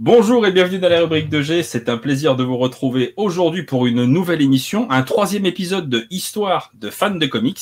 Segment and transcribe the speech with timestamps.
[0.00, 1.64] Bonjour et bienvenue dans la rubrique de G.
[1.64, 6.06] C'est un plaisir de vous retrouver aujourd'hui pour une nouvelle émission, un troisième épisode de
[6.08, 7.58] Histoire de fans de comics.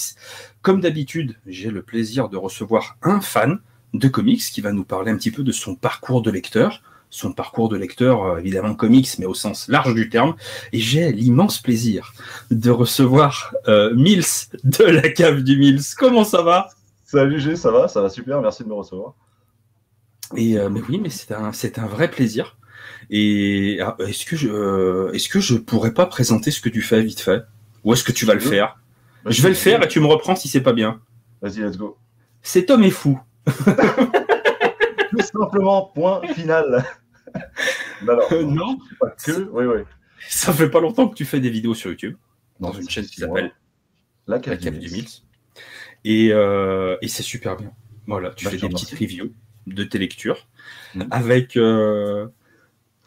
[0.61, 3.61] Comme d'habitude, j'ai le plaisir de recevoir un fan
[3.95, 7.33] de comics qui va nous parler un petit peu de son parcours de lecteur, son
[7.33, 10.35] parcours de lecteur euh, évidemment comics mais au sens large du terme.
[10.75, 12.13] Et j'ai l'immense plaisir
[12.51, 15.81] de recevoir euh, Mills de la cave du Mills.
[15.97, 16.69] Comment ça va?
[17.07, 19.15] Salut G, ça va, ça va super, merci de me recevoir.
[20.35, 22.57] Et euh, mais oui, mais c'est un, c'est un vrai plaisir.
[23.11, 26.83] Et ah, est-ce que je, euh, est-ce que je pourrais pas présenter ce que tu
[26.83, 27.43] fais vite fait,
[27.85, 28.79] ou est-ce que tu vas le faire?
[29.27, 31.01] Je vais le faire et tu me reprends si c'est pas bien.
[31.43, 31.97] Vas-y, let's go.
[32.43, 33.21] Cet homme est fou.
[33.47, 36.85] Tout simplement, point final.
[38.03, 39.83] non, Euh, non, pas que, oui, oui.
[40.29, 42.17] ça fait pas longtemps que tu fais des vidéos sur YouTube
[42.61, 43.53] dans Non, une chaîne qui s'appelle
[44.27, 45.09] La cave du Mills.
[46.05, 47.71] Et, euh, et c'est super bien.
[48.07, 49.33] Voilà, tu Bah, fais des te petites reviews
[49.67, 50.47] de tes lectures
[50.95, 51.09] Mhm.
[51.11, 51.57] avec.
[51.57, 52.27] euh,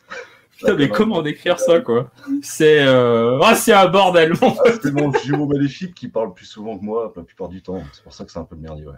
[0.57, 2.11] Putain, mais comment décrire ça, quoi?
[2.41, 4.33] C'est euh, ah, c'est un bordel.
[4.41, 7.61] mon Ah, c'est mon jumeau maléfique qui parle plus souvent que moi la plupart du
[7.61, 7.81] temps.
[7.93, 8.93] C'est pour ça que c'est un peu le merdier, ouais.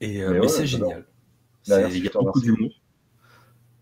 [0.00, 1.04] Et euh, Mais mais ouais, c'est génial.
[1.68, 2.70] Bah, Il y a beaucoup d'humour,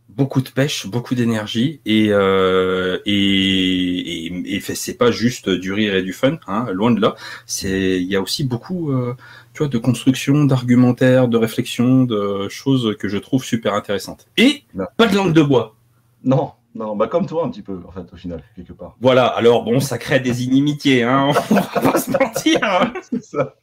[0.08, 5.94] beaucoup de pêche, beaucoup d'énergie et euh, et, et, et c'est pas juste du rire
[5.94, 7.14] et du fun, hein, loin de là.
[7.46, 9.14] C'est il y a aussi beaucoup euh,
[9.58, 14.28] tu vois de construction, d'argumentaire, de réflexion, de choses que je trouve super intéressantes.
[14.36, 14.84] Et Non.
[14.96, 15.74] pas de langue de bois.
[16.22, 18.96] Non, non, bah comme toi un petit peu, en fait, au final, quelque part.
[19.00, 19.26] Voilà.
[19.26, 21.32] Alors bon, ça crée des inimitiés, hein.
[21.50, 22.60] On va pas se mentir.
[22.62, 22.92] hein.
[23.10, 23.56] C'est ça.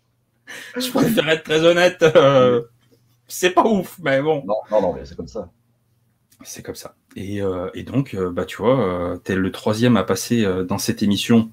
[0.76, 2.04] Je préfère être très honnête.
[2.04, 2.64] euh,
[3.28, 4.44] c'est pas ouf, mais bon.
[4.46, 5.50] Non, non, non, mais c'est comme ça.
[6.44, 6.96] C'est comme ça.
[7.16, 10.78] Et, euh, et donc, euh, bah, tu vois, euh, t'es le troisième à passer dans
[10.78, 11.50] cette émission,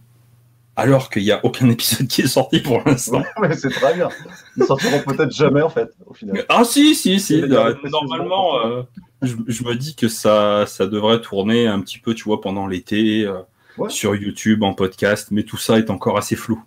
[0.77, 3.23] alors qu'il n'y a aucun épisode qui est sorti pour l'instant.
[3.41, 4.09] mais c'est très bien.
[4.56, 6.45] Ils sortiront peut-être jamais, en fait, au final.
[6.48, 7.42] Ah si, si, si.
[7.42, 8.83] Euh, normalement, euh,
[9.23, 12.67] je, je me dis que ça, ça devrait tourner un petit peu, tu vois, pendant
[12.67, 13.39] l'été, euh,
[13.79, 13.89] Ouais.
[13.89, 16.62] sur YouTube, en podcast, mais tout ça est encore assez flou.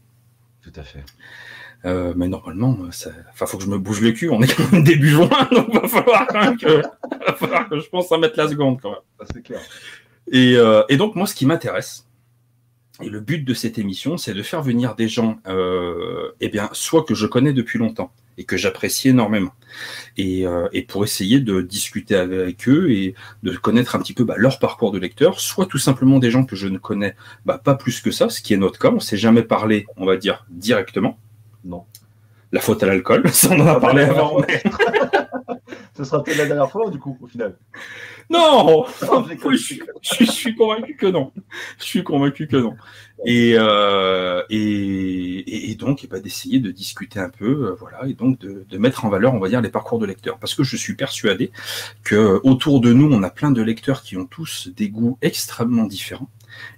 [0.63, 1.03] Tout à fait.
[1.85, 3.11] Euh, mais normalement, ça...
[3.31, 4.27] enfin, faut que je me bouge le cul.
[4.31, 7.79] On est quand même début juin, donc va falloir quand même que, va falloir que
[7.79, 8.99] je pense à mettre la seconde quand même.
[9.19, 9.59] Ah, c'est clair.
[10.31, 12.04] Et, euh, et donc, moi, ce qui m'intéresse,
[13.01, 16.69] et le but de cette émission, c'est de faire venir des gens, euh, eh bien,
[16.71, 19.53] soit que je connais depuis longtemps et que j'apprécie énormément,
[20.17, 24.23] et, euh, et pour essayer de discuter avec eux et de connaître un petit peu
[24.25, 27.57] bah, leur parcours de lecteur, soit tout simplement des gens que je ne connais bah,
[27.63, 30.17] pas plus que ça, ce qui est notre cas, on s'est jamais parlé, on va
[30.17, 31.17] dire, directement.
[31.63, 31.83] Non.
[32.51, 34.39] La faute à l'alcool, ça on en a Ah, parlé bah, avant.
[34.39, 34.63] bah, mais-
[35.97, 37.57] Ce sera peut-être la dernière fois, du coup, au final.
[38.29, 38.85] Non,
[39.51, 39.81] je suis-
[40.25, 41.31] je convaincu que non.
[41.79, 42.75] Je suis convaincu que non.
[43.25, 48.05] Et, euh, et, et, et donc, eh ben, d'essayer de discuter un peu, euh, voilà,
[48.07, 50.37] et donc de, de mettre en valeur, on va dire, les parcours de lecteurs.
[50.39, 51.51] Parce que je suis persuadé
[52.03, 55.85] que autour de nous, on a plein de lecteurs qui ont tous des goûts extrêmement
[55.85, 56.29] différents.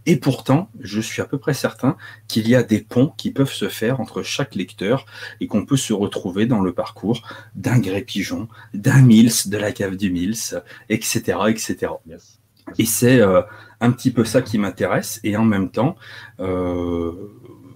[0.05, 3.51] Et pourtant, je suis à peu près certain qu'il y a des ponts qui peuvent
[3.51, 5.05] se faire entre chaque lecteur
[5.41, 7.21] et qu'on peut se retrouver dans le parcours
[7.55, 11.91] d'un Gré Pigeon, d'un Mills, de la cave du Mills, etc., etc.
[12.07, 12.39] Yes.
[12.77, 13.41] Et c'est euh,
[13.79, 15.19] un petit peu ça qui m'intéresse.
[15.23, 15.95] Et en même temps,
[16.39, 17.11] euh,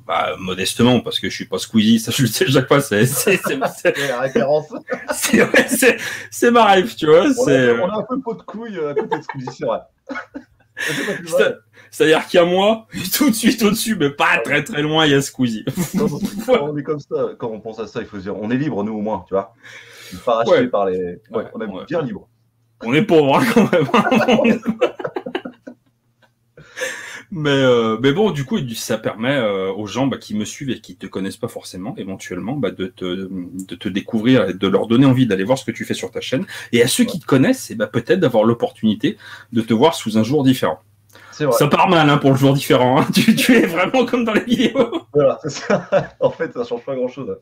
[0.07, 3.01] bah, modestement, parce que je suis pas Squeezie, ça je le sais chaque fois, c'est
[4.07, 4.67] la référence.
[6.31, 7.25] c'est ma rêve, tu vois.
[7.37, 9.65] On a, on a un peu pot de couille euh, à côté de Squeezie, c'est
[9.65, 9.79] vrai.
[11.91, 15.05] C'est-à-dire qu'il y a moi, et tout de suite au-dessus, mais pas très très loin,
[15.05, 15.65] il y a Squeezie.
[16.45, 18.49] Quand on est comme ça, quand on pense à ça, il faut se dire, on
[18.49, 19.53] est libre, nous, au moins, tu vois.
[20.25, 20.67] Pas racheté Ouais.
[20.67, 20.97] par les.
[20.97, 22.29] Ouais, Ouais, on est bien libre.
[22.83, 23.87] On est pauvre hein, quand même.
[27.31, 30.69] mais, euh, mais bon, du coup, ça permet euh, aux gens bah, qui me suivent
[30.69, 34.67] et qui te connaissent pas forcément, éventuellement, bah, de, te, de te découvrir et de
[34.67, 36.45] leur donner envie d'aller voir ce que tu fais sur ta chaîne.
[36.71, 39.17] Et à ceux qui te connaissent, et bah, peut-être d'avoir l'opportunité
[39.53, 40.79] de te voir sous un jour différent.
[41.45, 41.57] Vrai.
[41.57, 43.01] Ça part mal hein, pour le jour différent.
[43.01, 43.07] Hein.
[43.13, 45.07] Tu, tu es vraiment comme dans les vidéos.
[45.13, 45.89] Voilà, c'est ça.
[46.19, 47.35] en fait, ça change pas grand-chose.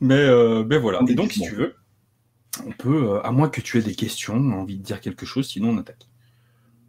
[0.00, 1.00] Mais, euh, mais voilà.
[1.08, 1.74] Et donc, si tu veux,
[2.66, 5.48] on peut, euh, à moins que tu aies des questions, envie de dire quelque chose,
[5.48, 6.06] sinon on attaque.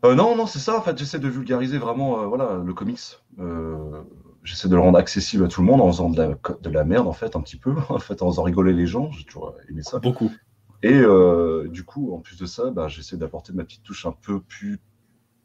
[0.04, 0.78] Euh, non, non, c'est ça.
[0.78, 3.00] En fait, j'essaie de vulgariser vraiment, euh, voilà, le comics.
[3.40, 4.02] Euh,
[4.44, 6.28] j'essaie de le rendre accessible à tout le monde en faisant de la,
[6.62, 7.76] de la merde, en fait, un petit peu.
[7.90, 9.12] En fait, en faisant rigoler les gens.
[9.12, 10.00] J'ai toujours aimé ça.
[10.00, 10.32] Beaucoup.
[10.84, 11.00] Et
[11.70, 14.80] du coup, en plus de ça, bah, j'essaie d'apporter ma petite touche un peu plus,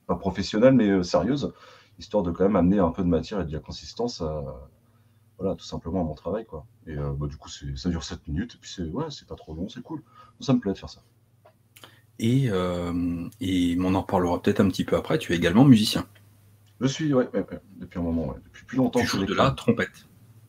[0.07, 1.53] pas professionnelle, mais sérieuse,
[1.99, 4.43] histoire de quand même amener un peu de matière et de la consistance à,
[5.39, 6.65] voilà, tout simplement à mon travail, quoi.
[6.87, 9.55] Et bah, du coup, ça dure 7 minutes, et puis c'est, ouais, c'est pas trop
[9.55, 10.03] long, c'est cool.
[10.41, 11.03] Ça me plaît de faire ça.
[12.19, 15.19] Et, euh, et on en parlera peut-être un petit peu après.
[15.19, 16.07] Tu es également musicien.
[16.81, 19.01] Je suis, ouais, ouais, ouais, depuis un moment, ouais, depuis plus longtemps.
[19.01, 20.07] Tu joues de la trompette.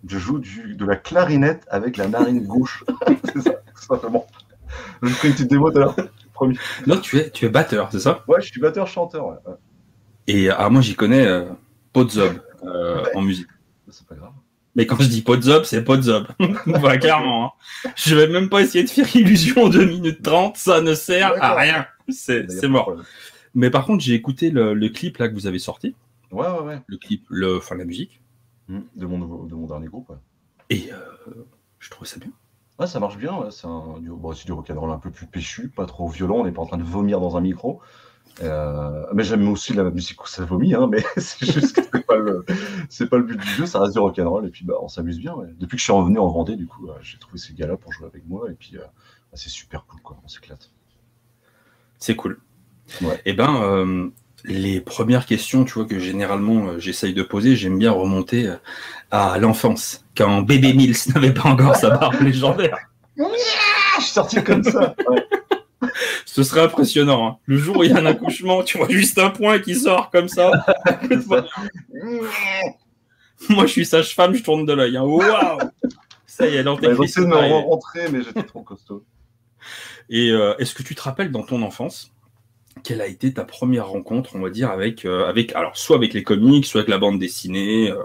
[0.07, 2.83] Je joue du, de la clarinette avec la narine gauche.
[3.33, 4.27] c'est ça, simplement.
[5.01, 5.95] Je ferai une petite démo tout à l'heure.
[6.85, 8.23] Non, tu es, tu es batteur, c'est ça?
[8.27, 9.27] Ouais, je suis batteur-chanteur.
[9.27, 9.53] Ouais.
[10.27, 11.45] Et ah, moi, j'y connais euh,
[11.93, 13.47] Podzob euh, en musique.
[13.89, 14.33] C'est pas grave.
[14.77, 16.27] Mais quand je dis Podzob, c'est Podzob.
[16.67, 17.47] bah, clairement.
[17.47, 17.91] Hein.
[17.95, 21.33] Je vais même pas essayer de faire illusion en 2 minutes 30, ça ne sert
[21.43, 21.87] à rien.
[22.09, 22.95] C'est mort.
[23.55, 25.95] Mais par contre, j'ai écouté le, le, clip là que vous avez sorti.
[26.31, 26.81] Ouais, ouais, ouais.
[26.85, 28.21] Le clip, le, enfin la musique.
[28.67, 30.09] Mmh, de, mon nouveau, de mon dernier groupe.
[30.09, 30.17] Ouais.
[30.69, 31.33] Et euh,
[31.79, 32.29] je trouve ça bien.
[32.77, 33.35] Ouais, ça marche bien.
[33.35, 33.49] Ouais.
[33.49, 36.35] C'est un, du, bon, du rock'n'roll un peu plus péchu, pas trop violent.
[36.35, 37.81] On n'est pas en train de vomir dans un micro.
[38.43, 42.05] Euh, mais j'aime aussi la musique où ça vomit, hein, mais c'est juste que c'est
[42.05, 42.45] pas, le,
[43.09, 45.33] pas le but du jeu, ça reste du rock'n'roll et puis bah, on s'amuse bien.
[45.33, 45.47] Ouais.
[45.59, 47.91] Depuis que je suis revenu en Vendée, du coup, euh, j'ai trouvé ces gars-là pour
[47.91, 50.17] jouer avec moi et puis euh, bah, c'est super cool, quoi.
[50.23, 50.69] On s'éclate.
[51.97, 52.39] C'est cool.
[53.01, 53.15] Ouais.
[53.25, 54.09] Et eh ben, euh,
[54.45, 58.53] les premières questions, tu vois, que généralement j'essaye de poser, j'aime bien remonter
[59.09, 62.77] à l'enfance, quand Bébé Mills n'avait pas encore sa barbe légendaire.
[63.17, 64.95] Je suis sorti comme ça.
[65.09, 65.25] Ouais.
[66.25, 67.27] Ce serait impressionnant.
[67.27, 67.37] Hein.
[67.45, 70.09] Le jour où il y a un accouchement, tu vois juste un point qui sort
[70.11, 70.51] comme ça.
[73.49, 74.97] Moi, je suis sage-femme, je tourne de l'œil.
[74.97, 75.03] Hein.
[75.03, 75.59] Waouh
[76.25, 77.15] Ça y est, l'antéchrist.
[77.15, 79.03] J'ai de me rentrer, mais j'étais trop costaud.
[80.09, 82.11] Et euh, est-ce que tu te rappelles dans ton enfance
[82.83, 86.13] quelle a été ta première rencontre, on va dire, avec, euh, avec alors soit avec
[86.13, 88.01] les comics, soit avec la bande dessinée, euh,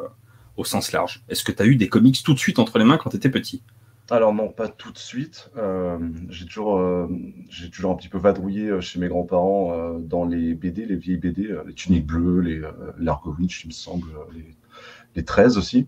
[0.57, 1.23] au sens large?
[1.29, 3.17] Est-ce que tu as eu des comics tout de suite entre les mains quand tu
[3.17, 3.63] étais petit?
[4.11, 5.51] Alors non, pas tout de suite.
[5.57, 7.09] Euh, j'ai toujours, euh,
[7.49, 11.19] j'ai toujours un petit peu vadrouillé euh, chez mes grands-parents dans les BD, les vieilles
[11.19, 12.61] BD, les Tuniques Bleues, les
[12.99, 14.55] Largo Winch, il me semble, les,
[15.15, 15.87] les 13 aussi.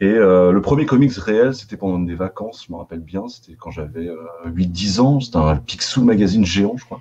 [0.00, 3.70] Et le premier comics réel, c'était pendant des vacances, je me rappelle bien, c'était quand
[3.70, 4.10] j'avais
[4.46, 7.00] 8-10 ans, c'était un Picsou magazine géant, je crois.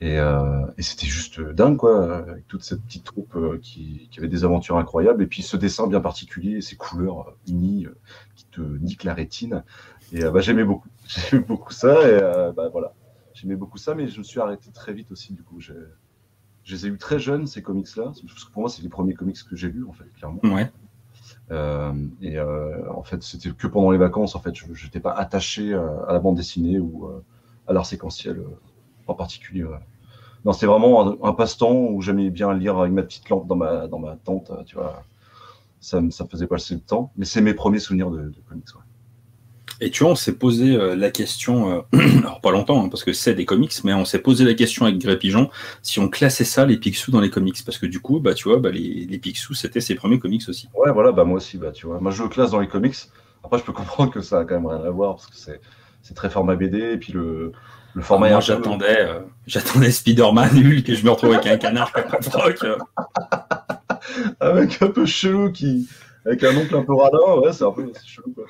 [0.00, 4.20] Et, euh, et c'était juste dingue, quoi, avec toute cette petite troupe euh, qui, qui,
[4.20, 5.22] avait des aventures incroyables.
[5.22, 7.96] Et puis ce dessin bien particulier, ces couleurs unies euh,
[8.36, 9.64] qui te niquent la rétine.
[10.12, 10.88] Et bah, j'aimais beaucoup.
[11.08, 12.08] J'aimais beaucoup ça.
[12.08, 12.20] Et
[12.54, 12.94] bah, voilà.
[13.34, 15.60] J'aimais beaucoup ça, mais je me suis arrêté très vite aussi, du coup.
[15.60, 15.74] Je
[16.70, 18.04] les ai eu très jeunes, ces comics-là.
[18.04, 20.40] Parce que pour moi, c'est les premiers comics que j'ai lus, en fait, clairement.
[20.44, 20.70] Ouais.
[22.22, 24.34] Et en fait, c'était que pendant les vacances.
[24.34, 27.10] En fait, je n'étais pas attaché à la bande dessinée ou
[27.66, 28.42] à l'art séquentiel
[29.08, 29.64] en particulier.
[29.64, 29.78] Ouais.
[30.44, 33.56] Non, c'est vraiment un, un passe-temps où j'aimais bien lire avec ma petite lampe dans
[33.56, 35.02] ma, dans ma tente, tu vois.
[35.80, 38.66] Ça, ça me faisait passer le temps, mais c'est mes premiers souvenirs de, de comics.
[38.74, 38.82] Ouais.
[39.80, 43.04] Et tu vois, on s'est posé euh, la question, euh, alors pas longtemps, hein, parce
[43.04, 45.50] que c'est des comics, mais on s'est posé la question avec Gré Pigeon
[45.82, 47.64] si on classait ça, les Picsou, dans les comics.
[47.64, 50.42] Parce que du coup, bah, tu vois, bah, les, les Picsou, c'était ses premiers comics
[50.48, 50.68] aussi.
[50.74, 52.00] Ouais, voilà, bah, moi aussi, bah, tu vois.
[52.00, 52.96] Moi, je le classe dans les comics.
[53.44, 55.60] Après, je peux comprendre que ça a quand même rien à voir, parce que c'est,
[56.02, 57.52] c'est très format BD, et puis le,
[57.98, 61.92] le format moi, j'attendais, euh, j'attendais Spider-Man Hulk et je me retrouvais avec un canard
[61.92, 62.64] de froc.
[64.40, 65.88] avec un peu chelou qui,
[66.24, 68.44] avec un oncle un peu radin, ouais, c'est un peu chelou quoi.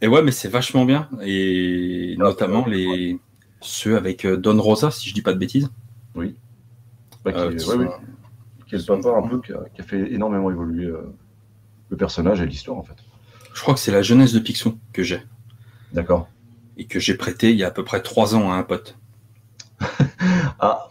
[0.00, 3.18] Et ouais, mais c'est vachement bien et ah, notamment les
[3.60, 5.68] ceux avec euh, Don Rosa, si je dis pas de bêtises.
[6.14, 6.34] Oui.
[7.22, 7.86] Bah, qui, euh, oui.
[8.66, 11.14] qui est le papa un peu qui a, qui a fait énormément évoluer euh,
[11.90, 12.96] le personnage et l'histoire en fait.
[13.52, 15.22] Je crois que c'est la jeunesse de Picsou que j'ai.
[15.92, 16.28] D'accord
[16.76, 18.96] et que j'ai prêté il y a à peu près trois ans à un pote.
[20.60, 20.88] ah,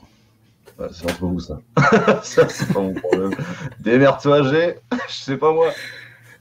[0.92, 1.60] c'est entre vous ça.
[2.24, 3.36] ça c'est pas mon problème.
[3.80, 4.76] Démerde-toi, j'ai,
[5.10, 5.72] je sais pas moi.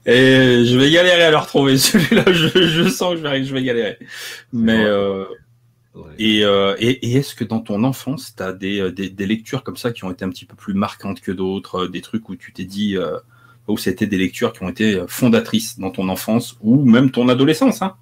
[0.05, 2.25] Et je vais galérer à le retrouver celui-là.
[2.27, 3.97] Je, je, sens que je vais, je vais galérer.
[4.51, 5.23] Mais euh,
[6.17, 9.63] et, euh, et, et est-ce que dans ton enfance, tu as des, des, des, lectures
[9.63, 12.35] comme ça qui ont été un petit peu plus marquantes que d'autres, des trucs où
[12.35, 13.17] tu t'es dit, euh,
[13.67, 17.81] où c'était des lectures qui ont été fondatrices dans ton enfance ou même ton adolescence,
[17.81, 17.95] hein?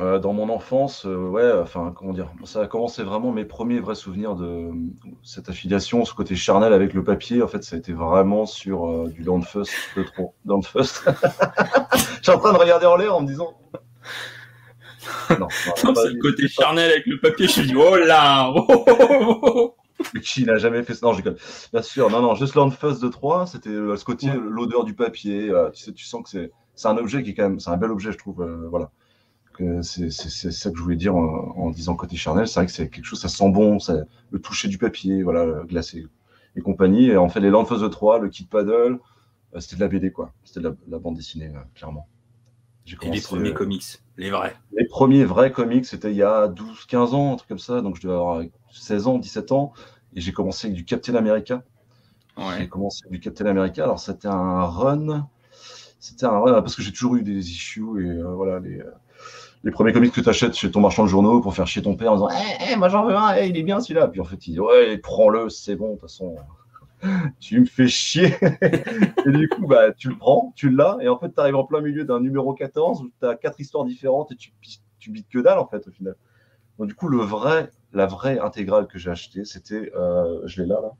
[0.00, 3.80] Euh, dans mon enfance, euh, ouais, enfin, comment dire, ça a commencé vraiment mes premiers
[3.80, 4.70] vrais souvenirs de
[5.24, 7.42] cette affiliation, ce côté charnel avec le papier.
[7.42, 10.34] En fait, ça a été vraiment sur euh, du Landfust, de trop.
[10.46, 11.02] Landfust.
[11.94, 13.58] Je suis en train de regarder en l'air en me disant.
[15.40, 17.48] non, c'est le côté charnel avec le papier.
[17.48, 19.74] Je me dis, oh là oh, oh, oh, oh.
[20.14, 21.06] Mais qui n'a jamais fait ça?
[21.06, 24.38] Non, je Bien sûr, non, non, juste Landfust de 3, c'était ce côté, ouais.
[24.48, 25.52] l'odeur du papier.
[25.74, 27.76] tu sais, tu sens que c'est, c'est un objet qui est quand même, c'est un
[27.76, 28.46] bel objet, je trouve.
[28.70, 28.92] voilà
[29.82, 32.46] c'est ça que je voulais dire en, en disant côté charnel.
[32.46, 35.62] C'est vrai que c'est quelque chose, ça sent bon, ça, le toucher du papier, voilà,
[35.66, 36.06] glacé
[36.56, 37.06] et compagnie.
[37.06, 38.98] Et en fait, les Landfuzz 3, le kit paddle,
[39.54, 40.32] euh, c'était de la BD, quoi.
[40.44, 42.06] C'était de, la bande dessinée, euh, clairement.
[42.98, 43.84] Commencé, et les premiers euh, comics,
[44.16, 44.56] les vrais.
[44.72, 47.82] Les premiers vrais comics, c'était il y a 12, 15 ans, un truc comme ça.
[47.82, 49.74] Donc, je devais avoir 16 ans, 17 ans.
[50.14, 51.62] Et j'ai commencé avec du Captain America.
[52.38, 52.44] Ouais.
[52.60, 53.84] J'ai commencé avec du Captain America.
[53.84, 55.28] Alors, c'était un run.
[56.00, 58.82] C'était un run parce que j'ai toujours eu des issues et voilà, les
[59.64, 61.96] les premiers comics que tu achètes chez ton marchand de journaux pour faire chier ton
[61.96, 64.08] père en disant Eh, hey, moi j'en veux un, hey, il est bien celui-là.
[64.08, 66.36] Puis en fait, il dit Ouais, prends-le, c'est bon, de toute façon,
[67.40, 68.34] tu me fais chier.
[69.26, 71.64] et du coup, bah, tu le prends, tu l'as, et en fait, tu arrives en
[71.64, 74.52] plein milieu d'un numéro 14 où tu as quatre histoires différentes et tu,
[74.98, 76.14] tu bites que dalle, en fait, au final.
[76.78, 80.68] Donc, du coup, le vrai la vraie intégrale que j'ai achetée, c'était, euh, je l'ai
[80.68, 80.92] là, là,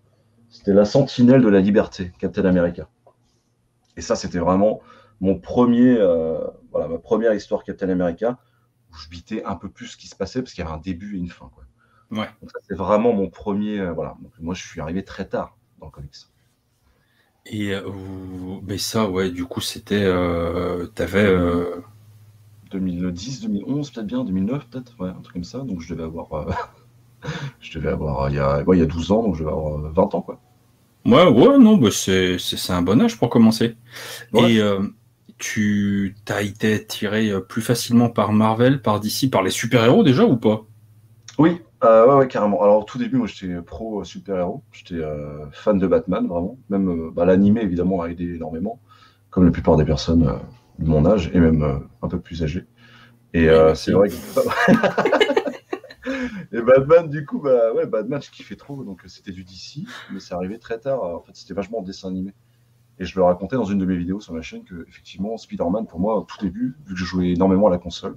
[0.48, 2.88] c'était la Sentinelle de la Liberté, Captain America.
[3.96, 4.80] Et ça, c'était vraiment
[5.20, 6.38] mon premier, euh,
[6.70, 8.38] voilà, ma première histoire Captain America,
[8.92, 10.80] où je bitais un peu plus ce qui se passait, parce qu'il y avait un
[10.80, 11.50] début et une fin.
[11.54, 11.64] Quoi.
[12.10, 12.28] Ouais.
[12.40, 14.16] Donc ça, c'est vraiment mon premier, euh, voilà.
[14.22, 16.14] Donc, moi, je suis arrivé très tard dans le comics.
[17.46, 17.82] Et euh,
[18.66, 20.02] mais ça, ouais, du coup, c'était.
[20.04, 21.24] Euh, T'avais.
[21.24, 21.80] euh,
[22.70, 25.60] 2010, 2011, peut-être bien, 2009, peut-être, ouais, un truc comme ça.
[25.60, 26.70] Donc je devais avoir,
[27.60, 29.52] je devais avoir, il y a, ouais, il y a 12 ans, donc je devais
[29.52, 30.40] avoir euh, 20 ans, quoi.
[31.06, 32.36] Ouais, ouais, non, bah c'est
[32.70, 33.76] un bon âge pour commencer.
[34.32, 34.52] Ouais.
[34.54, 34.82] Et euh,
[35.38, 40.24] tu t'as été attiré euh, plus facilement par Marvel, par DC, par les super-héros déjà
[40.24, 40.66] ou pas?
[41.38, 42.62] Oui, euh, ouais, ouais, carrément.
[42.62, 44.62] Alors, au tout début, moi, j'étais pro euh, super-héros.
[44.72, 46.58] J'étais euh, fan de Batman, vraiment.
[46.68, 48.80] Même euh, bah, l'animé, évidemment, a aidé énormément,
[49.30, 50.40] comme la plupart des personnes
[50.78, 52.66] de mon âge et même un peu plus âgées.
[53.34, 54.14] Et Oui, c'est vrai que.
[56.52, 58.82] et Batman, du coup, bah, ouais, Batman, je kiffais trop.
[58.82, 61.02] Donc, c'était du DC, mais c'est arrivé très tard.
[61.02, 62.32] En fait, c'était vachement en dessin animé.
[63.00, 65.86] Et je le racontais dans une de mes vidéos sur ma chaîne que, effectivement, Spider-Man,
[65.86, 68.16] pour moi, au tout début, vu que je jouais énormément à la console,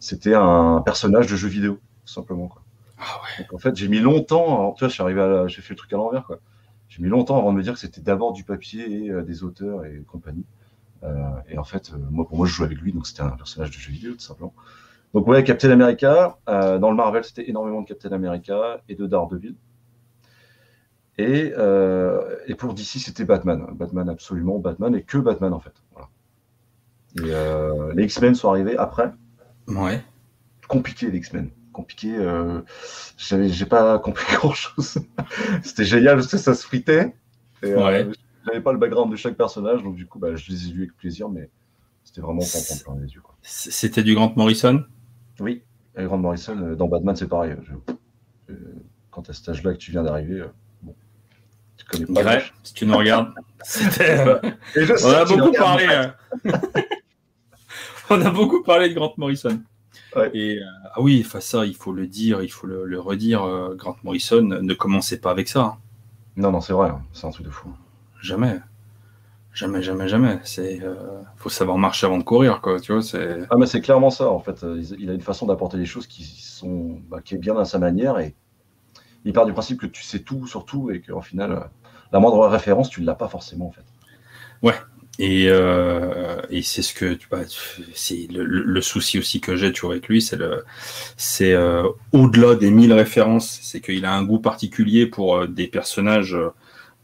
[0.00, 1.74] c'était un personnage de jeu vidéo,
[2.06, 2.48] tout simplement.
[2.48, 2.62] Quoi.
[2.98, 3.44] Ah ouais.
[3.44, 4.44] Donc en fait, j'ai mis longtemps.
[4.58, 6.40] Alors, tu vois, je suis arrivé à la- j'ai fait le truc à l'envers, quoi.
[6.88, 9.44] J'ai mis longtemps avant de me dire que c'était d'abord du papier et euh, des
[9.44, 10.44] auteurs et compagnie.
[11.04, 13.30] Euh, et en fait, euh, moi, pour moi, je jouais avec lui, donc c'était un
[13.30, 14.54] personnage de jeu vidéo, tout simplement.
[15.14, 16.38] Donc ouais, Captain America.
[16.46, 19.56] dans le Marvel, c'était énormément de Captain America et de Daredevil.
[21.18, 23.66] Et, euh, et pour DC, c'était Batman.
[23.74, 25.74] Batman, absolument, Batman et que Batman, en fait.
[25.92, 26.08] Voilà.
[27.16, 29.12] Et euh, les X-Men sont arrivés après
[29.68, 30.02] Ouais.
[30.68, 31.50] compliqué les X-Men.
[31.72, 32.14] Compliqué.
[32.16, 32.60] Euh,
[33.18, 34.98] j'ai pas compris grand chose.
[35.62, 37.14] C'était génial, parce que ça se fritait.
[37.62, 38.08] Et, euh, Ouais.
[38.46, 40.82] j'avais pas le background de chaque personnage, donc du coup, bah, je les ai vus
[40.84, 41.50] avec plaisir, mais
[42.04, 43.22] c'était vraiment pour en prendre les yeux.
[43.42, 44.82] C'était du Grant Morrison?
[45.40, 45.62] Oui,
[45.96, 47.54] et Grant Morrison, dans Batman, c'est pareil.
[47.62, 48.54] Je-
[49.10, 50.42] quand à cet âge-là que tu viens d'arriver,
[51.80, 52.38] euh, tu connais pas.
[52.62, 53.32] Si tu nous regardes.
[54.00, 54.40] Euh,
[54.74, 55.86] je On a tu beaucoup parlé.
[55.88, 56.52] euh,
[58.10, 59.60] On a beaucoup parlé de Grant Morrison.
[60.16, 60.30] Ouais.
[60.34, 60.64] Et euh,
[60.94, 63.44] ah oui, enfin ça, il faut le dire, il faut le, le redire.
[63.44, 65.60] euh, Grant Morrison ne commençait pas avec ça.
[65.60, 65.76] hein.
[66.36, 67.68] Non, non, c'est vrai, hein, c'est un truc de fou.
[68.20, 68.58] Jamais.
[69.54, 70.38] Jamais, jamais, jamais.
[70.44, 70.94] C'est, euh,
[71.36, 72.80] faut savoir marcher avant de courir, quoi.
[72.80, 73.40] Tu vois, c'est.
[73.50, 74.64] Ah, mais c'est clairement ça, en fait.
[74.64, 77.56] Euh, Il il a une façon d'apporter les choses qui, sont, bah, qui est bien
[77.58, 78.34] à sa manière et
[79.24, 81.60] il part du principe que tu sais tout sur tout et qu'en final, euh,
[82.12, 83.84] la moindre référence, tu ne l'as pas forcément, en fait.
[85.18, 87.18] Et, euh, et c'est ce que
[87.94, 90.64] c'est le, souci aussi que j'ai, tu vois, avec lui, c'est le,
[91.16, 95.66] c'est euh, au-delà des mille références, c'est qu'il a un goût particulier pour euh, des
[95.66, 96.36] personnages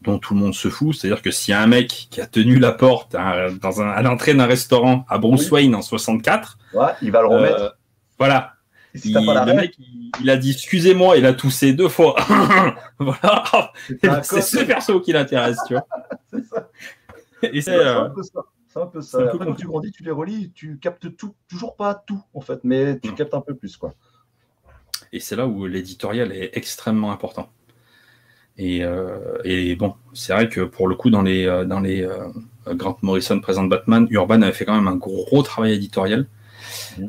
[0.01, 0.95] dont tout le monde se fout.
[0.95, 3.89] C'est-à-dire que s'il y a un mec qui a tenu la porte à, dans un,
[3.89, 7.77] à l'entrée d'un restaurant à Bruce Wayne en 64, Ouais, il va le remettre.
[8.17, 8.53] voilà,
[8.95, 12.15] si il, pas le mec, il, il a dit excusez-moi, il a toussé deux fois.
[12.99, 13.71] voilà,
[14.23, 15.87] c'est ce perso qui l'intéresse, tu vois.
[16.31, 16.69] C'est ça.
[17.41, 18.41] Et C'est c'est, euh, un peu ça.
[18.67, 19.17] C'est un peu ça.
[19.17, 22.21] un peu Après, quand tu grandis, tu les relis, tu captes tout, toujours pas tout,
[22.33, 23.15] en fait, mais tu Non.
[23.15, 23.93] captes un peu plus, quoi.
[25.11, 27.49] Et c'est là où l'éditorial est extrêmement important.
[28.57, 32.03] Et, euh, et bon, c'est vrai que pour le coup, dans les, euh, dans les
[32.03, 32.27] euh,
[32.67, 36.27] Grant Morrison présente Batman, Urban avait fait quand même un gros travail éditorial.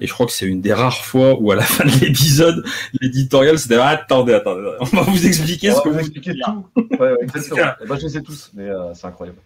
[0.00, 2.64] Et je crois que c'est une des rares fois où à la fin de l'épisode,
[3.00, 6.34] l'éditorial c'était ah, attendez, attendez, on va vous expliquer On ce que vous dire.
[6.44, 6.86] tout.
[6.92, 7.72] Ouais, ouais, exactement.
[7.82, 9.38] Eh ben, je les ai tous, mais euh, c'est incroyable.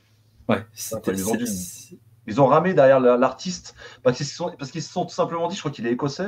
[0.48, 0.64] Ouais,
[1.08, 1.96] ils ont dû- c'est-
[2.26, 5.14] Ils ont ramé derrière la- l'artiste parce qu'ils se sont, parce qu'ils se sont tout
[5.14, 6.26] simplement dit, je crois qu'il est écossais.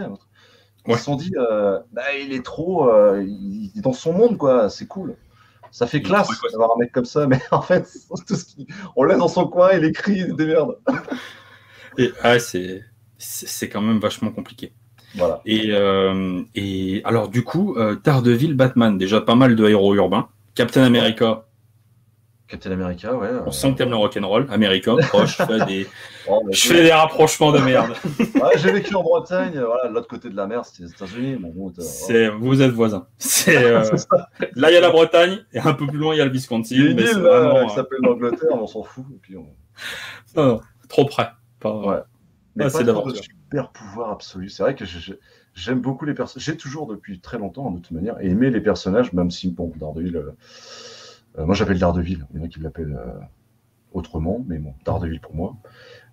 [0.87, 0.99] Ils Ouais.
[0.99, 4.71] se sont dit, euh, bah, il est trop, euh, il est dans son monde, quoi.
[4.71, 5.17] C'est cool.
[5.73, 7.87] Ça fait Il classe d'avoir un mec comme ça, mais en fait,
[8.27, 8.67] tout ce qui...
[8.95, 10.79] on laisse dans son coin, il écrit des merdes.
[11.99, 12.85] et, ouais, c'est
[13.19, 14.73] c'est quand même vachement compliqué.
[15.15, 15.41] Voilà.
[15.47, 20.29] Et, euh, et alors, du coup, euh, Daredevil, Batman, déjà pas mal de héros urbains.
[20.55, 21.47] Captain America,
[22.49, 23.27] Captain America, ouais.
[23.27, 24.47] euh, on sent que t'aimes le rock'n'roll.
[24.51, 25.87] America, proche, je fais des,
[26.29, 27.91] oh, bah, je fais des rapprochements de merde.
[28.19, 31.37] ouais, J'ai vécu en Bretagne, voilà, de l'autre côté de la mer, c'était les États-Unis.
[31.41, 31.73] Bon,
[32.11, 33.09] euh, vous êtes voisins.
[33.49, 33.85] Euh,
[34.55, 36.31] là, il y a la Bretagne, et un peu plus loin, il y a le
[36.31, 36.77] Wisconsin.
[36.77, 39.05] une île vraiment, qui s'appelle l'Angleterre, on s'en fout.
[39.13, 39.47] Et puis on...
[40.37, 41.31] non, non, trop près.
[41.59, 41.99] Pas- Ouais.
[42.57, 44.49] Mais Ah, pas trop de super pouvoir absolu.
[44.49, 44.85] C'est vrai que
[45.55, 46.45] j'aime beaucoup les personnages.
[46.45, 50.17] J'ai toujours depuis très longtemps, de toute manière, aimé les personnages, même si, bon, Daredevil.
[50.17, 50.33] euh,
[51.39, 52.27] euh, moi, j'appelle Daredevil.
[52.33, 53.21] Il y en a qui l'appellent euh,
[53.93, 55.57] autrement, mais bon, Daredevil pour moi.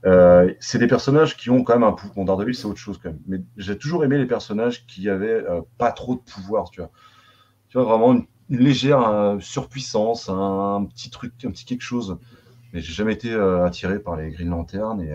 [0.05, 2.15] Euh, c'est des personnages qui ont quand même un pouvoir.
[2.15, 3.21] Bon, Daredevil, c'est autre chose quand même.
[3.27, 5.43] Mais j'ai toujours aimé les personnages qui avaient
[5.77, 6.91] pas trop de pouvoir, tu vois.
[7.69, 12.17] Tu vois, vraiment une, une légère surpuissance, un, petit truc, un petit quelque chose.
[12.73, 15.13] Mais j'ai jamais été attiré par les Green Lantern et,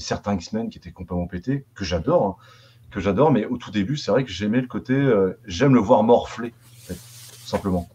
[0.00, 2.26] certains X-Men qui étaient complètement pétés, que j'adore.
[2.26, 2.36] hein.
[2.90, 5.80] que j'adore, mais au tout début, c'est vrai que j'aimais le côté, euh, j'aime le
[5.80, 6.52] voir morfler,
[6.88, 7.88] tout simplement.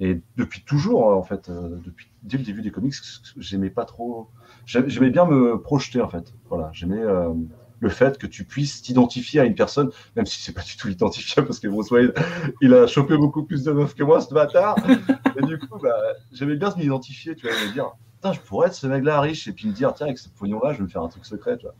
[0.00, 2.94] Et depuis toujours, en fait, euh, depuis dès le début des comics,
[3.36, 4.28] j'aimais pas trop,
[4.66, 6.34] j'aimais bien me projeter, en fait.
[6.48, 7.32] Voilà, j'aimais euh,
[7.80, 10.88] le fait que tu puisses t'identifier à une personne, même si c'est pas du tout
[10.88, 11.90] identifiable, parce que Bruce
[12.62, 14.76] il a chopé beaucoup plus de meufs que moi, ce bâtard.
[15.36, 15.94] Et du coup, bah,
[16.32, 17.92] j'aimais bien m'identifier, tu vois, me dire,
[18.30, 20.78] je pourrais être ce mec-là riche, et puis me dire, tiens, avec ce pognon-là, je
[20.78, 21.74] vais me faire un truc secret, tu vois.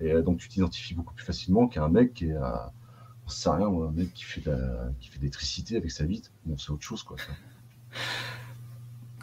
[0.00, 2.50] Et euh, donc, tu t'identifies beaucoup plus facilement qu'un mec qui est, euh,
[3.26, 4.56] on sait rien, un mec qui fait, de
[5.00, 6.32] qui fait d'électricité avec sa bite.
[6.44, 7.16] Bon, c'est autre chose, quoi.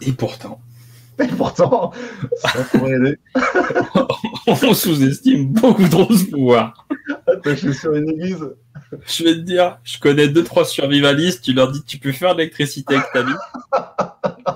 [0.01, 0.61] Et pourtant.
[1.19, 1.93] Et pourtant,
[2.35, 3.17] ça pourrait aider.
[4.47, 6.85] on sous-estime beaucoup trop ce pouvoir.
[7.25, 8.45] Attaché sur une église.
[9.07, 12.33] Je vais te dire, je connais deux, trois survivalistes, tu leur dis tu peux faire
[12.33, 13.37] de l'électricité avec ta bite.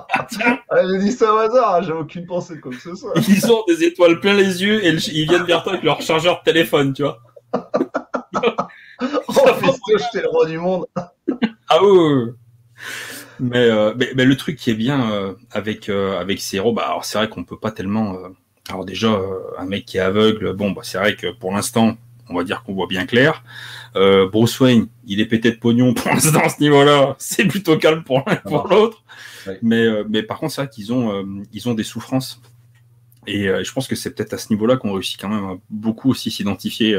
[0.68, 3.12] Ah, j'ai dit ça au hasard, j'ai aucune pensée quoi que ce soit.
[3.28, 6.40] Ils ont des étoiles plein les yeux et ils viennent vers toi avec leur chargeur
[6.40, 7.18] de téléphone, tu vois.
[7.54, 9.46] oh,
[9.98, 10.86] j'étais le roi du monde.
[11.68, 12.32] ah oui.
[13.54, 16.82] Euh, mais, mais, le truc qui est bien euh, avec euh, avec ces héros, bah
[16.86, 18.16] alors c'est vrai qu'on peut pas tellement.
[18.68, 19.18] alors déjà,
[19.58, 21.96] un mec qui est aveugle, bon, bah c'est vrai que pour l'instant,
[22.30, 23.42] on va dire qu'on voit bien clair.
[23.94, 27.16] Bruce Wayne, il est pété de pognon pour l'instant à ce niveau-là.
[27.18, 29.04] C'est plutôt calme pour l'un et pour l'autre.
[29.62, 32.40] Mais mais par contre, c'est vrai qu'ils ont ils ont des souffrances.
[33.26, 36.10] Et je pense que c'est peut-être à ce niveau-là qu'on réussit quand même à beaucoup
[36.10, 36.96] aussi s'identifier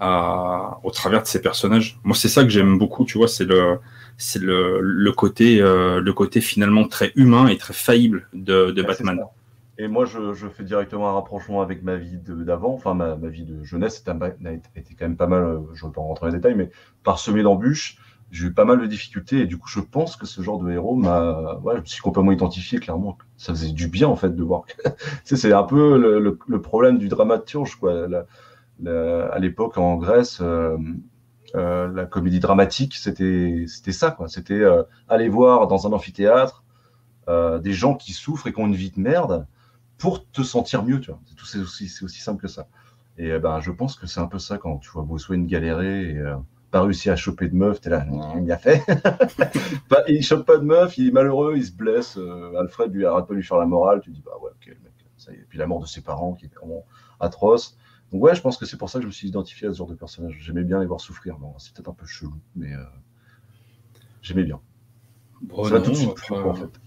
[0.00, 1.98] au travers de ces personnages.
[2.04, 3.78] Moi, c'est ça que j'aime beaucoup, tu vois, c'est le
[4.20, 8.82] c'est le, le, côté, euh, le côté finalement très humain et très faillible de, de
[8.82, 9.18] Batman.
[9.80, 13.64] Et moi, je, fais directement un rapprochement avec ma vie d'avant, enfin ma, vie de
[13.64, 16.54] jeunesse était, quand même pas mal, euh, je ne vais pas rentrer dans les détails,
[16.54, 16.70] mais
[17.02, 17.96] parsemé d'embûches,
[18.30, 20.70] j'ai eu pas mal de difficultés et du coup, je pense que ce genre de
[20.70, 23.16] héros m'a, ouais, je me suis complètement identifié clairement.
[23.38, 24.64] Ça faisait du bien en fait de voir.
[25.24, 28.06] c'est un peu le, problème du dramaturge, quoi.
[28.84, 30.76] à l'époque en Grèce, euh,
[31.54, 34.28] euh, la comédie dramatique, c'était ça, quoi.
[34.28, 34.62] C'était
[35.08, 36.64] aller voir dans un amphithéâtre
[37.28, 39.46] des gens qui souffrent et qui ont une vie de merde
[40.00, 41.20] pour te sentir mieux, tu vois.
[41.44, 42.66] C'est aussi, aussi simple que ça.
[43.18, 46.10] Et ben, je pense que c'est un peu ça quand tu vois Bruce Wayne galérer
[46.10, 46.34] et
[46.70, 48.06] pas réussi à choper de meuf, t'es là,
[48.40, 48.82] il a fait.
[50.08, 52.18] il chope pas de meuf, il est malheureux, il se blesse.
[52.58, 54.00] Alfred lui arrête pas de lui faire la morale.
[54.00, 55.38] Tu dis bah ouais, ok, le mec, ça y est.
[55.40, 56.84] Et puis la mort de ses parents qui est vraiment
[57.20, 57.76] atroce.
[58.12, 59.78] Donc ouais, je pense que c'est pour ça que je me suis identifié à ce
[59.78, 60.36] genre de personnage.
[60.40, 61.38] J'aimais bien les voir souffrir.
[61.38, 62.82] Bon, c'est peut-être un peu chelou, mais euh,
[64.22, 64.60] j'aimais bien.
[65.42, 66.80] Bon, ça tout de suite en fait.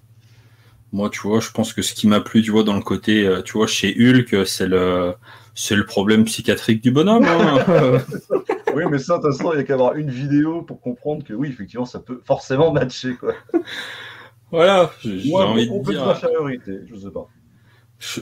[0.94, 3.26] Moi, tu vois, je pense que ce qui m'a plu, tu vois, dans le côté,
[3.28, 5.14] euh, tu vois, chez Hulk, c'est le,
[5.56, 7.26] c'est le problème psychiatrique du bonhomme.
[7.26, 7.98] Hein.
[8.76, 11.24] oui, mais ça, de toute façon, il n'y a qu'à avoir une vidéo pour comprendre
[11.26, 13.34] que oui, effectivement, ça peut forcément matcher, quoi.
[14.52, 16.06] Voilà, j'ai envie de dire.
[16.06, 17.28] d'infériorité, je sais pas.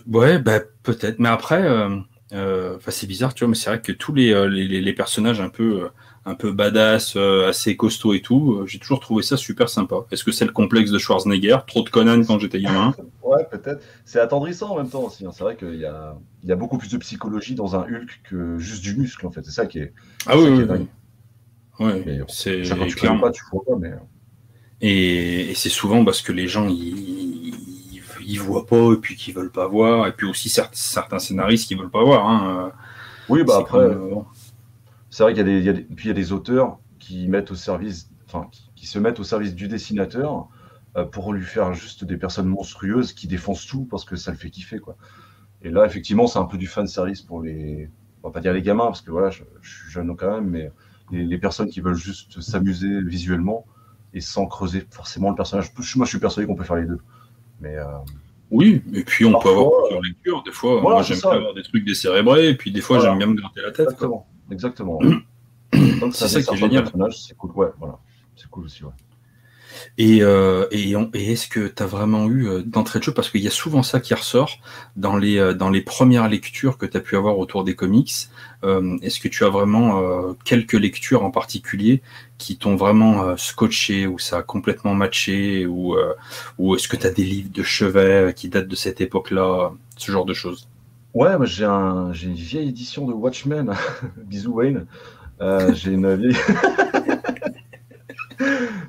[0.07, 1.61] Ouais, bah, peut-être, mais après.
[1.61, 1.89] Euh,
[2.33, 5.41] euh, c'est bizarre, tu vois, mais c'est vrai que tous les, euh, les, les, personnages
[5.41, 5.89] un peu, euh,
[6.25, 10.05] un peu badass, assez costauds et tout, j'ai toujours trouvé ça super sympa.
[10.11, 11.57] Est-ce que c'est le complexe de Schwarzenegger?
[11.65, 12.93] Trop de Conan quand j'étais gamin?
[13.23, 13.83] Ouais, peut-être.
[14.05, 15.25] C'est attendrissant en même temps aussi.
[15.25, 15.31] Hein.
[15.33, 18.21] C'est vrai qu'il y a, il y a beaucoup plus de psychologie dans un Hulk
[18.29, 19.43] que juste du muscle, en fait.
[19.43, 19.93] C'est ça qui est.
[20.27, 20.87] Ah oui, oui,
[21.79, 22.61] Ouais, c'est
[22.95, 23.21] clairement.
[23.21, 23.93] Pas, tu vois mais...
[24.81, 27.55] Et, et c'est souvent parce que les gens, ils
[28.25, 31.75] ils voient pas et puis qui veulent pas voir, et puis aussi certains scénaristes qui
[31.75, 32.27] veulent pas voir.
[32.27, 32.71] Hein.
[33.29, 33.87] Oui, bah après,
[35.11, 37.55] c'est vrai qu'il y, a des, puis il y a des auteurs qui mettent au
[37.55, 40.47] service, enfin, qui, se mettent au service du dessinateur
[40.95, 44.37] euh, pour lui faire juste des personnes monstrueuses qui défoncent tout parce que ça le
[44.37, 44.95] fait kiffer, quoi.
[45.61, 47.89] Et là, effectivement, c'est un peu du fan service pour les,
[48.23, 50.71] on va pas dire les gamins parce que voilà, je, suis jeune quand même, mais
[51.11, 53.65] les, personnes qui veulent juste s'amuser visuellement
[54.13, 55.71] et sans creuser forcément le personnage.
[55.97, 56.99] Moi, je suis persuadé qu'on peut faire les deux.
[57.59, 57.85] Mais euh,
[58.49, 60.43] oui, et puis on peut avoir plusieurs lectures.
[60.43, 63.27] Des fois, moi j'aime bien avoir des trucs décérébrés, et puis des fois j'aime bien
[63.27, 63.87] me gratter la tête.
[63.87, 64.27] Exactement.
[64.51, 64.99] Exactement.
[66.13, 66.85] c'est ça qui est génial.
[67.11, 67.51] C'est cool.
[67.55, 67.97] Ouais, voilà.
[68.35, 68.83] C'est cool aussi.
[68.83, 68.91] Ouais.
[69.97, 73.13] Et, euh, et, et est-ce que tu as vraiment eu euh, d'entrée de jeu?
[73.13, 74.57] Parce qu'il y a souvent ça qui ressort
[74.95, 78.11] dans les, euh, dans les premières lectures que tu as pu avoir autour des comics.
[78.63, 82.03] Est-ce que tu as vraiment quelques lectures en particulier
[82.37, 85.95] qui t'ont vraiment scotché, ou ça a complètement matché, ou,
[86.59, 90.11] ou est-ce que tu as des livres de chevet qui datent de cette époque-là Ce
[90.11, 90.67] genre de choses?
[91.13, 93.73] Ouais, j'ai un, une vieille édition de Watchmen.
[94.17, 94.85] Bisous Wayne.
[95.73, 96.37] j'ai une vieille.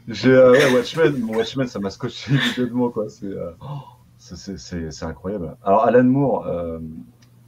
[0.08, 3.06] J'ai euh, ouais, Watchmen, mon Watchmen, ça m'a scotché immédiatement quoi.
[3.22, 3.52] Euh,
[4.18, 5.56] c'est incroyable.
[5.62, 6.78] Alors Alan Moore, euh,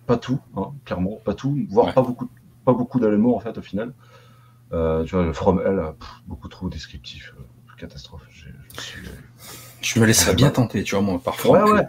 [0.06, 2.28] pas tout, hein, clairement, pas tout, voire pas beaucoup,
[2.64, 3.92] pas beaucoup d'Alan Moore en fait au final.
[4.70, 5.82] tu vois, From Hell,
[6.26, 7.34] beaucoup trop descriptif,
[7.78, 8.22] catastrophe.
[9.80, 11.64] Je me laisserais bien tenter, tu vois, moi, parfois.
[11.64, 11.86] Ouais, ouais.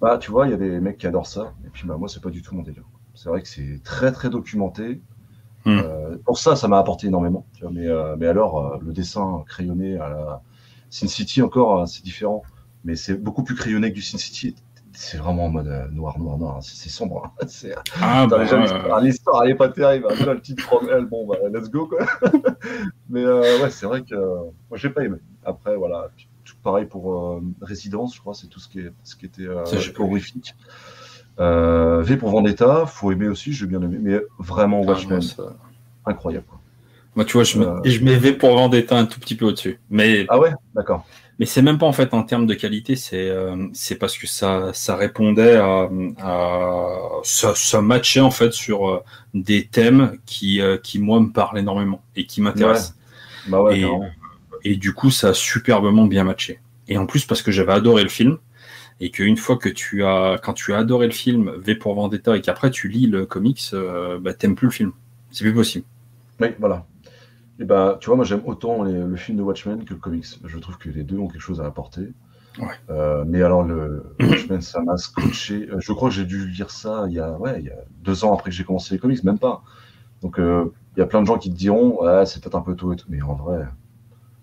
[0.00, 2.08] Bah, tu vois, il y a des mecs qui adorent ça, et puis bah, moi,
[2.08, 2.84] c'est pas du tout mon délire.
[3.14, 5.00] C'est vrai que c'est très, très documenté.
[5.64, 5.80] Hmm.
[6.24, 7.44] pour ça, ça m'a apporté énormément.
[7.72, 10.42] mais, mais alors, le dessin crayonné à la
[10.90, 12.42] Sin City encore, c'est différent.
[12.84, 14.54] Mais c'est beaucoup plus crayonné que du Sin City
[14.96, 16.58] c'est vraiment en mode euh, noir, noir, noir.
[16.62, 17.30] C'est sombre.
[17.40, 17.46] Hein.
[18.00, 18.44] Ah, bah,
[19.00, 20.06] L'histoire, elle est pas terrible.
[20.10, 20.32] Hein.
[20.32, 20.80] le titre
[21.10, 22.06] bon, bah, let's go, quoi.
[23.10, 25.18] Mais euh, ouais, c'est vrai que moi, j'ai pas aimé.
[25.44, 26.08] Après, voilà.
[26.66, 29.46] Pareil pour euh, Résidence, je crois, c'est tout ce qui, est, ce qui était
[29.98, 30.54] horrifique.
[31.38, 33.98] v pour Vendetta, faut aimer aussi, j'ai bien aimé.
[34.00, 35.22] Mais vraiment, ah, Watchmen,
[36.04, 36.46] incroyable.
[36.48, 36.60] Quoi.
[37.14, 39.80] Moi, tu vois, je, je mets V pour Vendetta un tout petit peu au-dessus.
[39.88, 40.26] Mais...
[40.28, 40.52] Ah ouais?
[40.74, 41.06] D'accord.
[41.38, 44.26] Mais c'est même pas en fait en termes de qualité, c'est euh, c'est parce que
[44.26, 45.86] ça ça répondait à,
[46.18, 46.86] à
[47.24, 51.58] ça, ça, matchait en fait sur euh, des thèmes qui euh, qui moi me parlent
[51.58, 52.94] énormément et qui m'intéressent.
[53.48, 53.86] Bah ouais, et,
[54.70, 56.60] et, du coup ça a superbement bien matché.
[56.88, 58.38] Et en plus parce que j'avais adoré le film
[59.00, 62.36] et qu'une fois que tu as quand tu as adoré le film V pour Vendetta
[62.36, 63.74] et qu'après tu lis le comics,
[64.20, 64.92] bah t'aimes plus le film.
[65.30, 65.84] C'est plus possible.
[66.40, 66.86] Oui, voilà.
[67.58, 70.26] Et bah, tu vois, moi j'aime autant le film de Watchmen que le comics.
[70.44, 72.12] Je trouve que les deux ont quelque chose à apporter.
[72.58, 72.66] Ouais.
[72.90, 75.68] Euh, mais alors, le Watchmen, ça m'a scotché.
[75.70, 77.76] Euh, je crois que j'ai dû lire ça il y, a, ouais, il y a
[78.02, 79.62] deux ans après que j'ai commencé les comics, même pas.
[80.22, 82.62] Donc, euh, il y a plein de gens qui te diront, ouais, c'est peut-être un
[82.62, 83.06] peu tôt et tout.
[83.08, 83.66] Mais en vrai,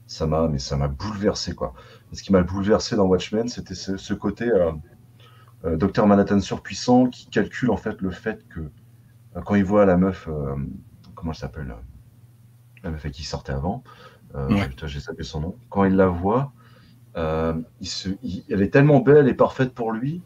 [0.07, 1.73] ça m'a, mais ça m'a bouleversé, quoi.
[2.11, 4.51] ce qui m'a bouleversé dans Watchmen, c'était ce, côté
[5.63, 8.69] Docteur Manhattan surpuissant qui calcule en fait le fait que
[9.45, 10.27] quand il voit la meuf,
[11.15, 11.73] comment elle s'appelle
[12.83, 13.83] la meuf qui sortait avant.
[14.35, 15.55] Euh, j'ai sapé son nom.
[15.69, 16.51] Quand il la voit,
[17.17, 18.09] euh, il se,
[18.49, 20.21] elle est tellement belle et parfaite pour lui,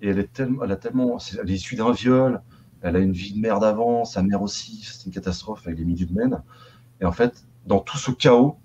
[0.00, 2.40] et elle est tellement, elle a tellement, elle est issue d'un viol,
[2.82, 5.84] elle a une vie de merde avant, sa mère aussi, c'est une catastrophe avec les
[5.84, 6.42] men.
[7.00, 8.58] Et en fait, dans tout ce chaos,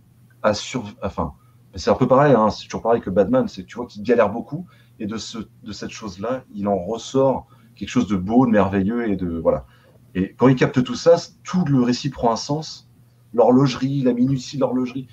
[1.02, 1.34] enfin,
[1.76, 4.30] c'est un peu pareil, hein, c'est toujours pareil que Batman, c'est tu vois qu'il galère
[4.30, 4.66] beaucoup,
[5.00, 9.10] et de, ce, de cette chose-là, il en ressort quelque chose de beau, de merveilleux,
[9.10, 9.66] et de voilà.
[10.14, 12.90] Et quand il capte tout ça, tout le récit prend un sens,
[13.34, 15.08] l'horlogerie, la minutie de l'horlogerie.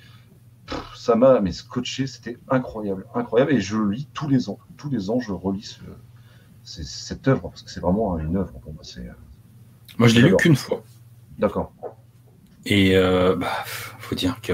[0.95, 3.51] Ça m'a mais scotché, c'était incroyable, incroyable.
[3.51, 5.77] Et je lis tous les ans, tous les ans, je relis
[6.63, 8.53] cette œuvre parce que c'est vraiment une œuvre.
[8.59, 9.11] Pour moi, euh,
[9.97, 10.81] moi, je l'ai lu qu'une fois.
[11.37, 11.73] D'accord.
[12.65, 14.53] Et euh, bah, faut dire que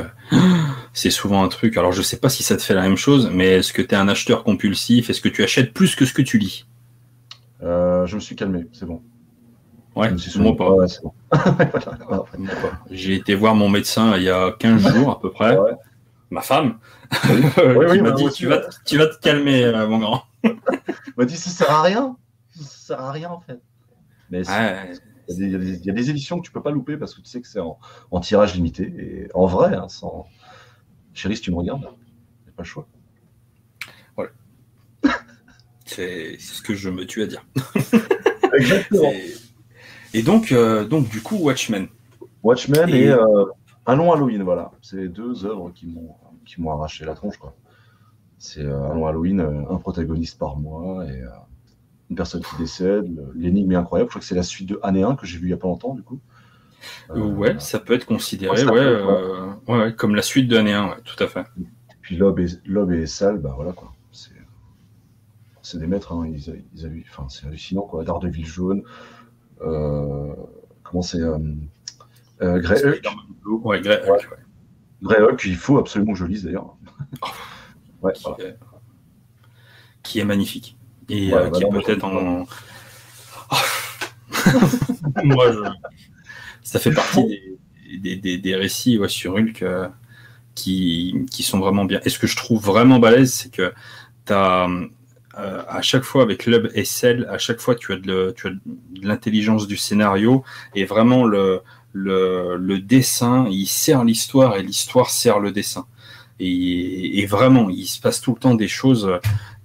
[0.93, 1.77] c'est souvent un truc.
[1.77, 3.93] Alors, je sais pas si ça te fait la même chose, mais est-ce que tu
[3.93, 5.09] es un acheteur compulsif?
[5.09, 6.65] Est-ce que tu achètes plus que ce que tu lis?
[7.61, 9.01] Euh, Je me suis calmé, c'est bon.
[9.95, 12.25] Ouais, moi pas.
[12.89, 15.57] J'ai été voir mon médecin il y a 15 jours à peu près.
[16.29, 16.77] Ma femme.
[17.27, 18.01] Oui.
[18.01, 20.23] m'a dit tu, vas, tu vas te calmer, euh, mon grand.
[21.17, 22.15] m'a dit ça sert à rien.
[22.55, 23.59] Ça sert à rien en fait.
[24.29, 24.43] Mais
[25.37, 27.47] il, y a des, éditions que tu peux pas louper parce que tu sais que
[27.47, 28.83] c'est en, tirage limité.
[28.97, 30.27] Et en vrai, hein, sans...
[31.13, 32.87] chérie, si tu me regardes, il n'y a pas le choix.
[34.15, 34.31] Voilà.
[35.85, 37.45] c'est ce que je me tue à dire.
[38.53, 39.11] Exactement.
[40.13, 41.87] Et donc, euh, donc du coup, Watchmen.
[42.41, 43.45] Watchmen et, euh,
[43.85, 44.71] Un long Halloween, voilà.
[44.81, 46.15] C'est les deux œuvres qui m'ont
[46.45, 47.53] qui m'ont arraché la tronche, quoi.
[48.39, 51.21] C'est euh, Un long Halloween, un protagoniste par mois et
[52.09, 53.07] une personne qui décède.
[53.35, 54.09] L'énigme est incroyable.
[54.09, 55.57] Je crois que c'est la suite de Année 1 que j'ai vu il y a
[55.57, 56.19] pas longtemps, du coup.
[57.13, 59.01] ouais, ça peut être considéré, ouais,
[59.67, 61.45] ouais, comme la suite de Année 1, tout à fait.
[62.01, 63.93] puis Lob et, Lob et Sal, bah voilà quoi.
[65.61, 66.25] C'est des maîtres, hein.
[66.25, 68.03] ils, ils, enfin, c'est hallucinant quoi.
[68.03, 68.81] Daredevil jaune,
[69.61, 70.33] euh,
[70.81, 71.37] comment c'est euh,
[72.41, 73.05] euh, Grey Hulk.
[73.45, 74.29] Ouais, Grey Hulk.
[75.03, 76.75] Grey Hulk, il faut absolument que je lise d'ailleurs.
[78.01, 78.43] ouais, qui, voilà.
[78.45, 78.57] est...
[80.01, 80.25] qui, est...
[80.25, 80.75] magnifique.
[81.09, 82.45] Et ouais, qui est peut-être en.
[85.23, 85.59] Moi, je...
[86.63, 87.57] ça fait partie
[87.99, 89.65] des, des, des, récits ouais, sur Hulk
[90.55, 91.99] qui, qui, sont vraiment bien.
[92.05, 93.73] Et ce que je trouve vraiment balèze, c'est que
[94.25, 94.67] tu as,
[95.37, 98.35] euh, à chaque fois avec Club et Cell, à chaque fois tu as de,
[99.01, 100.43] l'intelligence du scénario
[100.75, 101.61] et vraiment le,
[101.93, 105.85] le, dessin, il sert l'histoire et l'histoire sert le dessin.
[106.41, 109.19] Et, vraiment, il se passe tout le temps des choses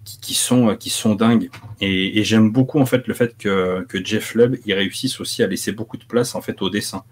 [0.05, 1.51] qui, sont, qui sont dingues.
[1.81, 5.47] Et, j'aime beaucoup en fait le fait que, que Jeff Lubb il réussisse aussi à
[5.47, 7.05] laisser beaucoup de place en fait au dessin.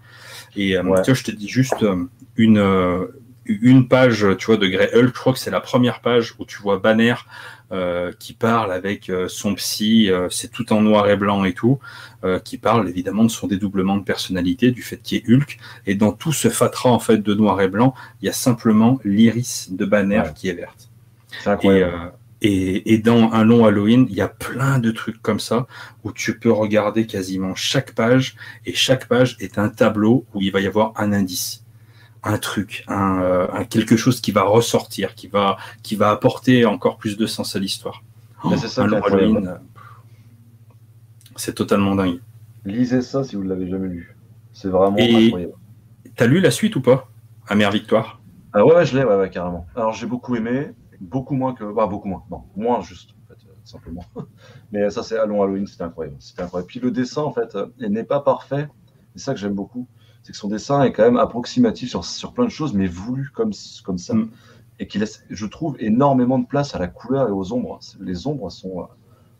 [0.55, 2.05] Et euh, tu vois, je te dis juste euh,
[2.37, 3.07] une,
[3.45, 5.07] une page, tu vois, de Grey Hulk.
[5.07, 7.15] Je crois que c'est la première page où tu vois Banner
[7.73, 11.53] euh, qui parle avec euh, son psy, euh, c'est tout en noir et blanc et
[11.53, 11.79] tout,
[12.45, 15.57] qui parle évidemment de son dédoublement de personnalité, du fait qu'il est Hulk.
[15.85, 18.97] Et dans tout ce fatras en fait de noir et blanc, il y a simplement
[19.03, 20.89] l'iris de Banner qui est verte.
[21.63, 21.83] Et,
[22.45, 25.65] et, dans un long Halloween, il y a plein de trucs comme ça
[26.03, 30.51] où tu peux regarder quasiment chaque page et chaque page est un tableau où il
[30.51, 31.63] va y avoir un indice
[32.23, 36.97] un truc, euh, un, quelque chose qui va ressortir, qui va, qui va apporter encore
[36.97, 38.01] plus de sens à l'histoire.
[38.57, 39.55] c'est ça, euh,
[41.35, 42.19] c'est totalement dingue.
[42.65, 44.15] Lisez ça si vous ne l'avez jamais lu.
[44.53, 45.53] C'est vraiment Et- incroyable.
[46.15, 47.09] T'as lu la suite ou pas?
[47.47, 48.21] Amère Victoire?
[48.53, 49.65] Ah ouais, ouais, je l'ai, ouais, ouais, carrément.
[49.75, 50.69] Alors j'ai beaucoup aimé,
[51.03, 51.63] beaucoup moins que.
[51.71, 52.23] Bah, beaucoup moins.
[52.31, 54.05] Non, moins juste, en fait, euh, simplement.
[54.71, 56.17] Mais ça, c'est Allons Halloween, c'était incroyable.
[56.19, 56.67] C'était incroyable.
[56.67, 58.67] Puis le dessin, en fait, euh, il n'est pas parfait.
[59.15, 59.87] C'est ça que j'aime beaucoup.
[60.23, 63.29] C'est que son dessin est quand même approximatif sur, sur plein de choses, mais voulu
[63.33, 63.51] comme,
[63.83, 64.13] comme ça.
[64.13, 64.29] Mm.
[64.79, 67.79] Et qui laisse, je trouve, énormément de place à la couleur et aux ombres.
[67.99, 68.85] Les ombres sont euh,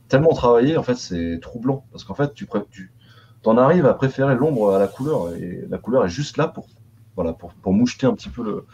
[0.07, 1.85] tellement travaillées, en fait, c'est troublant.
[1.91, 2.91] Parce qu'en fait, tu, tu
[3.45, 5.33] en arrives à préférer l'ombre à la couleur.
[5.35, 6.67] Et la couleur est juste là pour,
[7.15, 8.65] voilà, pour, pour moucheter un petit peu le,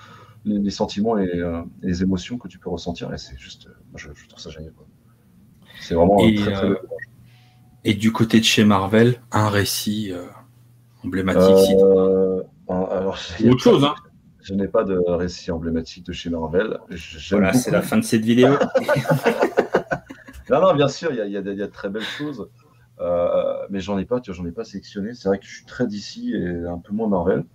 [0.50, 3.14] les, les sentiments et, euh, et les émotions que tu peux ressentir.
[3.14, 4.74] Et c'est juste, euh, moi, je, je trouve ça génial.
[4.74, 4.86] quoi.
[5.80, 6.96] C'est vraiment Et, très, très euh, beau.
[7.86, 10.26] Et du côté de chez Marvel, un récit euh,
[11.06, 11.58] emblématique.
[11.66, 13.96] si- Euh, alors, Ou autre chose, hein.
[14.42, 16.80] Je n'ai pas de récit emblématique de chez Marvel.
[16.90, 18.54] J'aime Voilà, c'est la fin de cette vidéo.
[20.50, 22.50] Non, non, bien sûr, il y a, y y de très belles choses.
[23.00, 25.14] Euh, mais j'en ai pas, tu vois, j'en ai pas sélectionné.
[25.14, 27.46] C'est vrai que je suis très d'ici et un peu moins Marvel.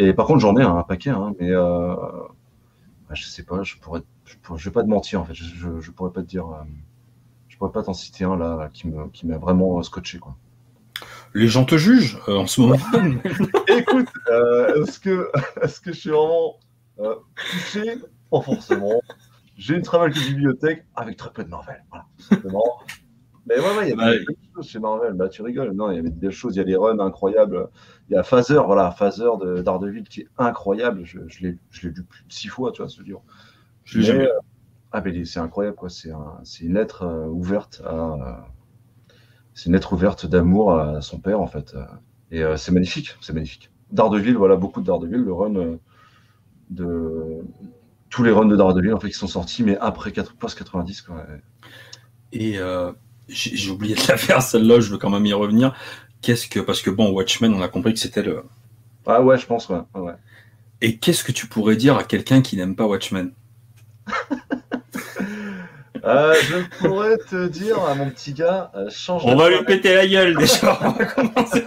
[0.00, 3.76] Et par contre, j'en ai un paquet, hein, mais euh, bah, je sais pas, je
[3.76, 5.34] pourrais, je, pourrais- je vais pas te mentir en fait.
[5.34, 6.62] Je, je, pourrais pas te dire, euh,
[7.48, 10.36] je pourrais pas t'en citer un là qui me, qui m'a vraiment euh, scotché quoi.
[11.34, 12.78] Les gens te jugent euh, en ce moment.
[13.68, 14.08] Écoute,
[14.74, 15.30] est-ce que,
[15.62, 16.56] est-ce que je suis vraiment
[17.36, 17.96] touché?
[18.30, 19.02] Pas forcément.
[19.58, 21.84] J'ai une très belle bibliothèque avec très peu de Marvel.
[21.90, 22.06] Voilà.
[23.46, 24.24] Mais ouais, ouais, il y a Bah, des
[24.54, 25.14] choses chez Marvel.
[25.14, 25.72] Bah, tu rigoles.
[25.72, 26.54] Non, il y avait des choses.
[26.56, 27.68] Il y a des runs incroyables.
[28.08, 31.04] Il y a Phaser, voilà, Phaser de Daredevil qui est incroyable.
[31.04, 33.22] Je, je l'ai, je l'ai lu plus de six fois, tu vois, ce livre.
[33.84, 34.38] Je l'ai Mais, jamais euh,
[34.92, 35.90] ah, mais c'est incroyable, quoi.
[35.90, 37.94] C'est un, c'est une lettre euh, ouverte à.
[38.14, 38.42] euh,
[39.54, 41.74] c'est une lettre ouverte d'amour à son père, en fait.
[42.30, 43.70] Et euh, c'est magnifique, c'est magnifique.
[43.92, 45.76] Daredevil, voilà, beaucoup de Daredevil, le run euh,
[46.70, 47.42] de.
[48.10, 51.02] Tous les runs de Daredevil, en fait, qui sont sortis, mais après 4, post 90,
[51.02, 51.26] quoi.
[52.32, 52.92] Et euh,
[53.30, 55.74] j'ai oublié de la faire celle-là, je veux quand même y revenir.
[56.22, 58.44] Qu'est-ce que parce que bon, Watchmen, on a compris que c'était le.
[59.06, 59.80] Ah ouais, je pense, ouais.
[60.82, 63.32] Et qu'est-ce que tu pourrais dire à quelqu'un qui n'aime pas Watchmen?
[66.04, 69.62] Euh, je pourrais te dire à mon petit gars, euh, change On de va lui
[69.64, 70.78] péter la gueule déjà.
[70.80, 71.66] On va commencer.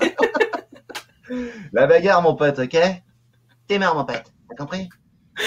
[1.74, 2.78] La bagarre, mon pote, ok?
[3.68, 4.90] T'es mort, mon pote, t'as compris?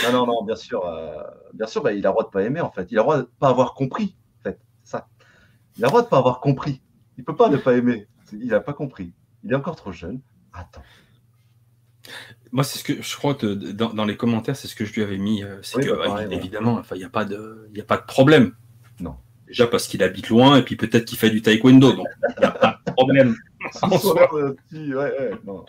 [0.04, 2.42] Non, non, non, bien sûr, euh, bien sûr, bah, il a le droit de pas
[2.42, 2.88] aimer, en fait.
[2.90, 4.58] Il a le droit de pas avoir compris, en fait.
[4.82, 5.08] C'est ça.
[5.78, 6.80] Il a le droit de pas avoir compris.
[7.18, 8.06] Il peut pas ne pas aimer.
[8.32, 9.12] Il a pas compris.
[9.44, 10.20] Il est encore trop jeune.
[10.52, 10.82] Attends.
[12.52, 14.92] Moi, c'est ce que je crois que dans, dans les commentaires, c'est ce que je
[14.94, 15.42] lui avais mis.
[15.42, 16.34] euh, C'est Oui, que bah, ouais.
[16.34, 18.52] évidemment, enfin, il n'y a pas de, y a pas de problème.
[19.00, 19.16] Non.
[19.48, 22.44] Déjà parce qu'il habite loin et puis peut-être qu'il fait du taekwondo, donc il n'y
[22.46, 23.36] a pas de problème.
[23.82, 24.12] En Ce soi.
[24.12, 25.64] soir, euh, petit- ouais, ouais, non,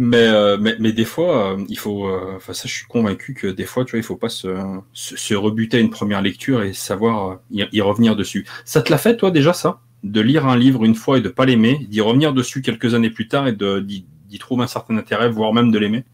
[0.00, 2.06] euh, mais, mais des fois, euh, il faut.
[2.06, 4.48] euh, Enfin, ça, je suis convaincu que des fois, tu vois, il faut pas se,
[4.94, 8.46] se, rebuter à une première lecture et savoir y, revenir dessus.
[8.64, 9.80] Ça te l'a fait, toi, déjà, ça?
[10.02, 13.10] De lire un livre une fois et de pas l'aimer, d'y revenir dessus quelques années
[13.10, 16.04] plus tard et d'y trouver un certain intérêt, voire même de l'aimer?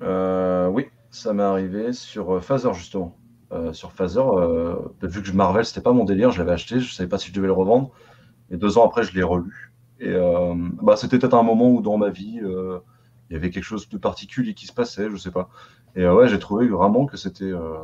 [0.00, 3.16] Oui, ça m'est arrivé sur Phaser justement.
[3.72, 7.08] Sur Phaser, euh, vu que Marvel c'était pas mon délire, je l'avais acheté, je savais
[7.08, 7.90] pas si je devais le revendre.
[8.50, 9.72] Et deux ans après, je l'ai relu.
[9.98, 10.14] Et
[10.82, 12.40] bah, c'était peut-être un moment où dans ma vie,
[13.30, 15.48] il y avait quelque chose de particulier qui se passait, je sais pas.
[15.96, 17.76] Et euh, ouais, j'ai trouvé vraiment que c'était euh,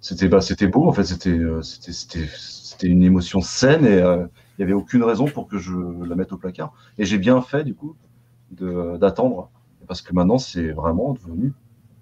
[0.00, 4.26] c'était bah, c'était beau en fait, c'était euh, c'était une émotion saine et euh,
[4.58, 5.72] il y avait aucune raison pour que je
[6.04, 6.72] la mette au placard.
[6.98, 7.96] Et j'ai bien fait du coup
[8.50, 9.50] d'attendre
[9.86, 11.52] parce que maintenant c'est vraiment devenu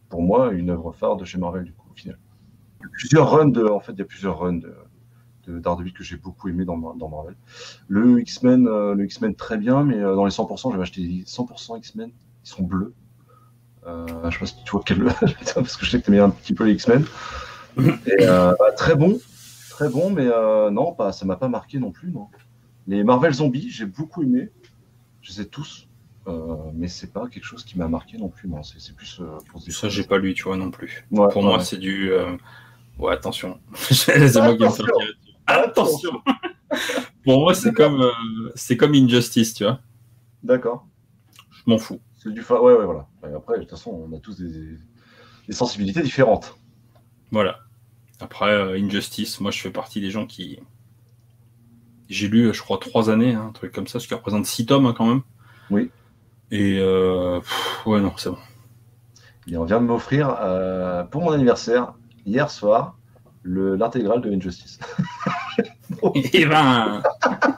[0.09, 2.19] pour moi une œuvre phare de chez Marvel du coup au final.
[2.81, 4.75] Il y a plusieurs runs de, en fait il y a plusieurs runs de,
[5.47, 7.37] de que j'ai beaucoup aimé dans, dans Marvel.
[7.87, 12.11] Le X-Men, le X-Men très bien, mais dans les 100%, j'avais acheté les 100% X-Men,
[12.49, 12.95] sont bleus.
[13.87, 15.03] Euh, je sais pas si tu vois quel
[15.55, 17.05] parce que je sais que tu aimais un petit peu les X-Men.
[17.79, 19.19] Et euh, bah, très bon,
[19.71, 22.11] très bon, mais euh, non, pas, ça m'a pas marqué non plus.
[22.11, 22.27] Non.
[22.87, 24.51] Les Marvel Zombies, j'ai beaucoup aimé,
[25.23, 25.87] je les ai tous.
[26.27, 28.49] Euh, mais c'est pas quelque chose qui m'a marqué non plus.
[28.49, 31.07] Non, c'est plus euh, pour se Ça, j'ai pas lu, tu vois, non plus.
[31.11, 32.11] Ouais, Pour moi, c'est du.
[32.11, 32.37] euh,
[32.99, 33.59] Ouais, attention.
[34.09, 34.85] Attention.
[35.47, 36.23] Attention
[37.25, 38.05] Pour moi, c'est comme,
[38.57, 39.81] c'est comme Injustice, tu vois.
[40.43, 40.87] D'accord.
[41.53, 42.01] Je m'en fous.
[42.19, 42.61] C'est du fa...
[42.61, 43.07] Ouais, ouais, voilà.
[43.37, 44.77] Après, de toute façon, on a tous des,
[45.47, 46.57] des sensibilités différentes.
[47.31, 47.59] Voilà.
[48.21, 50.59] Après, euh, Injustice, moi, je fais partie des gens qui.
[52.09, 54.67] J'ai lu, je crois, trois années, hein, un truc comme ça, ce qui représente six
[54.67, 55.21] tomes hein, quand même.
[55.71, 55.91] Oui.
[56.51, 58.39] Et euh, pff, ouais, non, c'est bon.
[59.47, 61.95] Et on vient de m'offrir, euh, pour mon anniversaire,
[62.27, 62.97] hier soir,
[63.43, 64.79] le- l'intégrale de Injustice.
[66.15, 67.03] Et ben,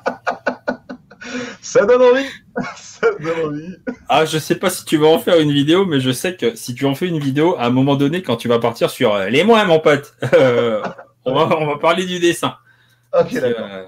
[1.62, 2.28] Ça donne envie
[2.76, 3.76] Ça donne envie
[4.08, 6.54] ah, je sais pas si tu vas en faire une vidéo, mais je sais que
[6.54, 9.14] si tu en fais une vidéo, à un moment donné, quand tu vas partir sur
[9.14, 10.82] euh, les mois, mon pote, euh,
[11.24, 12.56] on, va, on va parler du dessin.
[13.12, 13.64] Ok, d'accord.
[13.64, 13.86] euh,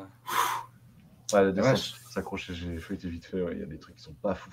[1.33, 1.75] Ouais, le dessin,
[2.11, 4.51] s'accrocher, j'ai feuilleté vite fait, ouais, il y a des trucs qui sont pas fou.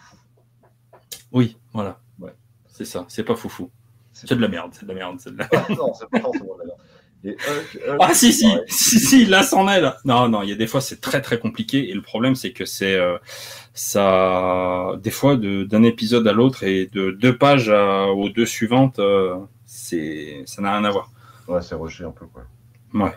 [1.31, 1.99] Oui, voilà.
[2.19, 2.33] Ouais.
[2.67, 3.69] C'est ça, c'est pas foufou.
[4.13, 6.19] C'est C'est de la merde, c'est de la merde, c'est de la non, c'est pas
[6.21, 6.79] forcément de la merde.
[7.25, 8.61] Et Hulk- Hulk, Ah si si pareil.
[8.67, 9.97] si si là c'en est là.
[10.05, 12.51] Non non il y a des fois c'est très très compliqué et le problème c'est
[12.51, 13.17] que c'est euh,
[13.73, 18.45] ça des fois de- d'un épisode à l'autre et de deux pages à- aux deux
[18.45, 21.09] suivantes euh, c'est ça n'a rien à voir.
[21.47, 22.43] Ouais, c'est rushé un peu, quoi.
[22.93, 23.11] Ouais.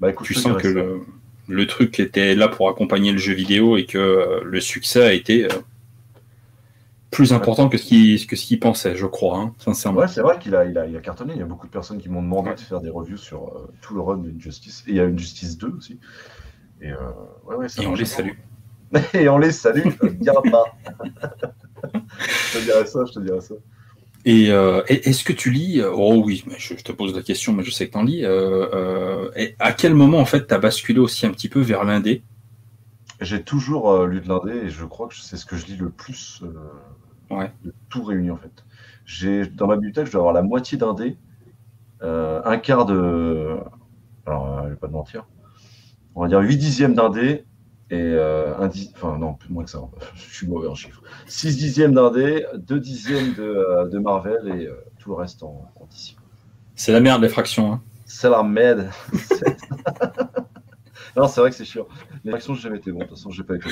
[0.00, 1.00] Bah écoute, Tu sens que le,
[1.48, 5.12] le truc était là pour accompagner le jeu vidéo et que euh, le succès a
[5.12, 5.48] été euh,
[7.10, 10.00] plus important que ce qu'il que ce qu'il pensait je crois hein, sincèrement.
[10.00, 11.32] Ouais, c'est vrai qu'il a, il a, il a cartonné.
[11.34, 12.54] Il y a beaucoup de personnes qui m'ont demandé Ouais.
[12.54, 14.84] de faire des reviews sur euh, tout le run d'Injustice.
[14.86, 15.98] Et il y a une Justice 2 aussi.
[16.80, 16.96] Et euh,
[17.46, 18.32] ouais, ouais, ça Et on les salue.
[19.14, 19.88] Et on les salue,
[20.50, 20.64] pas.
[22.52, 23.54] je te dirai ça, je te dirai ça.
[24.24, 27.22] Et euh, et- est-ce que tu lis Oh oui, mais je, je te pose la
[27.22, 28.22] question, mais je sais que tu en lis.
[29.36, 32.22] et à quel moment en fait t'as basculé aussi un petit peu vers l'indé?
[33.20, 35.90] J'ai toujours lu de l'indé et je crois que c'est ce que je lis le
[35.90, 36.48] plus euh,
[37.30, 37.52] Ouais.
[37.64, 38.64] de tout réuni en fait.
[39.04, 41.16] J'ai dans ma bibliothèque, je dois avoir la moitié d'indé,
[42.02, 43.56] euh, un quart de.
[44.26, 45.26] Alors, euh, je vais pas te mentir.
[46.14, 47.44] On va dire 8 dixièmes d'indé
[47.90, 48.92] et euh, un dix...
[48.94, 49.80] Enfin, non, plus moins que ça.
[50.14, 51.02] Je suis mauvais en chiffres.
[51.26, 55.70] 6 dixièmes d'indé, 2 dixièmes de, euh, de Marvel et euh, tout le reste en,
[55.76, 55.88] en.
[56.76, 57.72] C'est la merde les fractions.
[57.72, 57.82] Hein.
[58.06, 58.88] C'est la merde.
[61.16, 61.88] Non, c'est vrai que c'est chiant.
[62.24, 63.00] Les fractions, j'ai jamais été bon.
[63.00, 63.68] De toute façon, j'ai pas été.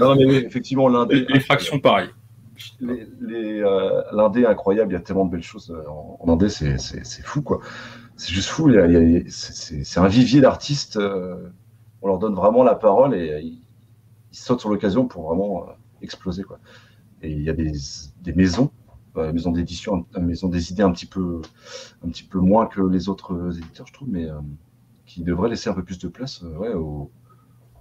[0.00, 1.16] Non, mais oui, effectivement, l'indé.
[1.16, 2.08] Les, les fractions pareil.
[2.80, 4.02] Les- euh,
[4.34, 4.92] est incroyable.
[4.92, 6.48] Il y a tellement de belles choses euh, en, en indé.
[6.48, 6.78] C'est,
[7.22, 7.60] fou, quoi.
[8.16, 8.70] C'est juste fou.
[9.28, 10.96] C'est, un vivier d'artistes.
[10.96, 11.48] euh,
[12.02, 13.62] on leur donne vraiment la parole et ils,
[14.32, 15.66] sautent sur l'occasion pour vraiment
[16.02, 16.58] exploser, quoi.
[17.22, 17.72] Et il y a des,
[18.20, 18.70] des maisons,
[19.14, 21.40] maisons d'édition, maisons des idées un petit peu,
[22.04, 24.28] un petit peu moins que les autres éditeurs, je trouve, mais
[25.06, 27.10] qui devraient laisser un peu plus de place ouais, aux,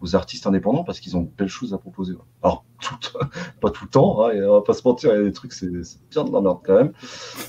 [0.06, 2.14] aux artistes indépendants parce qu'ils ont de belles choses à proposer.
[2.44, 2.64] Alors,
[3.62, 5.32] pas tout le temps, hein, et on va pas se mentir, il y a des
[5.32, 5.68] trucs, c'est
[6.12, 6.92] bien de la merde quand même,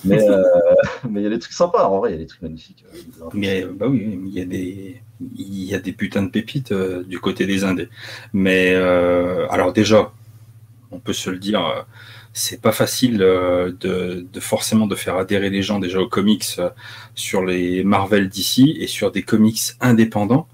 [0.05, 0.43] mais euh,
[1.11, 2.85] mais il y a des trucs sympas, en vrai, il y a des trucs magnifiques.
[2.95, 7.65] euh, Mais euh, bah oui, il y a des putains de pépites du côté des
[7.65, 7.89] indés.
[8.33, 10.13] Mais alors déjà,
[10.91, 11.87] on peut se le dire,
[12.33, 16.59] c'est pas facile de, forcément de faire adhérer les gens déjà aux comics
[17.15, 20.49] sur les Marvel d'ici et sur des comics indépendants.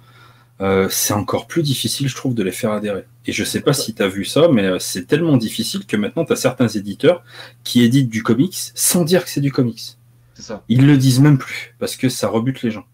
[0.62, 3.04] Euh, c'est encore plus difficile, je trouve, de les faire adhérer.
[3.26, 5.96] Et je sais pas si tu as vu ça, mais euh, c'est tellement difficile que
[5.96, 7.22] maintenant, tu as certains éditeurs
[7.64, 9.96] qui éditent du comics sans dire que c'est du comics.
[10.34, 10.62] C'est ça.
[10.68, 12.84] Ils le disent même plus, parce que ça rebute les gens.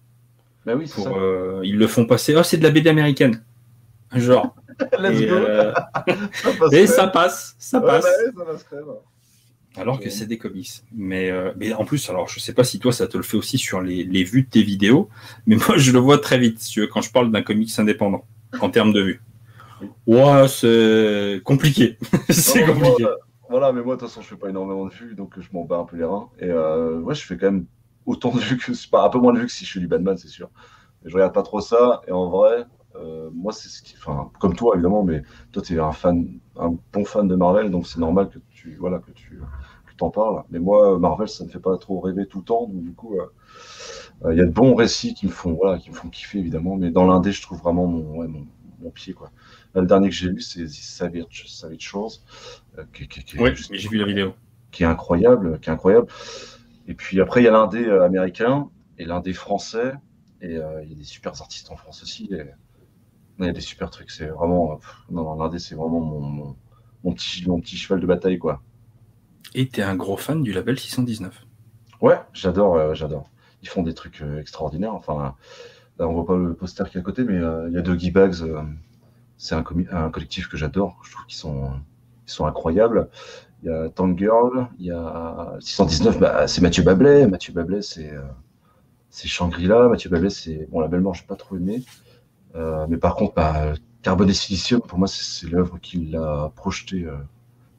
[0.66, 1.10] Bah oui, Pour, ça.
[1.10, 2.34] euh, ils le font passer.
[2.36, 3.42] Oh, c'est de la BD américaine.
[4.14, 4.54] Genre.
[4.98, 5.34] Let's et, go.
[5.34, 5.72] euh,
[6.32, 8.04] Ça passe et ça passe, ça Ouais, passe.
[8.04, 8.76] ouais, ça.
[9.76, 10.82] Alors que c'est des comics.
[10.92, 13.36] Mais, euh, mais en plus, alors je sais pas si toi ça te le fait
[13.36, 15.08] aussi sur les, les vues de tes vidéos,
[15.46, 17.70] mais moi je le vois très vite si tu veux, quand je parle d'un comics
[17.78, 18.24] indépendant
[18.60, 19.22] en termes de vues.
[20.06, 21.98] Ouais, c'est compliqué.
[22.30, 23.10] c'est moi, compliqué.
[23.48, 25.64] voilà, mais moi, de toute façon, je fais pas énormément de vues, donc je m'en
[25.64, 26.28] bats un peu les reins.
[26.40, 27.66] Et euh, ouais, je fais quand même
[28.06, 28.72] autant de vues que.
[28.90, 30.50] Pas, un peu moins de vues que si je fais du Batman, c'est sûr.
[31.02, 32.02] Mais je regarde pas trop ça.
[32.08, 32.64] Et en vrai,
[32.96, 33.94] euh, moi, c'est ce qui.
[33.98, 36.26] Enfin, comme toi, évidemment, mais toi, tu es un fan,
[36.56, 38.76] un bon fan de Marvel, donc c'est normal que tu.
[38.76, 39.40] Voilà, que tu.
[39.96, 40.44] t'en parles.
[40.50, 42.66] Mais moi, Marvel, ça me fait pas trop rêver tout le temps.
[42.68, 43.26] Donc, du coup, euh,
[44.24, 46.38] euh, il y a de bons récits qui me font, voilà, qui me font kiffer,
[46.38, 46.76] évidemment.
[46.76, 48.46] Mais dans l'indé, je trouve vraiment mon, ouais, mon,
[48.80, 49.30] mon pied, quoi.
[49.74, 52.12] Là, le dernier que j'ai lu, c'est The Savage, Savage Shores,
[52.78, 54.34] euh, qui, qui- qui est Oui, juste- j'ai vu la vidéo.
[54.70, 56.06] qui est incroyable, qui est incroyable.
[56.86, 59.94] Et puis après, il y a l'indé euh, américain et l'indé français.
[60.40, 62.28] Et euh, il y a des super artistes en France aussi.
[62.32, 62.44] et-
[63.40, 64.10] Il y a des super trucs.
[64.10, 64.72] C'est vraiment.
[64.72, 66.56] euh, pff, non, non, l'indé, c'est vraiment mon, mon,
[67.08, 68.60] mon petit, mon petit cheval de bataille, quoi.
[69.54, 71.46] Et t'es un gros fan du label 619.
[72.02, 73.30] Ouais, j'adore, euh, j'adore.
[73.62, 74.94] Ils font des trucs euh, extraordinaires.
[74.94, 75.34] Enfin,
[75.98, 77.80] là, on voit pas le poster qui est à côté, mais euh, il y a
[77.80, 78.44] Doggy Bags.
[79.38, 79.62] c'est un,
[80.10, 81.00] collectif que j'adore.
[81.04, 81.70] Je trouve qu'ils sont,
[82.26, 83.08] ils sont incroyables.
[83.62, 87.26] Il y a Tank Girl, il y a 619, bah, c'est Mathieu Bablet.
[87.26, 88.12] Mathieu Bablet, c'est
[89.10, 89.88] c'est Shangri-La.
[89.88, 90.68] Mathieu Bablet, c'est.
[90.70, 91.82] Bon, la belle mort, je pas trop aimé.
[92.54, 97.04] Mais par contre, bah, Carbone et Silicium, pour moi, c'est c'est l'œuvre qui l'a projeté.
[97.04, 97.16] euh,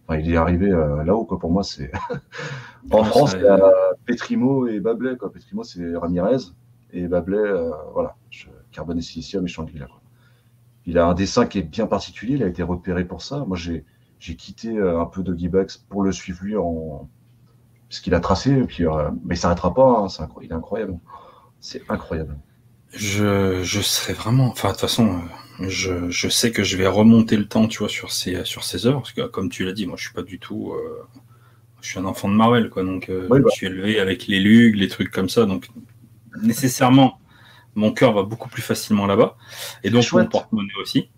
[0.08, 1.40] Enfin, il est arrivé euh, là-haut, quoi.
[1.40, 1.92] Pour moi, c'est.
[2.92, 3.62] en Ouais, France, ça- il y a
[4.06, 5.32] Petrimo et Bablet, quoi.
[5.32, 6.38] Petrimo, c'est Ramirez.
[6.94, 8.16] Et Bablet, euh, voilà.
[8.32, 10.02] Je- Carbone et Silicium et Shangri-La, quoi.
[10.86, 12.36] Il a un dessin qui est bien particulier.
[12.36, 13.46] Il a été repéré pour ça.
[13.48, 13.86] Moi, j'ai
[14.20, 17.10] j'ai quitté euh, un peu Doggy Bags pour le suivre lui en.
[17.90, 20.00] Ce qu'il a tracé, et puis, euh, mais il s'arrêtera pas.
[20.02, 20.10] hein.
[20.10, 20.98] C'est incro- Il est incroyable.
[21.62, 22.38] C'est incroyable.
[22.94, 24.48] Je, je serais vraiment.
[24.50, 25.20] Enfin, de toute façon, euh,
[25.60, 28.86] je, je sais que je vais remonter le temps, tu vois, sur ces, sur ces
[28.88, 29.02] œuvres.
[29.02, 30.72] Parce que, comme tu l'as dit, moi, je suis pas du tout.
[30.74, 31.08] euh,
[31.82, 32.84] je suis un enfant de Marvel, quoi.
[32.84, 33.50] Donc, euh, Oui, bah.
[33.50, 35.46] je suis élevé avec les Lug, les trucs comme ça.
[35.46, 35.70] Donc,
[36.44, 37.20] nécessairement,
[37.76, 39.38] mon cœur va beaucoup plus facilement là-bas.
[39.84, 40.30] Et donc, mon Chouette.
[40.30, 41.10] porte-monnaie aussi.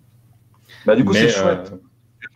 [0.85, 1.73] Bah, du coup, c'est chouette.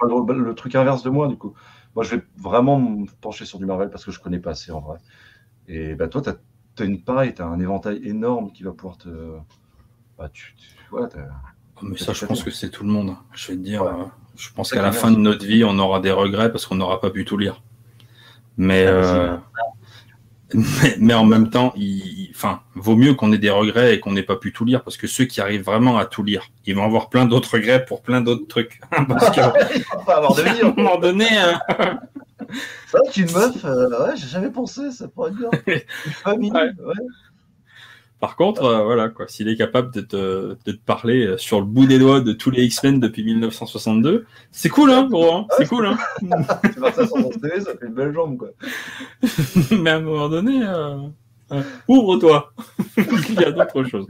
[0.04, 1.56] euh, le, le truc inverse de moi, du coup.
[1.96, 4.72] moi, je vais vraiment me pencher sur du Marvel parce que je connais pas assez
[4.72, 5.00] en vrai.
[5.68, 6.30] Et bah, toi, tu
[6.84, 9.10] as, une pareille, tu as un éventail énorme qui va pouvoir te.
[10.18, 10.56] Bah, tu,
[10.92, 11.08] oh,
[11.82, 13.16] mais ça, je pense que c'est tout le monde.
[13.34, 13.94] Je vais te dire, euh,
[14.38, 17.02] je pense qu'à la fin de notre vie, on aura des regrets parce qu'on n'aura
[17.02, 17.62] pas pu tout lire.
[18.58, 19.36] Mais, euh,
[21.00, 24.24] mais, en même temps, il, enfin, vaut mieux qu'on ait des regrets et qu'on n'ait
[24.24, 26.86] pas pu tout lire parce que ceux qui arrivent vraiment à tout lire, ils vont
[26.86, 28.80] avoir plein d'autres regrets pour plein d'autres trucs.
[29.10, 30.62] parce que, pas avoir de vie.
[30.62, 31.28] À un moment donné.
[31.38, 31.60] Hein.
[32.88, 35.50] C'est vrai qu'une meuf, euh, ouais, j'ai jamais pensé, ça pourrait être bien.
[36.06, 36.72] Une famille, ouais.
[38.20, 41.60] Par contre, euh, voilà, quoi, s'il est capable de te, de te, parler euh, sur
[41.60, 45.48] le bout des doigts de tous les X-Men depuis 1962, c'est cool, hein, gros, hein
[45.58, 45.98] c'est cool, hein.
[46.74, 48.52] tu vois ça sur ton CV, ça fait une belle jambe, quoi.
[49.72, 52.54] Mais à un moment donné, euh, ouvre-toi.
[52.98, 54.08] Il y a d'autres choses.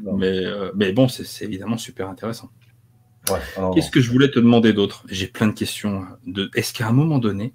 [0.00, 0.44] Mais,
[0.76, 2.50] mais bon, c'est évidemment super intéressant.
[3.74, 5.04] Qu'est-ce que je voulais te demander d'autre?
[5.08, 6.04] J'ai plein de questions.
[6.24, 6.50] De...
[6.54, 7.52] Est-ce qu'à un moment donné,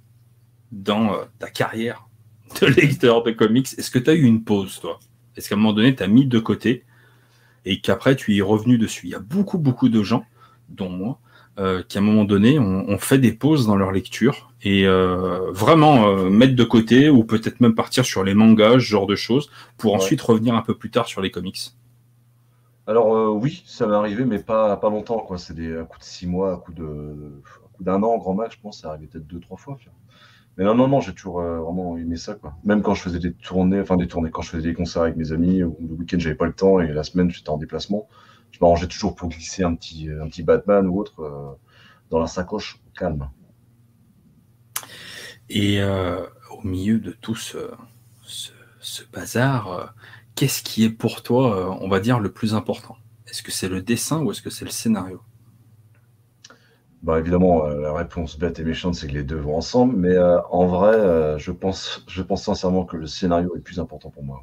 [0.72, 2.06] dans ta carrière,
[2.62, 3.68] de lecteur de comics.
[3.78, 4.99] Est-ce que tu as eu une pause, toi?
[5.36, 6.84] Est-ce qu'à un moment donné, tu as mis de côté
[7.66, 9.08] et qu'après, tu y es revenu dessus?
[9.08, 10.26] Il y a beaucoup, beaucoup de gens,
[10.70, 11.20] dont moi,
[11.60, 15.51] euh, qui à un moment donné ont, fait des pauses dans leur lecture et euh,
[15.51, 19.16] vraiment euh, mettre de côté ou peut-être même partir sur les mangas, ce genre de
[19.16, 21.72] choses, pour ensuite revenir un peu plus tard sur les comics.
[22.86, 25.20] Alors oui, ça m'est arrivé, mais pas, pas longtemps.
[25.20, 25.38] quoi.
[25.38, 27.16] C'est des à coup de six mois, à coup de
[27.80, 29.78] d'un an, grand max, je pense, ça arrivé peut-être deux, trois fois.
[30.58, 32.56] Mais non, non, non, j'ai toujours euh, vraiment aimé ça, quoi.
[32.64, 35.16] Même quand je faisais des tournées, enfin des tournées, quand je faisais des concerts avec
[35.16, 38.08] mes amis, le week-end j'avais pas le temps et la semaine j'étais en déplacement,
[38.51, 41.54] je m'arrangeais toujours pour glisser un petit, un petit Batman ou autre euh,
[42.12, 43.30] dans la sacoche calme.
[45.49, 47.72] Et euh, au milieu de tout ce,
[48.80, 49.93] ce bazar,
[50.36, 52.97] qu'est-ce qui est pour toi, on va dire, le plus important?
[53.28, 55.22] Est-ce que c'est le dessin ou est-ce que c'est le scénario?
[57.04, 60.16] Bah, évidemment, euh, la réponse bête et méchante, c'est que les deux vont ensemble, mais
[60.16, 64.10] euh, en vrai, euh, je, pense, je pense sincèrement que le scénario est plus important
[64.10, 64.41] pour moi.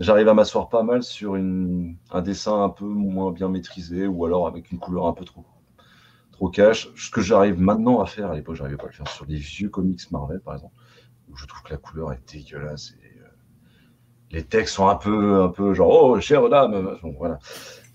[0.00, 4.24] J'arrive à m'asseoir pas mal sur une, un dessin un peu moins bien maîtrisé ou
[4.26, 5.44] alors avec une couleur un peu trop,
[6.32, 6.88] trop cash.
[6.96, 9.36] Ce que j'arrive maintenant à faire, à l'époque, j'arrivais pas à le faire sur des
[9.36, 10.74] vieux comics Marvel, par exemple,
[11.30, 12.94] où je trouve que la couleur est dégueulasse.
[13.04, 13.12] Et,
[14.32, 16.98] les textes sont un peu, un peu genre, oh, chère dame.
[17.00, 17.38] Bon, voilà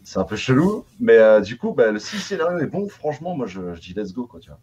[0.04, 3.36] c'est un peu chelou, mais euh, du coup, bah, si le scénario est bon, franchement,
[3.36, 4.60] moi je, dis let's go, quoi, tu vois.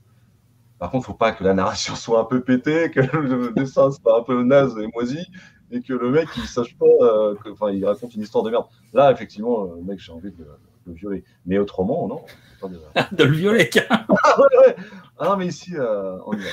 [0.78, 4.18] Par contre, faut pas que la narration soit un peu pétée, que le dessin soit
[4.18, 5.24] un peu naze et moisi,
[5.70, 8.66] et que le mec il sache pas, euh, enfin, il raconte une histoire de merde.
[8.92, 10.46] Là, effectivement, le mec, j'ai envie de,
[10.86, 11.24] le violer.
[11.46, 12.22] Mais autrement, non.
[13.12, 14.76] de le violer, ah, ouais, ouais.
[15.18, 16.50] Ah, mais ici, euh, on y va.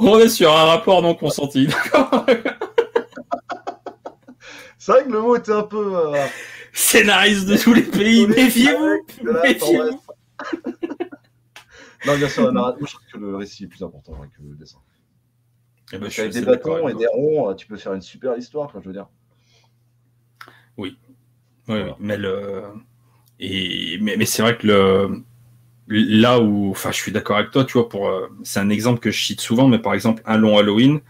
[0.00, 1.68] On est sur un rapport non consenti.
[4.78, 6.12] C'est vrai que le mot était un peu
[6.72, 9.06] scénariste de tous les pays, méfiez-vous
[9.42, 10.02] Méfiez-vous
[12.06, 14.78] Non, bien sûr, moi je trouve que le récit est plus important que le dessin.
[15.92, 18.86] Eh ben, avec des bâtons et des ronds, tu peux faire une super histoire, je
[18.86, 19.06] veux dire.
[20.76, 20.98] Oui.
[21.68, 22.64] Oui, mais le.
[23.38, 25.22] Et, mais, mais c'est vrai que le.
[25.88, 28.98] Là où, enfin, je suis d'accord avec toi, tu vois, pour, euh, c'est un exemple
[28.98, 31.00] que je cite souvent, mais par exemple, un long Halloween,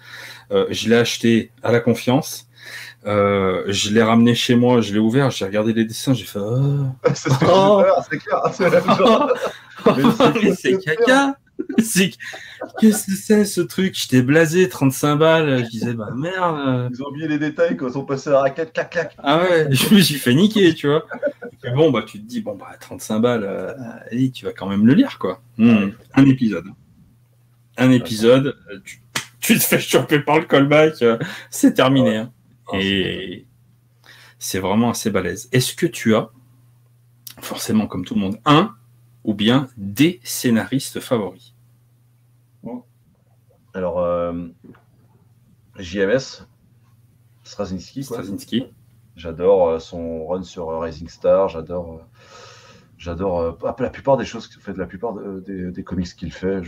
[0.51, 2.46] euh, je l'ai acheté à la confiance,
[3.07, 6.41] euh, je l'ai ramené chez moi, je l'ai ouvert, j'ai regardé les dessins, j'ai fait.
[6.41, 6.87] Oh.
[7.15, 7.85] c'est ce oh.
[8.11, 8.41] c'est clair.
[8.53, 8.69] C'est
[10.57, 11.37] c'est caca.
[12.81, 13.95] Qu'est-ce que c'est ce truc?
[13.95, 15.65] J'étais blasé, 35 balles.
[15.65, 16.91] Je disais, bah merde.
[16.93, 19.17] Ils ont oublié les détails quand ils ont passé la raquette, clac, clac.
[19.19, 21.07] Ah ouais, je me suis fait niquer, tu vois.
[21.65, 23.73] Et bon, bah tu te dis, bon, bah 35 balles, euh,
[24.11, 25.41] allez, tu vas quand même le lire, quoi.
[25.59, 25.91] Hmm.
[26.15, 26.67] Un épisode.
[27.79, 28.57] Un épisode,
[29.41, 31.19] tu, te fais choper par le callback, euh,
[31.51, 32.17] c'est terminé.
[32.17, 32.33] Hein.
[32.69, 33.47] Ah, et
[34.39, 35.49] c'est vraiment assez balèze.
[35.53, 36.31] Est-ce que tu as,
[37.41, 38.75] forcément comme tout le monde, un
[39.25, 41.55] ou bien des scénaristes favoris?
[43.75, 44.33] Alors, euh,
[45.79, 46.47] JMS,
[47.45, 48.03] Straczynski.
[49.17, 52.01] J'adore euh, son run sur euh, Rising Star, j'adore
[52.97, 56.63] j'adore la plupart des choses qu'il fait, la plupart des, comics qu'il fait,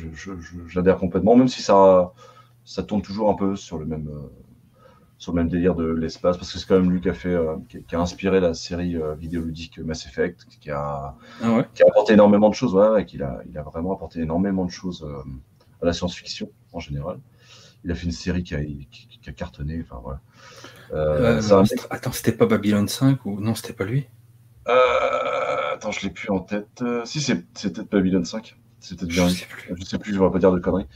[0.66, 2.12] j'adhère complètement, même si ça,
[2.66, 4.10] ça tourne toujours un peu sur le même,
[5.18, 7.34] sur le même délire de l'espace, parce que c'est quand même lui qui a fait,
[7.34, 11.86] euh, qui, a inspiré la série euh, vidéoludique Mass Effect, qui a, ah qui a
[11.88, 15.22] apporté énormément de choses, ouais, qu'il a, il a vraiment apporté énormément de choses euh,
[15.82, 17.18] à la science-fiction en général.
[17.84, 21.40] Il a fait une série qui a, qui, a cartonné, enfin voilà.
[21.90, 24.06] Attends, c'était pas Babylon 5 ou non, c'était pas lui?
[24.66, 26.82] Attends, je l'ai plus en tête.
[27.04, 28.56] si, c'est peut-être Babylon 5.
[28.80, 29.28] C'est peut-être bien.
[29.28, 29.74] Je sais plus.
[29.76, 30.86] Je sais plus, je vais pas dire de conneries.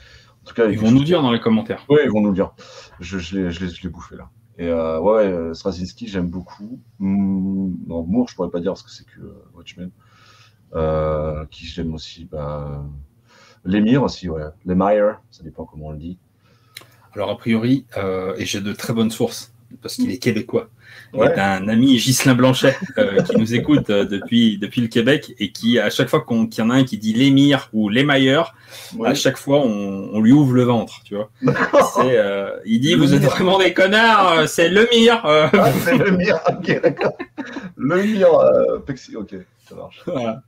[0.43, 1.85] En tout cas, ils vont nous dire dans les commentaires.
[1.89, 2.53] Oui, ils vont nous le dire.
[3.01, 4.29] Je, je l'ai bouffé là.
[4.59, 6.81] Et euh, ouais, euh, Straczynski, j'aime beaucoup.
[6.99, 9.91] Mmh, non, Moore, je pourrais pas dire parce que c'est que euh, Watchmen.
[10.75, 12.85] Euh, qui j'aime aussi, bah,
[13.65, 14.43] L'émir aussi, ouais.
[14.65, 16.19] L'émir, ça dépend comment on le dit.
[17.15, 17.87] Alors, a priori,
[18.39, 20.71] et j'ai de très bonnes sources, parce qu'il est québécois.
[21.15, 21.39] Ouais.
[21.39, 25.79] un ami Ghislain Blanchet euh, qui nous écoute euh, depuis, depuis le Québec et qui,
[25.79, 28.55] à chaque fois qu'il y en a un qui dit l'émir ou l'émailleur,
[29.05, 31.31] à chaque fois on, on, lui ouvre le ventre, tu vois.
[32.03, 35.21] Euh, il dit Vous êtes vraiment des connards, c'est le mire.
[35.25, 35.51] Ah,
[35.85, 37.17] c'est le mire, ok, d'accord.
[37.77, 38.29] Le mire,
[38.87, 39.37] Pexi, ok,
[39.69, 40.03] ça marche.
[40.07, 40.43] Voilà.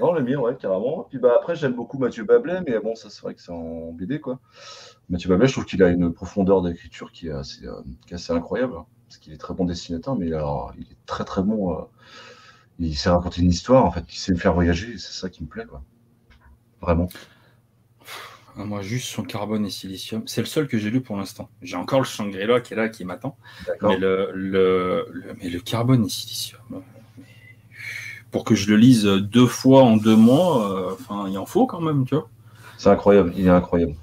[0.00, 1.06] Non, le mire, ouais, carrément.
[1.08, 3.92] Puis bah, après, j'aime beaucoup Mathieu Bablet, mais bon, ça c'est vrai que c'est en
[3.92, 4.38] BD, quoi.
[5.08, 7.60] Mathieu Bablet, je trouve qu'il a une profondeur d'écriture qui est assez,
[8.06, 8.74] qui est assez incroyable
[9.08, 11.72] parce qu'il est très bon dessinateur, mais alors, il est très très bon.
[11.72, 11.82] Euh,
[12.78, 15.42] il sait raconter une histoire, en fait, il sait me faire voyager, c'est ça qui
[15.42, 15.82] me plaît, quoi.
[16.82, 17.08] Vraiment.
[18.56, 21.48] Ah, moi, juste son carbone et silicium, c'est le seul que j'ai lu pour l'instant.
[21.62, 23.36] J'ai encore le Shangri-La qui est là, qui m'attend.
[23.82, 25.06] Mais le, le,
[25.40, 26.80] mais le carbone et silicium, euh,
[28.30, 31.80] pour que je le lise deux fois en deux mois, euh, il en faut quand
[31.80, 32.28] même, tu vois.
[32.76, 33.94] C'est incroyable, il est incroyable.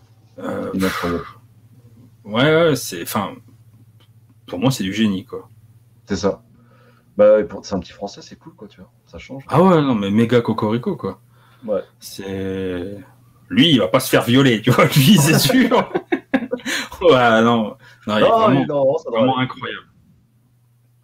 [0.74, 1.24] il est incroyable.
[2.26, 3.36] Ouais, ouais c'est, enfin,
[4.48, 5.50] pour moi, c'est du génie, quoi.
[6.06, 6.44] C'est ça.
[7.18, 8.92] Bah, c'est un petit français, c'est cool, quoi, tu vois.
[9.06, 9.44] Ça change.
[9.48, 11.20] Ah ouais, non, mais méga cocorico, quoi.
[11.66, 11.82] Ouais.
[12.00, 12.98] C'est.
[13.50, 15.92] Lui, il va pas se faire violer, tu vois, lui, c'est sûr.
[17.02, 17.76] ouais, non.
[18.08, 19.88] Non, il est vraiment, non, vraiment incroyable.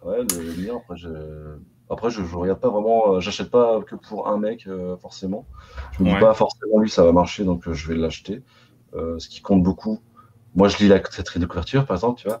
[0.04, 1.08] Ouais, le, mien, après, je.
[1.88, 5.46] Après, je, je regarde pas vraiment, euh, j'achète pas que pour un mec, euh, forcément.
[5.92, 8.42] Je me dis pas forcément, lui, ça va marcher, donc euh, je vais l'acheter.
[8.94, 10.00] ce qui compte beaucoup,
[10.54, 12.40] moi, je lis la quatrième de couverture, par exemple, tu vois,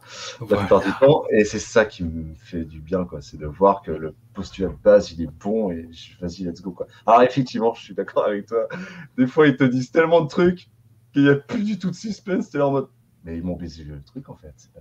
[0.50, 3.22] la plupart du temps, et c'est ça qui me fait du bien, quoi.
[3.22, 5.88] C'est de voir que le postulat de base, il est bon, et
[6.20, 6.86] vas-y, let's go, quoi.
[7.06, 8.68] Alors, effectivement, je suis d'accord avec toi.
[9.16, 10.68] Des fois, ils te disent tellement de trucs
[11.12, 12.50] qu'il n'y a plus du tout de suspense.
[12.50, 12.88] T'es là en mode,
[13.24, 14.80] mais ils m'ont baisé le truc, en fait, c'est pas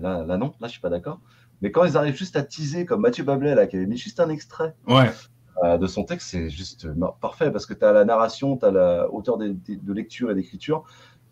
[0.00, 1.20] Là, là, non, là, je suis pas d'accord.
[1.60, 4.20] Mais quand ils arrivent juste à teaser, comme Mathieu Bablet, là, qui avait mis juste
[4.20, 4.74] un extrait.
[4.86, 5.10] Ouais.
[5.62, 6.88] Euh, de son texte, c'est juste
[7.20, 10.34] parfait parce que tu as la narration, tu as la hauteur de, de lecture et
[10.34, 10.84] d'écriture,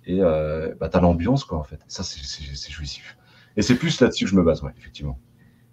[0.06, 1.80] et euh, bah, tu as l'ambiance, quoi, en fait.
[1.88, 3.16] Ça, c'est jouissif.
[3.56, 5.18] Et c'est plus là-dessus que je me base, ouais, effectivement.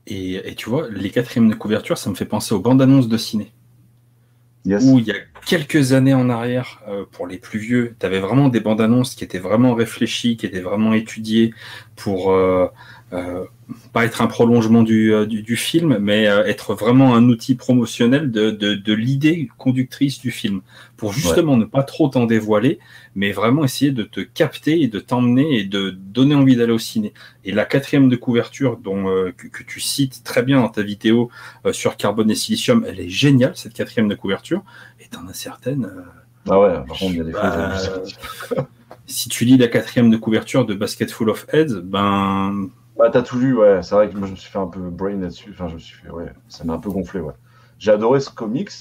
[0.07, 3.07] Et, et, tu vois, les quatrièmes de couverture, ça me fait penser aux bandes annonces
[3.07, 3.53] de ciné.
[4.65, 5.15] Où il y a
[5.45, 9.15] quelques années en arrière, euh, pour les plus vieux, tu avais vraiment des bandes annonces
[9.15, 11.53] qui étaient vraiment réfléchies, qui étaient vraiment étudiées
[11.99, 12.67] pour, euh,
[13.11, 13.43] euh,
[13.91, 18.31] pas être un prolongement du, euh, du, du film, mais être vraiment un outil promotionnel
[18.31, 20.61] de, de, de l'idée conductrice du film,
[20.95, 22.79] pour justement ne pas trop t'en dévoiler,
[23.15, 26.79] mais vraiment essayer de te capter et de t'emmener et de donner envie d'aller au
[26.79, 27.13] ciné.
[27.43, 31.29] Et la quatrième de couverture dont que, que, tu cites très bien dans ta vidéo
[31.73, 34.63] sur carbone et silicium, elle est géniale cette quatrième de couverture,
[35.01, 35.91] et t'en as certaines.
[36.49, 37.77] ah ouais, par contre il y a des bah,
[39.09, 43.21] si tu lis la quatrième de couverture de Basket Full of Heads, ben bah, t'as
[43.21, 43.81] tout lu, ouais.
[43.81, 45.51] C'est vrai que moi, je me suis fait un peu brain là-dessus.
[45.53, 47.33] Enfin, je me suis fait, ouais, ça m'a un peu gonflé, ouais.
[47.79, 48.71] J'ai adoré ce comics,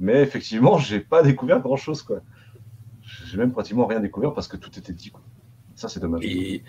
[0.00, 2.20] mais effectivement, j'ai pas découvert grand-chose, quoi.
[3.26, 5.22] J'ai même pratiquement rien découvert parce que tout était dit, quoi.
[5.76, 6.24] Ça, c'est dommage.
[6.24, 6.64] Et,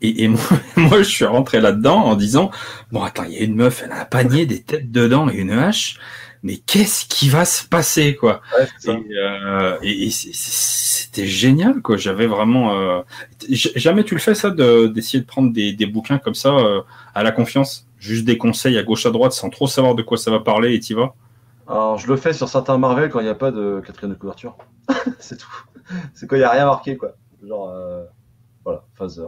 [0.00, 0.40] et, et moi,
[0.76, 2.50] moi, je suis rentré là-dedans en disant
[2.90, 5.36] Bon, attends, il y a une meuf, elle a un panier, des têtes dedans et
[5.36, 5.98] une hache
[6.46, 9.76] mais qu'est-ce qui va se passer quoi ouais, Et, euh,
[10.10, 11.96] c'était génial quoi.
[11.96, 13.02] J'avais vraiment euh,
[13.50, 16.82] jamais tu le fais ça d'essayer de, prendre des, des, bouquins comme ça euh,
[17.16, 20.18] à la confiance, juste des conseils à gauche à droite sans trop savoir de quoi
[20.18, 21.14] ça va parler et t'y vas?
[21.66, 24.18] Alors je le fais sur certains Marvel quand il n'y a pas de quatrième de
[24.18, 24.56] couverture,
[25.18, 25.64] c'est tout.
[26.14, 27.16] C'est quand il n'y a rien marqué quoi.
[27.44, 28.04] Genre euh,
[28.64, 29.26] voilà, phaser.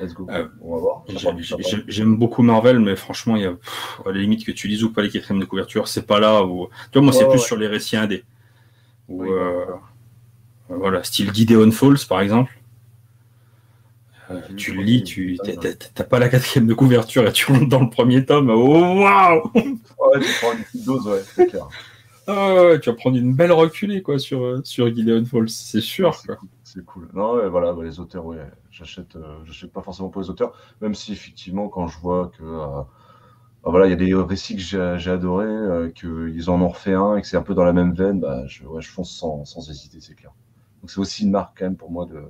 [0.00, 0.26] Let's go.
[0.30, 1.04] Euh, on va voir.
[1.88, 3.50] J'aime beaucoup Marvel, mais franchement, il y a
[4.06, 6.44] à la limite que tu lises ou pas les quatrièmes de couverture, c'est pas là
[6.44, 6.68] où.
[6.92, 8.24] Tu vois, moi, c'est plus sur les récits indés.
[9.08, 9.64] Ou euh,
[10.68, 12.52] voilà, style Gideon Falls, par exemple.
[14.30, 15.38] Euh, tu le lis, tu
[15.94, 18.50] t'as pas la quatrième de couverture et tu rentres dans le premier tome.
[18.50, 21.68] Oh waouh Ouais, tu prends une petite dose, ouais, c'est clair.
[22.26, 26.14] Ah tu vas prendre une belle reculée quoi sur sur Gideon Falls, c'est sûr.
[26.62, 27.08] C'est cool.
[27.14, 28.36] Non, voilà, bah, les auteurs, ouais,
[28.70, 32.42] j'achète, euh, j'achète pas forcément pour les auteurs, même si effectivement, quand je vois que
[32.42, 32.82] euh,
[33.62, 36.94] bah, voilà, il y a des récits que j'ai, adorés, euh, qu'ils en ont refait
[36.94, 39.44] un et que c'est un peu dans la même veine, bah, je, je fonce sans,
[39.44, 40.32] sans hésiter, c'est clair.
[40.80, 42.22] Donc c'est aussi une marque quand même pour moi de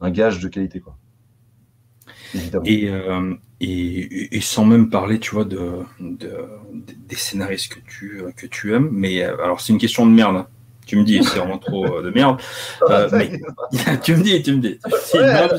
[0.00, 0.96] un gage de qualité, quoi.
[2.64, 2.90] Et,
[3.60, 6.46] et, sans même parler, tu vois, de, de,
[7.08, 10.46] des scénaristes que tu, que tu aimes, mais alors c'est une question de merde.
[10.86, 12.40] Tu me dis, c'est vraiment trop euh, de merde.
[12.88, 13.30] Euh, mais,
[14.02, 14.78] tu me dis, tu me dis.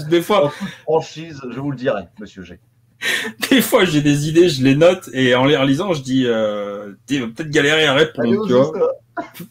[0.10, 0.52] des fois.
[0.84, 2.60] Franchise, je vous le dirai, monsieur G.
[3.52, 6.94] Des fois, j'ai des idées, je les note et en les relisant, je dis, euh,
[7.08, 8.48] peut-être galérer à répondre.
[8.48, 8.72] tu vois.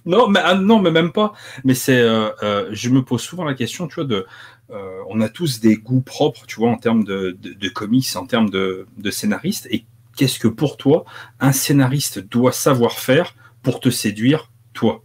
[0.05, 1.33] Non, mais ah, non, mais même pas.
[1.65, 4.27] Mais c'est, euh, je me pose souvent la question, tu vois, de,
[5.09, 8.27] on a tous des goûts propres, tu vois, en termes de, de, de comics, en
[8.27, 9.67] termes de, de scénaristes.
[9.71, 11.05] Et qu'est-ce que pour toi,
[11.41, 15.04] un scénariste doit savoir faire pour te séduire, toi?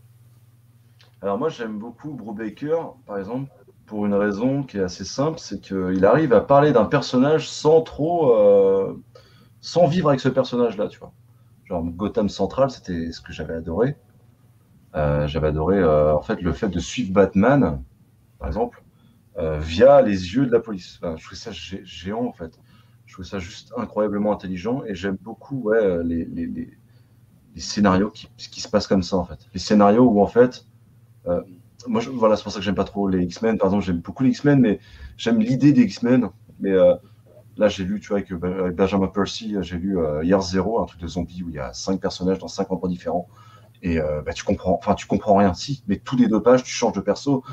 [1.22, 3.52] Alors moi j'aime beaucoup Brubaker, par exemple,
[3.86, 7.82] pour une raison qui est assez simple, c'est qu'il arrive à parler d'un personnage sans
[7.82, 9.02] trop, euh,
[9.60, 11.12] sans vivre avec ce personnage-là, tu vois.
[11.66, 13.98] Genre Gotham Central, c'était ce que j'avais adoré.
[14.96, 17.84] Euh, j'avais adoré euh, en fait le fait de suivre Batman,
[18.38, 18.84] par exemple,
[19.38, 21.00] via les yeux de la police.
[21.02, 22.60] je trouvais ça géant en fait.
[23.06, 26.78] Je trouvais ça juste incroyablement intelligent et j'aime beaucoup ouais, les, les, les,
[27.56, 29.40] les scénarios qui, qui, se passent comme ça en fait.
[29.54, 30.66] Les scénarios où en fait
[31.88, 33.58] moi, voilà, c'est pour ça que j'aime pas trop les X-Men.
[33.58, 34.80] Par exemple, j'aime beaucoup les X-Men, mais
[35.18, 36.30] j'aime l'idée des X-Men.
[36.60, 36.96] Mais euh,
[37.58, 38.34] là, j'ai lu, tu vois, avec,
[38.76, 41.72] Benjamin Percy, j'ai lu euh, Year Zero, un truc de zombie où il y a
[41.74, 43.28] cinq personnages dans cinq endroits différents.
[43.82, 45.54] Et euh, bah, tu comprends, enfin, tu comprends rien.
[45.54, 47.44] Si, mais tous les deux pages, tu changes de perso.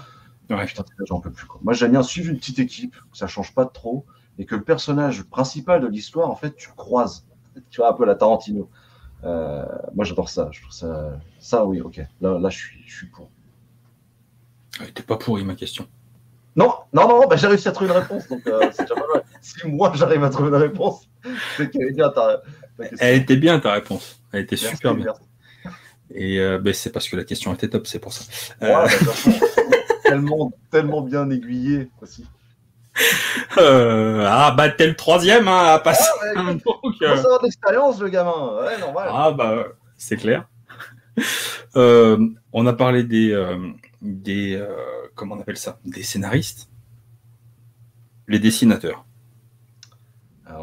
[0.51, 0.67] Ouais.
[0.67, 1.47] Putain, j'en peux plus.
[1.47, 1.61] Quoi.
[1.63, 4.07] Moi, j'aime bien suivre une petite équipe, que ça change pas trop,
[4.39, 7.27] et que le personnage principal de l'histoire, en fait, tu croises.
[7.71, 8.69] Tu vois, un peu la Tarantino.
[9.23, 10.49] moi, j'adore ça.
[10.51, 11.21] Je trouve ça.
[11.39, 12.01] Ça, oui, ok.
[12.21, 13.31] Là, là je, suis, je suis pour.
[14.95, 15.87] T'es pas pourri ma question.
[16.57, 19.07] Non, non, non, bah, j'ai réussi à trouver une réponse, donc euh, c'est déjà pas
[19.15, 19.23] mal.
[19.43, 21.09] Si moi j'arrive à trouver une réponse,
[21.57, 22.43] c'est qu'elle est bien ta,
[22.99, 24.21] Elle était bien ta réponse.
[24.33, 25.13] Elle était super bien.
[26.13, 28.25] Et euh, bah, c'est parce que la question était top, c'est pour ça.
[28.61, 29.47] Ouais, euh, bah,
[30.03, 32.27] tellement, tellement bien aiguillé aussi.
[33.59, 36.09] ah bah t'es le troisième hein, à passer.
[36.35, 38.57] Ah, ouais, d'expérience le gamin.
[38.63, 39.09] Ouais, normal.
[39.13, 39.67] Ah bah
[39.99, 40.49] c'est clair.
[41.75, 43.33] on a parlé des,
[44.03, 44.77] des euh,
[45.15, 45.79] comment on appelle ça?
[45.85, 46.69] Des scénaristes?
[48.29, 49.07] Les dessinateurs.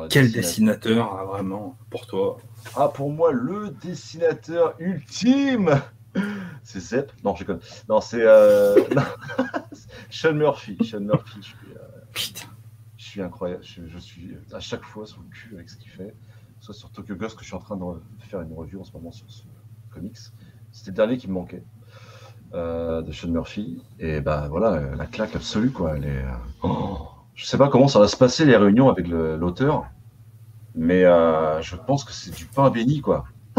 [0.10, 2.38] Quel dessinateur, a vraiment pour toi?
[2.76, 5.82] Ah, pour moi, le dessinateur ultime
[6.64, 7.60] C'est Zep Non, je connais.
[7.90, 8.82] Non, c'est euh...
[10.10, 10.78] Sean Murphy.
[10.84, 12.48] Sean Murphy, je suis, euh, Putain.
[12.98, 13.64] Je suis incroyable.
[13.64, 16.16] Je, suis à chaque fois sur le cul avec ce qu'il fait.
[16.62, 17.84] Soit sur Tokyo Ghost, que je suis en train de
[18.20, 19.44] faire une review en ce moment sur ce
[19.92, 20.18] comics.
[20.72, 21.64] C'était le dernier qui me manquait.
[22.54, 23.82] Euh, de Sean Murphy.
[24.00, 25.98] Et bah voilà, la claque absolue, quoi.
[25.98, 26.26] Elle est,
[26.62, 27.00] oh,
[27.34, 29.86] je sais pas comment ça va se passer les réunions avec l'auteur,
[30.76, 33.26] mais euh, je pense que c'est du pain béni, quoi.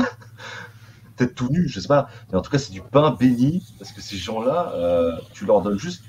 [1.16, 2.08] Peut-être tout nu, je sais pas.
[2.30, 5.62] Mais en tout cas, c'est du pain béni parce que ces gens-là, euh, tu leur
[5.62, 6.04] donnes juste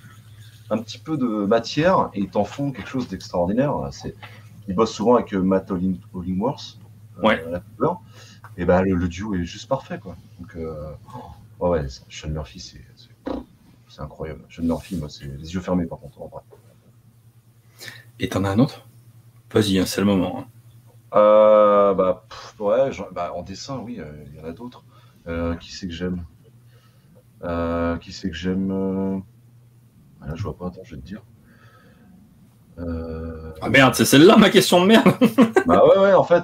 [0.70, 3.74] un petit peu de matière et ils t'en font quelque chose d'extraordinaire.
[4.68, 6.78] Ils bossent souvent avec Matt Hollingworth,
[7.24, 7.44] ouais.
[8.58, 10.16] et bah, le, duo est juste parfait, quoi.
[10.40, 10.56] Donc,
[11.16, 11.22] Oh
[11.60, 14.42] ouais, Sean Murphy, c'est incroyable.
[14.50, 16.42] Sean Murphy, moi, c'est les yeux fermés par contre, en vrai.
[18.20, 18.86] Et t'en as un autre?
[19.52, 20.40] Vas-y, hein, c'est le moment.
[20.40, 20.48] Hein.
[21.16, 22.26] Euh, bah,
[22.60, 24.84] ouais, bah, en dessin, oui, euh, il y en a d'autres.
[25.28, 26.26] Euh, qui c'est que j'aime?
[28.02, 29.24] Qui c'est que j'aime
[30.22, 31.22] Là, je vois pas, attends, je vais te dire.
[32.78, 35.08] Ah merde, c'est celle-là ma question de merde.
[35.66, 36.44] bah ouais, ouais, en fait,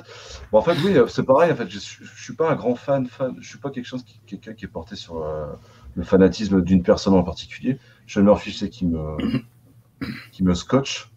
[0.60, 1.52] en fait, oui, c'est pareil.
[1.52, 3.36] En fait, je, ne suis pas un grand fan, fan.
[3.40, 5.48] Je suis pas quelque chose qui, quelqu'un qui est porté sur euh,
[5.96, 7.80] le fanatisme d'une personne en particulier.
[8.08, 9.18] Sean Murphy, c'est qui me,
[10.32, 11.12] qui me scotche.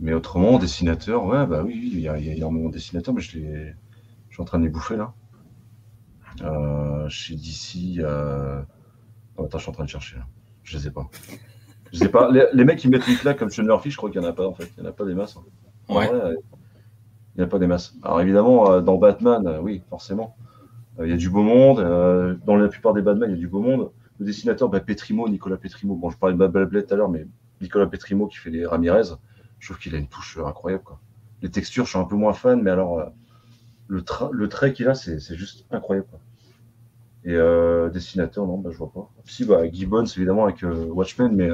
[0.00, 3.14] Mais autrement, dessinateur, ouais, bah oui, il y, a, il y a énormément de dessinateurs,
[3.14, 3.74] mais je, les,
[4.28, 5.14] je suis en train de les bouffer là.
[6.42, 8.60] Euh, chez DC, euh...
[9.36, 10.16] oh, attends, je suis en train de chercher.
[10.16, 10.26] Là.
[10.64, 11.08] Je les ai pas.
[11.92, 12.28] Je sais pas.
[12.30, 14.32] Les, mecs qui mettent une claque comme Sean Murphy, je crois qu'il n'y en a
[14.32, 14.68] pas en fait.
[14.76, 15.36] Il n'y en a pas des masses.
[15.36, 15.94] Hein.
[15.94, 16.08] Ouais.
[17.34, 17.94] Il n'y a pas des masses.
[18.02, 20.36] Alors évidemment, euh, dans Batman, euh, oui, forcément.
[20.98, 21.78] Euh, il y a du beau monde.
[22.46, 23.90] dans la plupart des Batman, il y a du beau monde.
[24.20, 25.96] Le dessinateur, bah, Petrimo, Nicolas Petrimo.
[25.96, 27.26] Bon, je parlais de Babel tout à l'heure, mais
[27.60, 29.16] Nicolas Petrimo qui fait les Ramirez,
[29.58, 30.84] je trouve qu'il a une touche incroyable.
[30.84, 31.00] Quoi.
[31.42, 33.10] Les textures, je suis un peu moins fan, mais alors
[33.88, 36.06] le, trait qu'il a, c'est juste incroyable.
[37.24, 37.36] Et
[37.92, 39.10] dessinateur, non, bah, je vois pas.
[39.24, 41.48] Si, bah, Gibbons, évidemment, avec Watchmen, mais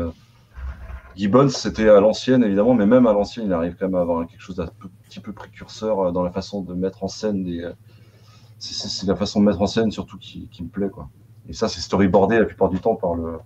[1.21, 4.27] Gibbons, c'était à l'ancienne, évidemment, mais même à l'ancienne, il arrive quand même à avoir
[4.27, 4.69] quelque chose d'un
[5.05, 7.63] petit peu précurseur euh, dans la façon de mettre en scène des.
[7.63, 7.73] Euh,
[8.59, 11.11] c'est la façon de mettre en scène surtout qui, me plaît, quoi.
[11.47, 13.39] Et ça, c'est storyboardé la plupart du temps par le.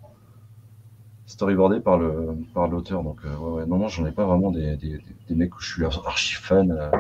[1.27, 3.03] Storyboardé par le par l'auteur.
[3.03, 5.61] Donc, euh, ouais, ouais, non, non, j'en ai pas vraiment des, des, des, mecs où
[5.61, 6.93] je suis archi fan.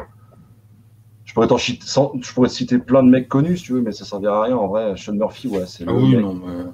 [1.24, 4.04] Je pourrais, je pourrais te citer plein de mecs connus, si tu veux, mais ça
[4.04, 4.56] servira à rien.
[4.56, 6.64] En vrai, Sean Murphy, ouais, c'est ah oui, non, mais...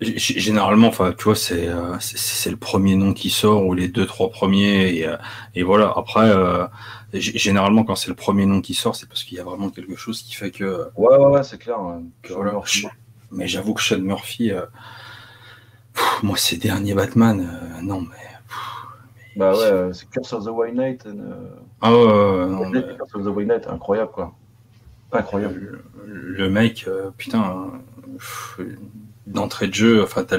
[0.00, 4.28] Généralement, enfin, tu vois, euh, c'est le premier nom qui sort ou les deux trois
[4.28, 5.16] premiers et, euh,
[5.54, 5.90] et voilà.
[5.96, 6.66] Après, euh,
[7.14, 9.96] généralement, quand c'est le premier nom qui sort, c'est parce qu'il y a vraiment quelque
[9.96, 10.88] chose qui fait que.
[10.96, 11.78] Ouais, ouais, ouais c'est clair.
[12.28, 12.60] voilà.
[13.30, 14.52] Mais j'avoue que Sean Murphy,
[16.22, 17.48] moi, ces derniers Batman,
[17.82, 18.54] non, mais.
[19.34, 21.08] bah ouais, c'est Curse of the White Knight.
[21.80, 24.34] Ah ouais, non, Curse of the White Knight, incroyable quoi.
[25.10, 25.82] Incroyable.
[26.04, 26.86] Le, mec,
[27.16, 27.70] putain
[29.26, 30.38] d'entrée de jeu, enfin t'as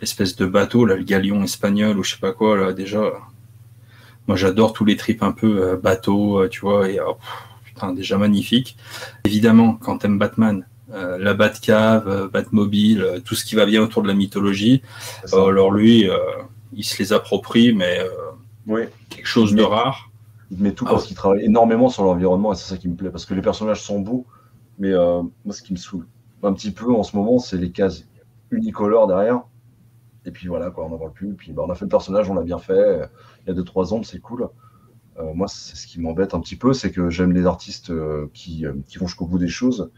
[0.00, 3.12] l'espèce de bateau, là, le galion espagnol ou je sais pas quoi, là déjà.
[4.26, 7.16] Moi j'adore tous les trips un peu euh, bateau, euh, tu vois, et oh,
[7.64, 8.76] putain déjà magnifique.
[9.24, 14.14] Évidemment, quand t'aimes Batman, la Batcave, Batmobile, tout ce qui va bien autour de la
[14.14, 14.80] mythologie.
[15.34, 16.08] alors lui,
[16.72, 18.00] il se les approprie, mais
[19.10, 20.10] quelque chose de rare.
[20.50, 22.96] Il met tout ah parce qu'il travaille énormément sur l'environnement et c'est ça qui me
[22.96, 24.24] plaît parce que les personnages sont beaux,
[24.78, 26.06] mais moi ce qui me saoule
[26.42, 28.04] un petit peu en ce moment, c'est les cases
[28.50, 29.42] unicolores derrière.
[30.24, 31.34] Et puis voilà, quoi, on n'en parle plus.
[31.34, 33.08] Puis bah, on a fait le personnage, on l'a bien fait.
[33.46, 34.48] Il y a 2-3 ans, c'est cool.
[35.18, 38.30] Euh, moi, c'est ce qui m'embête un petit peu, c'est que j'aime les artistes euh,
[38.34, 39.90] qui, euh, qui, vont jusqu'au bout des choses.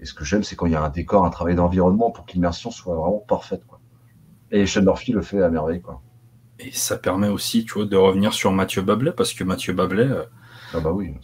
[0.00, 2.26] Et ce que j'aime, c'est quand il y a un décor, un travail d'environnement pour
[2.26, 3.64] que l'immersion soit vraiment parfaite.
[3.66, 3.80] Quoi.
[4.50, 5.80] Et Shane Murphy le fait à merveille.
[5.80, 6.02] Quoi.
[6.58, 10.08] Et ça permet aussi, tu vois, de revenir sur Mathieu Bablet, parce que Mathieu Bablet,
[10.74, 11.14] ah bah oui,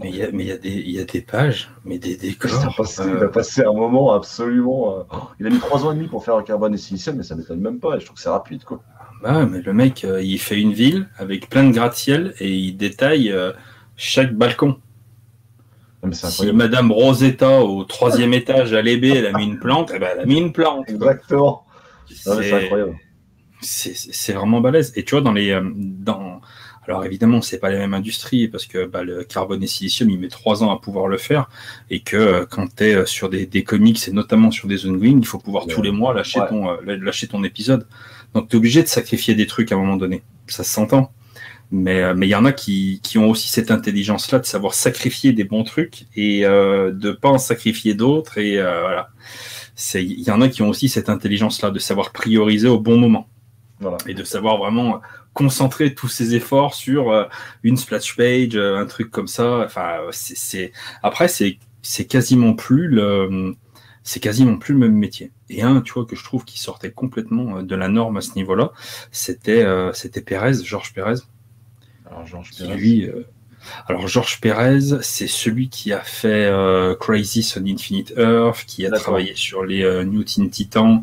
[0.00, 2.50] mais il y, a, mais il y, a des pages, mais des décors.
[2.50, 4.98] Il a, passé, un moment absolument.
[4.98, 5.02] Euh,
[5.40, 7.34] il a mis trois ans et demi pour faire un carbone et silicium, mais ça
[7.34, 7.98] m'étonne même pas.
[7.98, 8.82] je trouve que c'est rapide, quoi.
[9.22, 12.76] Bah mais le mec, euh, il fait une ville avec plein de gratte-ciel et il
[12.76, 13.52] détaille euh,
[13.96, 14.78] chaque balcon.
[16.12, 20.08] si Madame Rosetta au troisième étage à l'ébé, elle a mis une plante, eh ben,
[20.12, 20.88] elle a mis une plante.
[20.88, 21.64] Exactement.
[22.06, 22.96] C'est incroyable.
[23.62, 24.92] C'est vraiment balèze.
[24.96, 26.40] Et tu vois, dans les, dans,
[26.86, 30.18] alors évidemment, c'est pas les mêmes industries parce que bah, le carbone et silicium, il
[30.18, 31.50] met trois ans à pouvoir le faire
[31.90, 34.86] et que euh, quand tu es euh, sur des, des, comics et notamment sur des
[34.86, 37.86] ongoing, il faut pouvoir tous les mois lâcher ton euh, lâcher ton épisode.
[38.34, 40.22] Donc tu es obligé de sacrifier des trucs à un moment donné.
[40.46, 41.12] Ça s'entend.
[41.70, 44.74] Mais mais il y en a qui, qui ont aussi cette intelligence là de savoir
[44.74, 49.10] sacrifier des bons trucs et euh, de pas en sacrifier d'autres et voilà.
[49.76, 52.80] C'est il y en a qui ont aussi cette intelligence là de savoir prioriser au
[52.80, 53.28] bon moment.
[53.78, 53.98] Voilà.
[54.08, 55.00] Et de savoir vraiment
[55.34, 57.24] concentrer tous ses efforts sur euh,
[57.62, 59.62] une splash page, euh, un truc comme ça.
[59.64, 60.72] Enfin, c'est
[61.02, 63.54] après c'est c'est quasiment plus le
[64.02, 65.30] c'est quasiment plus le même métier.
[65.48, 68.20] Et un, tu vois, que je trouve qui sortait complètement euh, de la norme à
[68.20, 68.72] ce niveau-là,
[69.12, 69.64] c'était
[69.94, 71.20] c'était Pérez, Georges Pérez.
[72.06, 72.76] Alors Georges Pérez.
[72.76, 73.10] Lui,
[73.86, 78.90] alors Georges Pérez, c'est celui qui a fait euh, Crisis on Infinite Earth, qui a
[78.90, 81.02] travaillé sur les euh, New Teen Titans,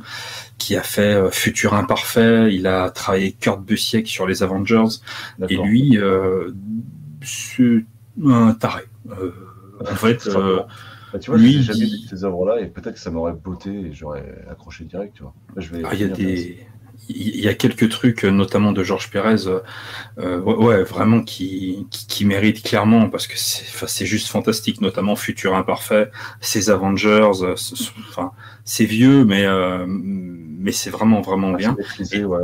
[0.58, 5.00] qui a fait euh, Futur Imparfait, il a travaillé Kurt Busiek sur les Avengers,
[5.50, 6.52] et lui, euh,
[7.22, 7.84] c'est
[8.26, 8.84] un taré.
[9.10, 10.28] en fait,
[11.14, 13.70] bah, tu vois, lui, j'ai jamais vu ces œuvres-là, et peut-être que ça m'aurait botté
[13.70, 15.34] et j'aurais accroché direct, tu vois.
[15.56, 16.68] je vais ah, il y a des
[17.10, 19.48] il y a quelques trucs, notamment de Georges Pérez,
[20.20, 26.12] euh, ouais, vraiment qui, qui, méritent clairement parce que c'est juste fantastique, notamment Futur Imparfait,
[26.42, 27.56] ses Avengers, euh,
[28.10, 28.32] enfin
[28.66, 31.78] c'est vieux, mais euh, mais c'est vraiment vraiment ah, bien.
[32.12, 32.44] Et, ouais,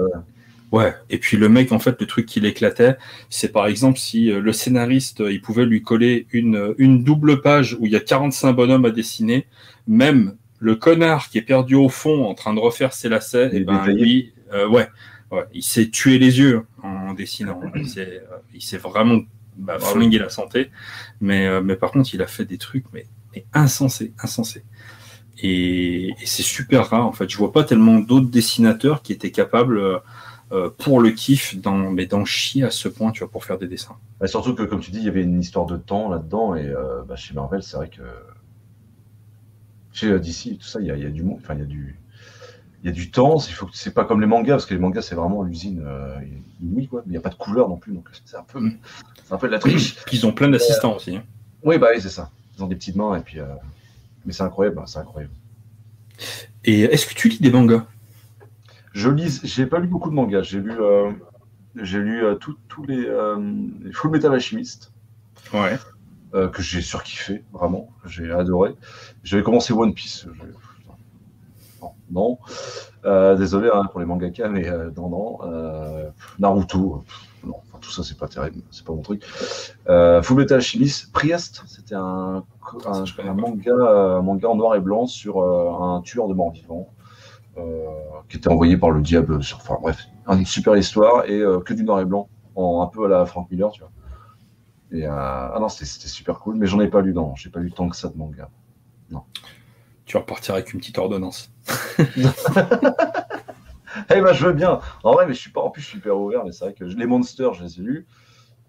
[0.72, 0.95] ouais.
[1.09, 2.95] et puis le mec, en fait, le truc qui l'éclatait,
[3.30, 7.86] c'est par exemple si le scénariste, il pouvait lui coller une, une double page où
[7.86, 9.47] il y a 45 bonhommes à dessiner,
[9.88, 13.59] même le connard qui est perdu au fond en train de refaire ses lacets, et,
[13.61, 14.89] ben lui, euh, ouais,
[15.32, 17.62] ouais, il s'est tué les yeux en dessinant.
[18.54, 19.20] Il s'est, vraiment
[19.58, 20.70] bah, flingué la santé.
[21.22, 24.64] Mais, euh, mais par contre, il a fait des trucs mais, mais insensés, insensés.
[25.41, 27.30] Et, c'est super rare en fait.
[27.30, 29.80] Je vois pas tellement d'autres dessinateurs qui étaient capables
[30.51, 33.58] euh, pour le kiff d'en, mais d'en chier à ce point, tu vois, pour faire
[33.58, 33.97] des dessins.
[34.26, 36.72] surtout que comme tu dis, il y avait une histoire de temps là-dedans et
[37.08, 38.04] bah, chez Marvel, c'est vrai que
[39.91, 41.64] chez DC, tout ça, il y a, il y a du monde, enfin il y
[41.64, 41.99] a du,
[42.84, 44.79] il y a du temps, il faut c'est pas comme les mangas parce que les
[44.79, 46.19] mangas c'est vraiment l'usine euh,
[46.61, 48.59] inouïe quoi, mais il n'y a pas de couleur non plus donc c'est un peu
[49.23, 49.95] c'est un peu de la triche.
[50.11, 51.15] Ils ont plein d'assistants aussi.
[51.15, 51.23] Hein.
[51.63, 53.45] Oui bah oui c'est ça, ils ont des petites mains et puis euh,
[54.25, 55.34] mais c'est incroyable, c'est incroyable.
[56.65, 57.86] Et est-ce que tu lis des mangas?
[58.91, 61.09] Je lis, j'ai pas lu beaucoup de mangas, j'ai lu euh,
[61.77, 63.07] j'ai lu tous les,
[63.81, 64.91] les, Full Metal Alchemist.
[65.53, 65.77] Ouais.
[66.34, 68.75] que j'ai surkiffé vraiment, j'ai adoré.
[69.23, 70.27] J'avais commencé One Piece
[72.14, 72.38] non.
[73.05, 75.38] Euh, désolé hein, pour les mangaka, mais euh, non, non.
[75.43, 76.09] Euh,
[76.39, 77.03] Naruto,
[77.43, 79.24] non, tout ça c'est pas terrible, c'est pas mon truc.
[79.89, 82.43] Euh, Fullmetal Alchemist, Priest, c'était un,
[83.36, 86.89] manga, manga en noir et blanc sur un tueur de morts vivants.
[88.30, 91.84] qui était envoyé par le diable sur, enfin bref, une super histoire et que du
[91.84, 93.91] noir et blanc, en, un peu à la Frank Miller, tu vois.
[94.91, 97.72] Et ah non, c'était super cool, mais j'en ai pas lu, non, j'ai pas lu
[97.72, 98.49] tant que ça de manga.
[99.09, 99.24] Non
[100.05, 101.53] tu vas repartir avec une petite ordonnance.
[104.09, 104.80] eh ben, je veux bien.
[105.03, 106.74] En vrai, mais je suis pas, en plus, je suis super ouvert, mais c'est vrai
[106.74, 108.07] que les monsters, je les ai lus.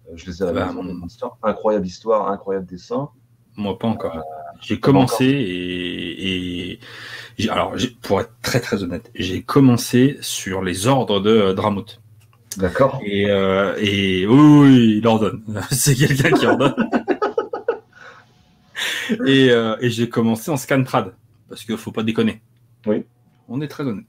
[0.07, 1.31] Euh, je les ai à la maison, les monsters.
[1.43, 3.09] Incroyable histoire, incroyable dessin.
[3.55, 4.17] Moi, pas encore.
[4.17, 4.21] Euh,
[4.61, 6.79] j'ai commencé et,
[7.49, 12.01] alors, pour être très très honnête, j'ai commencé sur les ordres de euh, Dramout.
[12.57, 13.01] D'accord.
[13.03, 15.43] Et, et oui, il ordonne.
[15.71, 16.75] c'est quelqu'un qui ordonne.
[19.25, 21.13] et, et j'ai commencé en scantrad
[21.49, 22.41] parce qu'il faut pas déconner.
[22.85, 23.03] Oui.
[23.47, 24.05] On est très honnête.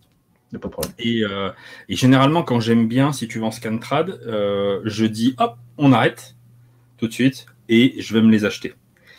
[0.52, 0.92] pas de problème.
[1.04, 1.50] Euh,
[1.88, 5.92] et, généralement, quand j'aime bien, si tu vas en scantrad, euh, je dis hop, on
[5.92, 6.36] arrête
[6.98, 8.74] tout de suite et je vais me les acheter.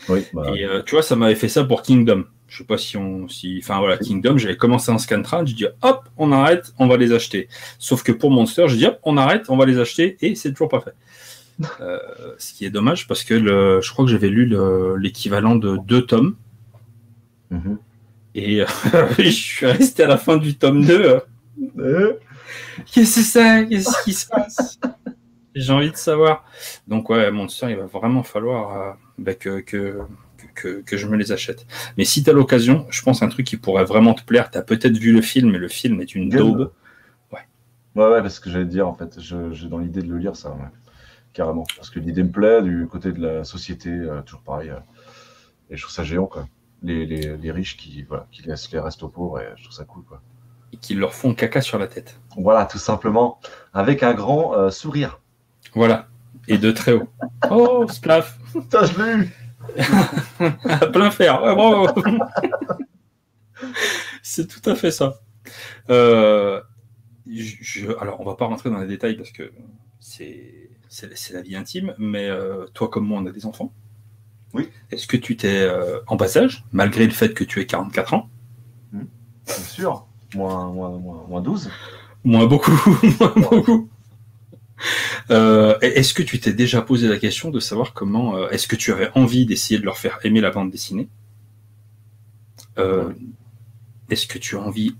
[0.08, 2.24] Oui, bah et euh, tu vois, ça m'avait fait ça pour Kingdom.
[2.48, 5.66] Je sais pas si on, si, enfin voilà, Kingdom, j'avais commencé un Scantran, j'ai dit
[5.82, 7.48] hop, on arrête, on va les acheter.
[7.78, 10.52] Sauf que pour Monster, j'ai dit hop, on arrête, on va les acheter, et c'est
[10.52, 10.94] toujours pas fait.
[11.80, 11.98] Euh,
[12.38, 14.54] ce qui est dommage parce que le, je crois que j'avais lu
[14.96, 16.36] l'équivalent de deux tomes.
[17.52, 17.76] Mm-hmm.
[18.38, 18.64] Et
[19.18, 21.20] je suis resté à la fin du tome 2.
[21.78, 22.12] Euh.
[22.92, 23.66] Qu'est-ce que c'est?
[23.68, 24.78] Qu'est-ce qui se passe?
[25.56, 26.44] J'ai envie de savoir.
[26.86, 29.98] Donc ouais, Monster, il va vraiment falloir euh, bah, que, que,
[30.54, 31.66] que, je me les achète.
[31.96, 34.52] Mais si tu as l'occasion, je pense un truc qui pourrait vraiment te plaire.
[34.52, 36.70] Tu as peut-être vu le film, mais le film est une daube.
[37.32, 37.40] Ouais.
[37.96, 40.56] Ouais, ouais, parce que j'allais dire, en fait, j'ai dans l'idée de le lire, ça,
[41.32, 41.64] carrément.
[41.74, 44.70] Parce que l'idée me plaît, du côté de la société, euh, toujours pareil.
[44.70, 44.78] Euh,
[45.70, 46.46] et je trouve ça géant, quoi.
[46.82, 49.74] Les, les, les, riches qui, voilà, qui laissent les restes aux pauvres, et je trouve
[49.74, 50.22] ça cool, quoi.
[50.72, 52.20] Et qui leur font caca sur la tête.
[52.36, 53.40] Voilà, tout simplement.
[53.74, 55.18] Avec un grand euh, sourire.
[55.74, 56.06] Voilà.
[56.46, 57.08] Et de très haut.
[57.50, 59.32] Oh, splaf Putain, je l'ai eu
[60.92, 61.40] plein fer.
[61.40, 61.88] bravo.
[64.22, 65.20] c'est tout à fait ça.
[65.90, 66.60] Euh,
[67.26, 69.52] je, alors, on va pas rentrer dans les détails parce que
[70.00, 70.70] c'est
[71.32, 73.72] la vie intime, mais euh, toi comme moi, on a des enfants.
[74.54, 74.68] Oui.
[74.90, 78.30] Est-ce que tu t'es euh, en passage, malgré le fait que tu aies 44 ans?
[78.92, 79.04] Hmm.
[79.46, 80.06] Bien sûr.
[80.34, 81.70] Moins, moins, moins, 12.
[82.24, 82.72] Moins beaucoup.
[83.20, 83.88] moins beaucoup.
[85.30, 88.76] Euh, est-ce que tu t'es déjà posé la question de savoir comment, euh, est-ce que
[88.76, 91.08] tu avais envie d'essayer de leur faire aimer la bande dessinée?
[92.78, 93.12] Euh,
[94.10, 94.94] Est-ce que tu as envie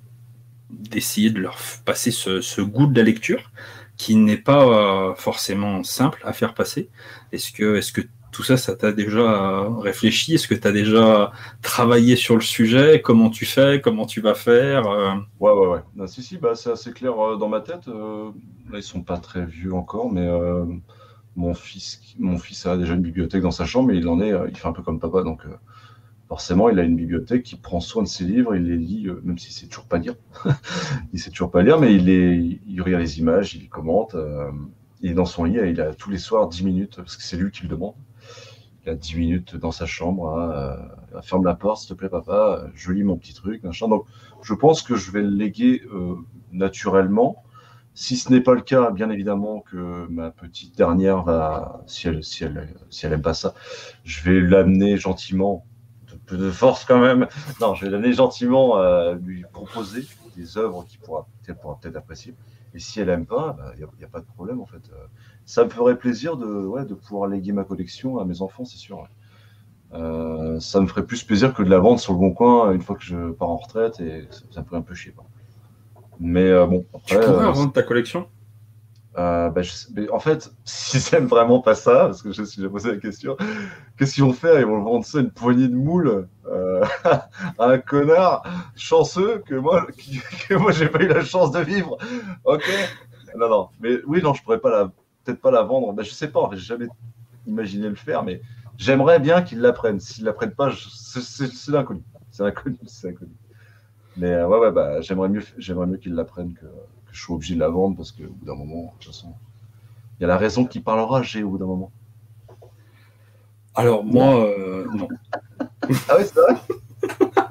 [0.71, 3.53] d'essayer de leur passer ce, goût de la lecture
[3.97, 6.89] qui n'est pas forcément simple à faire passer?
[7.33, 10.35] Est-ce que, est-ce que tout ça, ça t'a déjà réfléchi?
[10.35, 13.01] Est-ce que tu as déjà travaillé sur le sujet?
[13.03, 13.81] Comment tu fais?
[13.81, 14.87] Comment tu vas faire?
[14.87, 15.15] Euh?
[15.41, 15.67] Ouais, ouais,
[15.97, 16.07] ouais.
[16.07, 17.89] si, si, bah, c'est assez clair euh, dans ma tête.
[17.89, 18.31] Euh,
[18.71, 20.29] là, ils sont pas très vieux encore, mais
[21.37, 24.69] mon, fils, a déjà une bibliothèque dans sa chambre, et il en est, il fait
[24.69, 25.43] un peu comme papa, donc
[26.29, 29.39] forcément, il a une bibliothèque, il prend soin de ses livres, il les lit, même
[29.39, 30.17] s'il sait toujours pas lire.
[31.13, 34.15] il sait toujours pas lire, mais il, les, il regarde les images, il commente.
[35.01, 37.37] il est dans son lit, il a tous les soirs 10 minutes, parce que c'est
[37.37, 37.95] lui qui le demande
[38.89, 42.69] il a 10 minutes dans sa chambre, hein, ferme la porte, s'il te plaît, papa,
[42.75, 43.89] je lis mon petit truc, machin.
[43.89, 44.07] Donc,
[44.43, 46.15] je pense que je vais le léguer euh,
[46.53, 47.45] naturellement.
[47.93, 52.25] Si ce n'est pas le cas, bien évidemment que ma petite dernière va, si elle,
[52.25, 53.55] si elle, si elle aime pas ça,
[54.05, 55.67] je vais l'amener gentiment,
[56.27, 57.27] peu de force quand même.
[57.61, 62.35] Non, je vais l'amener gentiment à lui proposer des œuvres qu'il pourra peut-être apprécier.
[62.75, 64.91] Et si elle aime pas, il bah, n'y a, a, pas de problème en fait
[65.49, 68.77] ça me ferait plaisir de, ouais, de pouvoir léguer ma collection à mes enfants, c'est
[68.77, 69.09] sûr.
[69.95, 72.83] Euh, ça me ferait plus plaisir que de la vendre sur le bon coin une
[72.83, 75.15] fois que je pars en retraite et ça, me ferait un peu chier.
[76.21, 77.19] Mais euh, bon, après.
[77.19, 78.29] Tu pourrais euh, vendre ta collection?
[79.19, 79.63] Bah,
[80.13, 83.37] En fait, si j'aime vraiment pas ça, parce que je suis déjà posé la question,
[83.97, 84.59] qu'est-ce qu'ils vont faire?
[84.61, 86.29] Ils vont vendre ça une poignée de moules
[87.05, 88.43] à un connard
[88.75, 89.87] chanceux que moi,
[90.49, 91.99] que moi j'ai pas eu la chance de vivre.
[92.45, 92.65] Ok
[93.37, 93.69] Non, non.
[93.81, 94.91] Mais oui, non, je pourrais pas la
[95.29, 95.93] peut-être pas la vendre.
[95.93, 96.87] Ben, je sais pas, j'ai jamais
[97.47, 98.41] imaginé le faire, mais
[98.77, 100.01] j'aimerais bien qu'ils l'apprennent.
[100.01, 102.03] S'ils l'apprennent pas, c'est l'inconnu.
[102.31, 103.33] C'est inconnu, c'est inconnu.
[104.17, 106.67] Mais euh, ouais, ouais, bah, j'aimerais mieux, j'aimerais mieux qu'ils l'apprennent que,
[107.19, 109.35] je sois obligé de la vendre parce qu'au bout d'un moment, de toute façon,
[110.19, 111.91] il y a la raison qui parlera, j'ai au bout d'un moment.
[113.75, 115.09] Alors, moi, euh, non.
[116.09, 116.55] ah oui, c'est vrai?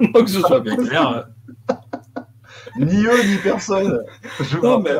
[0.00, 1.28] Moi, que ce soit bien clair.
[2.78, 4.04] ni eux, ni personne.
[4.40, 4.92] Je non, mais...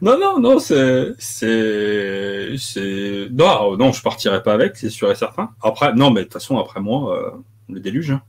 [0.00, 5.16] non, non, non, c'est, c'est, c'est, non, non, je partirai pas avec, c'est sûr et
[5.16, 5.50] certain.
[5.62, 7.30] Après, non, mais de toute façon, après moi, euh,
[7.68, 8.22] le déluge, hein.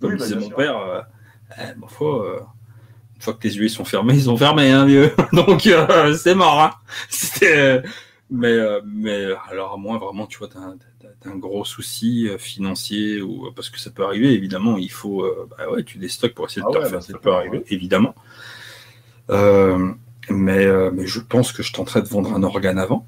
[0.00, 1.00] comme bah, disait mon père, euh,
[1.58, 1.74] eh,
[3.18, 5.12] une fois que tes yeux sont fermés, ils sont fermés, hein, vieux.
[5.32, 6.70] Donc, euh, c'est mort, hein.
[7.10, 7.82] C'était,
[8.30, 8.56] mais,
[8.86, 10.60] mais, alors, à moins vraiment, tu vois, t'as,
[11.28, 15.82] un gros souci financier ou parce que ça peut arriver, évidemment, il faut, bah ouais,
[15.82, 18.14] tu déstockes pour essayer de ah te refaire, bah, ça peut arriver, évidemment.
[19.30, 19.92] Euh,
[20.30, 23.06] mais, euh, mais je pense que je tenterai de vendre un organe avant.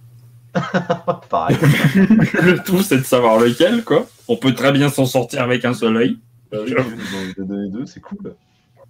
[1.30, 1.56] Pareil.
[1.94, 4.06] le tout, c'est de savoir lequel, quoi.
[4.28, 6.18] On peut très bien s'en sortir avec un seul œil.
[6.50, 6.58] Bah
[7.38, 8.34] deux, c'est cool.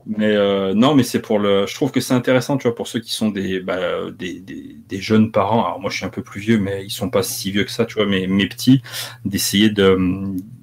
[0.07, 1.67] Mais euh, non, mais c'est pour le.
[1.67, 5.01] Je trouve que c'est intéressant, tu vois, pour ceux qui sont des, bah, des, des,
[5.01, 5.65] jeunes parents.
[5.65, 7.71] Alors moi, je suis un peu plus vieux, mais ils sont pas si vieux que
[7.71, 8.07] ça, tu vois.
[8.07, 8.83] Mais mes petits,
[9.25, 9.99] d'essayer de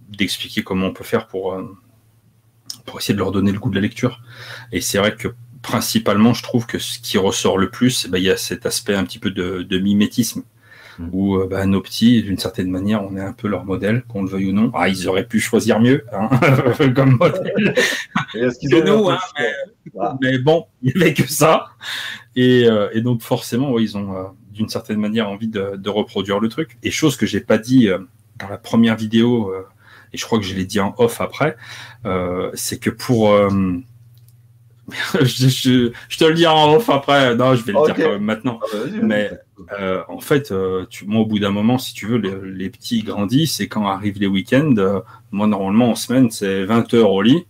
[0.09, 1.63] d'expliquer comment on peut faire pour euh,
[2.85, 4.21] pour essayer de leur donner le goût de la lecture.
[4.71, 5.27] Et c'est vrai que
[5.61, 8.65] principalement, je trouve que ce qui ressort le plus, eh ben, il y a cet
[8.65, 10.43] aspect un petit peu de, mimétisme,
[10.99, 11.09] mm.
[11.11, 14.23] où euh, bah, nos petits, d'une certaine manière, on est un peu leur modèle, qu'on
[14.23, 14.71] le veuille ou non.
[14.73, 16.29] Ah, ils auraient pu choisir mieux hein,
[16.95, 17.73] comme modèle
[18.33, 19.19] que nous, hein,
[20.21, 21.67] mais, bon, il n'y avait que ça.
[22.35, 26.77] Et, euh, donc forcément, ils ont euh, d'une certaine manière envie de, reproduire le truc.
[26.83, 27.89] Et chose que j'ai pas dit
[28.37, 29.53] dans la première vidéo
[30.13, 31.57] et je crois que je l'ai dit en off après,
[32.05, 33.29] euh, c'est que pour
[35.21, 37.35] je, te le dis en off après.
[37.35, 38.59] Non, je vais le dire quand même maintenant.
[38.63, 39.31] Ah, bah, Mais
[39.79, 43.03] euh, en fait, euh, tu, moi, au bout d'un moment, si tu veux, les, petits
[43.03, 44.99] grandissent et quand arrivent les week-ends, euh,
[45.31, 47.45] moi, normalement, en semaine, c'est 20 heures au lit.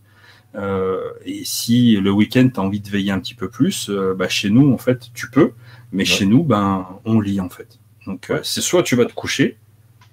[1.25, 4.49] et si le week-end, tu as envie de veiller un petit peu plus, bah, chez
[4.49, 5.51] nous, en fait, tu peux.
[5.91, 7.79] Mais chez nous, ben, on lit, en fait.
[8.05, 9.57] Donc, c'est soit tu vas te coucher,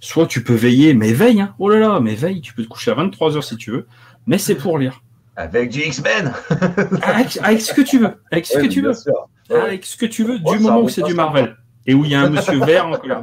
[0.01, 1.55] soit tu peux veiller, mais veille, hein.
[1.59, 3.87] oh là là, mais veille, tu peux te coucher à 23 heures si tu veux,
[4.27, 5.03] mais c'est pour lire.
[5.37, 6.33] Avec du X-Men
[7.03, 8.15] avec, ce que tu veux.
[8.31, 8.93] Avec ce que tu veux.
[9.51, 11.57] Avec ce que tu veux, du moment où c'est du Marvel.
[11.87, 13.23] Et où il y a un monsieur vert en colère.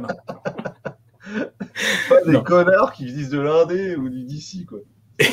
[2.08, 4.78] Pas des connards qui disent de l'indé ou du DC, quoi.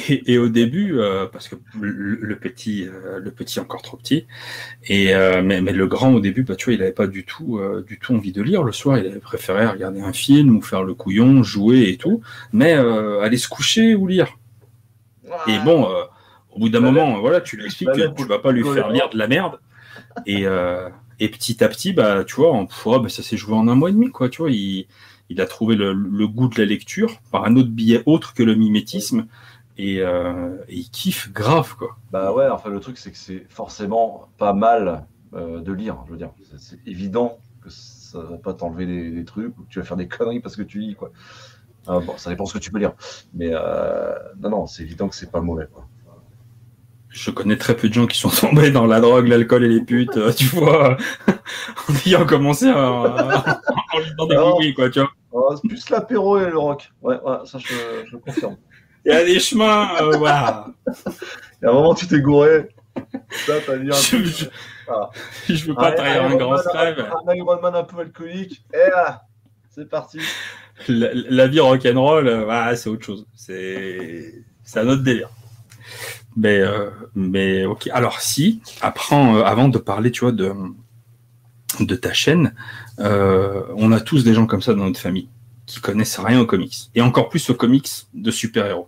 [0.10, 4.28] Et, au début, euh, parce que le, petit, euh, le petit encore trop petit,
[4.84, 7.60] et euh, mais, le grand au début, bah, tu vois, il n'avait pas du tout,
[7.88, 8.64] du tout envie de lire.
[8.64, 12.22] Le soir, il avait préféré regarder un film ou faire le couillon, jouer et tout,
[12.54, 14.38] mais aller se coucher ou lire.
[15.48, 15.88] Et bon,
[16.52, 19.10] au bout d'un moment, voilà, tu lui expliques que tu vas pas lui faire lire
[19.10, 19.60] de la merde.
[20.26, 20.90] Et, euh,
[21.20, 22.66] et petit à petit, bah, tu vois,
[23.00, 24.30] bah, ça s'est joué en un mois et demi, quoi.
[24.30, 24.88] Tu vois, il,
[25.30, 28.56] il a trouvé le, goût de la lecture par un autre billet autre que le
[28.56, 29.28] mimétisme.
[29.78, 31.98] Et, euh, il kiffe grave, quoi.
[32.12, 35.98] Bah ouais, enfin, le truc, c'est que c'est forcément pas mal euh, de lire.
[36.08, 39.80] Je veux dire, c'est évident que ça va pas t'enlever des, trucs ou que tu
[39.80, 41.12] vas faire des conneries parce que tu lis, quoi.
[41.86, 42.94] bon, ça dépend ce que tu peux lire.
[43.34, 43.52] Mais
[44.40, 45.88] non, non, c'est évident que c'est pas mauvais, quoi
[47.10, 49.82] je connais très peu de gens qui sont tombés dans la drogue, l'alcool et les
[49.82, 50.98] putes, euh, tu vois,
[51.28, 53.16] en ayant commencé en,
[53.98, 55.12] lisant des bouillies, quoi, tu vois.
[55.32, 56.92] Oh, c'est plus l'apéro et le rock.
[57.02, 58.58] Ouais, ça, je, je confirme.
[59.06, 60.68] Il y a des chemins, euh, voilà.
[60.88, 62.70] Il y a un moment, tu t'es gouré.
[63.46, 64.18] T'as un je.
[64.18, 64.46] Je,
[64.90, 65.10] ah.
[65.68, 67.06] veux pas trahir un grand rêve.
[67.28, 68.64] Un Iron Man un peu alcoolique.
[68.74, 69.22] Et là,
[69.70, 70.20] c'est parti.
[70.88, 73.26] La, vie rock'n'roll, euh, c'est autre chose.
[73.36, 74.44] C'est
[74.76, 75.30] un autre délire.
[76.40, 77.90] Mais, euh, mais ok.
[77.92, 80.54] Alors si, apprends, euh, avant de parler, tu vois, de,
[81.82, 82.56] de ta chaîne,
[83.00, 85.28] euh, on a tous des gens comme ça dans notre famille
[85.66, 86.90] qui connaissent rien aux comics.
[86.96, 88.88] Et encore plus aux comics de super-héros.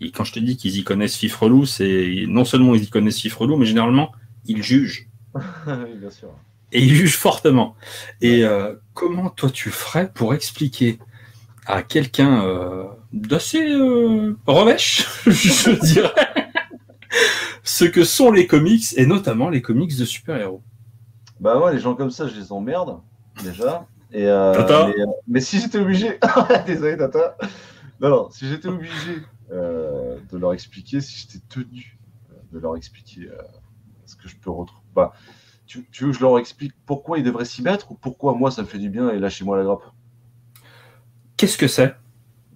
[0.00, 3.20] Et quand je te dis qu'ils y connaissent Fifrelou, c'est non seulement ils y connaissent
[3.20, 4.12] Fifrelou, mais généralement,
[4.46, 5.08] ils jugent.
[5.66, 6.30] bien sûr.
[6.72, 7.74] Et ils jugent fortement.
[8.20, 8.44] Et
[8.94, 10.98] comment toi tu ferais pour expliquer
[11.66, 16.33] à quelqu'un euh, d'assez euh, revêche, je dirais,
[17.74, 20.62] ce que sont les comics, et notamment les comics de super-héros.
[21.40, 23.00] Bah ouais, les gens comme ça, je les emmerde,
[23.42, 23.88] déjà.
[24.12, 24.54] Et euh,
[24.86, 26.20] mais, mais, si j'étais obligé...
[26.68, 27.36] Désolé, Tata.
[28.00, 31.98] Non, non, si j'étais obligé de leur expliquer, si j'étais tenu
[32.52, 33.28] de leur expliquer
[34.06, 34.84] ce que je peux retrouver...
[34.94, 35.12] Bah,
[35.66, 38.52] tu, tu veux que je leur explique pourquoi ils devraient s'y mettre ou pourquoi moi
[38.52, 39.82] ça me fait du bien et lâchez-moi la grappe?
[41.36, 41.96] Qu'est-ce que c'est?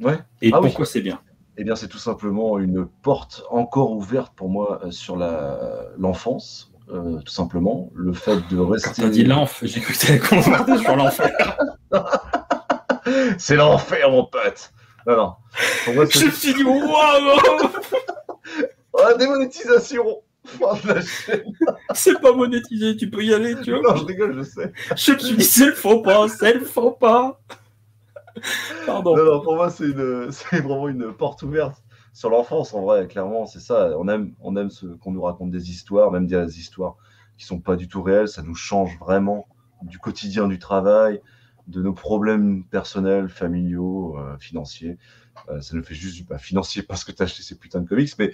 [0.00, 0.20] Ouais.
[0.42, 1.20] Et ah pourquoi c'est bien?
[1.60, 7.18] Eh bien, c'est tout simplement une porte encore ouverte pour moi euh, sur l'enfance, euh,
[7.18, 7.90] tout simplement.
[7.94, 8.88] Le fait de rester.
[8.88, 11.58] Quand t'as dit l'enf, j'ai cru que t'allais convertir sur l'enfer.
[13.38, 14.72] c'est l'enfer, mon pote.
[15.06, 15.34] Non, non.
[15.86, 16.86] je me suis dit, waouh
[18.92, 20.22] oh, Démonétisation
[21.94, 23.80] c'est pas monétisé, tu peux y aller, tu vois.
[23.82, 24.72] Non, je rigole, je sais.
[24.96, 27.40] Je me suis dit, c'est le faux pas, c'est le faux pas.
[28.86, 29.16] Pardon.
[29.16, 31.82] Non, pour moi, c'est vraiment une porte ouverte
[32.18, 33.90] sur l'enfance, en vrai, clairement, c'est ça.
[33.96, 34.70] On aime, on aime
[35.00, 36.96] qu'on nous raconte des histoires, même des histoires
[37.36, 38.26] qui sont pas du tout réelles.
[38.26, 39.46] Ça nous change vraiment
[39.82, 41.20] du quotidien du travail,
[41.68, 44.98] de nos problèmes personnels, familiaux, euh, financiers.
[45.48, 47.80] Euh, ça nous fait juste du pas financier parce que tu as acheté ces putains
[47.80, 48.32] de comics, mais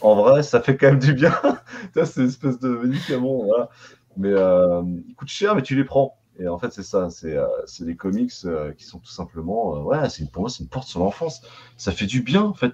[0.00, 1.34] en vrai, ça fait quand même du bien.
[1.94, 3.68] c'est une espèce de médicament, voilà.
[4.16, 6.19] Mais euh, ils coûtent cher, mais tu les prends.
[6.40, 7.46] Et en fait, c'est ça, c'est euh,
[7.80, 9.98] des comics euh, qui sont tout simplement, euh, ouais,
[10.32, 11.42] pour moi, c'est une porte sur l'enfance.
[11.76, 12.72] Ça fait du bien, en fait.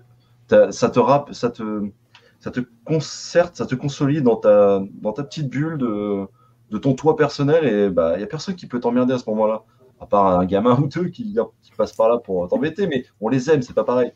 [0.71, 1.91] Ça te rap, ça te,
[2.39, 6.27] ça te concerte, ça te consolide dans ta, dans ta petite bulle de,
[6.71, 7.67] de ton toit personnel.
[7.67, 9.65] Et bah, il y a personne qui peut t'emmerder à ce moment-là,
[10.01, 12.87] à part un gamin ou deux qui, qui passe par là pour t'embêter.
[12.87, 14.13] Mais on les aime, c'est pas pareil.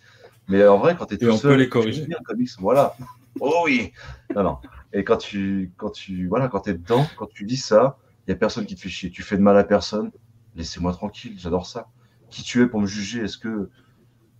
[0.47, 2.07] Mais en vrai, quand tu es tout seul, les corriger.
[2.07, 2.95] Bien, comics, voilà.
[3.41, 3.93] Oh oui.
[4.37, 4.59] Non, non.
[4.93, 7.99] Et quand tu, quand tu, voilà, quand es dedans, quand tu dis ça
[8.31, 9.11] il n'y a personne qui te fait chier.
[9.11, 10.13] Tu fais de mal à personne.
[10.55, 11.35] Laissez-moi tranquille.
[11.37, 11.89] J'adore ça.
[12.29, 13.23] Qui tu es pour me juger?
[13.23, 13.69] Est-ce que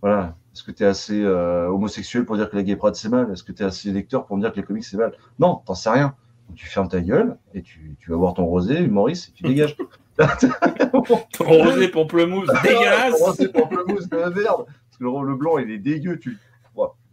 [0.01, 3.09] voilà, est-ce que tu es assez euh, homosexuel pour dire que la gay pride c'est
[3.09, 3.29] mal?
[3.33, 5.11] Est-ce que tu es assez lecteur pour me dire que les comics c'est mal?
[5.39, 6.15] Non, t'en sais rien.
[6.55, 9.75] tu fermes ta gueule et tu, vas voir ton rosé, Maurice, et tu dégages.
[11.33, 15.69] ton rosé pamplemousse, dégueulasse Ton rosé pamplemousse, de la merde Parce que le, blanc, il
[15.69, 16.17] est dégueu.
[16.17, 16.39] Tu...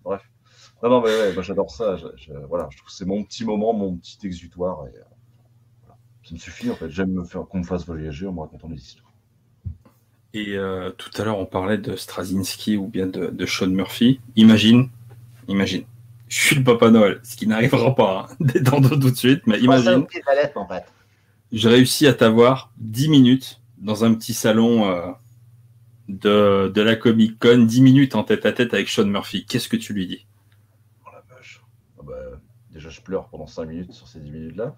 [0.05, 0.23] bref.
[0.81, 1.97] Non, non, mais ouais, moi j'adore ça.
[1.97, 4.87] Je, voilà, je trouve que c'est mon petit moment, mon petit exutoire.
[4.87, 5.18] Et,
[6.29, 6.91] ça me suffit en fait.
[6.91, 9.13] J'aime me faire qu'on me fasse voyager en me racontant des histoires.
[10.35, 14.21] Et euh, tout à l'heure, on parlait de Straczynski ou bien de, de, Sean Murphy.
[14.37, 14.91] Imagine,
[15.49, 15.85] imagine,
[16.29, 19.59] je suis le Papa Noël, ce qui n'arrivera pas hein, détendre tout de suite, mais
[19.59, 20.07] imagine.
[20.55, 20.85] En fait.
[21.51, 25.11] J'ai réussi à t'avoir 10 minutes dans un petit salon euh,
[26.09, 29.47] de, de, la Comic Con, 10 minutes en tête à tête avec Sean Murphy.
[29.47, 30.27] Qu'est-ce que tu lui dis?
[31.07, 31.63] Oh la vache.
[31.99, 32.15] Ah bah,
[32.71, 34.77] déjà, je pleure pendant 5 minutes sur ces 10 minutes-là,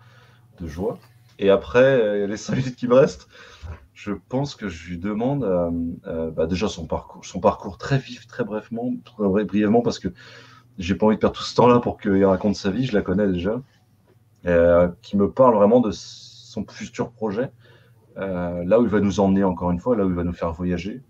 [0.60, 1.00] de joie.
[1.40, 3.26] Et après, euh, les 5 minutes qui me restent,
[3.94, 5.70] je pense que je lui demande euh,
[6.06, 10.08] euh, bah déjà son parcours, son parcours très vif, très brièvement, très brièvement, parce que
[10.76, 13.00] j'ai pas envie de perdre tout ce temps-là pour qu'il raconte sa vie, je la
[13.00, 13.60] connais déjà,
[15.02, 17.50] qui me parle vraiment de son futur projet,
[18.16, 20.52] là où il va nous emmener encore une fois, là où il va nous faire
[20.52, 21.02] voyager.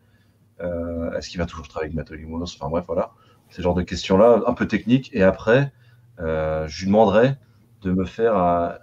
[0.61, 3.13] Est-ce qu'il va toujours travailler avec Nathalie Mounos Enfin bref, voilà,
[3.51, 5.11] ce genre de questions-là, un peu techniques.
[5.13, 5.73] Et après,
[6.19, 7.37] je lui demanderai
[7.83, 8.81] de me faire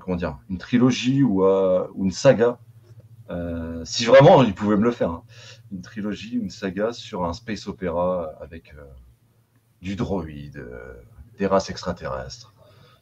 [0.00, 2.58] comment dire, une trilogie ou, une saga
[3.30, 5.22] euh, si vraiment il pouvait me le faire, hein.
[5.70, 8.84] une trilogie, une saga sur un space opéra avec euh,
[9.82, 10.94] du droïde, euh,
[11.38, 12.54] des races extraterrestres.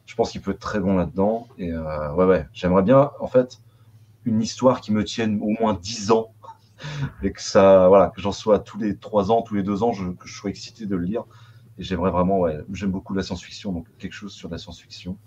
[0.05, 1.47] Je pense qu'il peut être très bon là-dedans.
[1.57, 3.61] Et ouais, ouais, j'aimerais bien, en fait,
[4.23, 6.33] une histoire qui me tienne au moins 10 ans
[7.23, 9.91] et que ça, voilà, que j'en sois tous les 3 ans, tous les 2 ans,
[9.91, 11.25] que je sois excité de le lire.
[11.77, 15.17] Et j'aimerais vraiment, ouais, j'aime beaucoup la science-fiction, donc quelque chose sur la science-fiction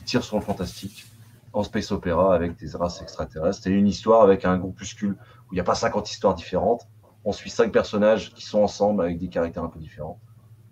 [0.00, 1.06] qui tire sur le fantastique
[1.52, 5.54] en space opéra avec des races extraterrestres et une histoire avec un groupuscule où il
[5.54, 6.88] n'y a pas 50 histoires différentes.
[7.24, 10.18] On suit cinq personnages qui sont ensemble avec des caractères un peu différents.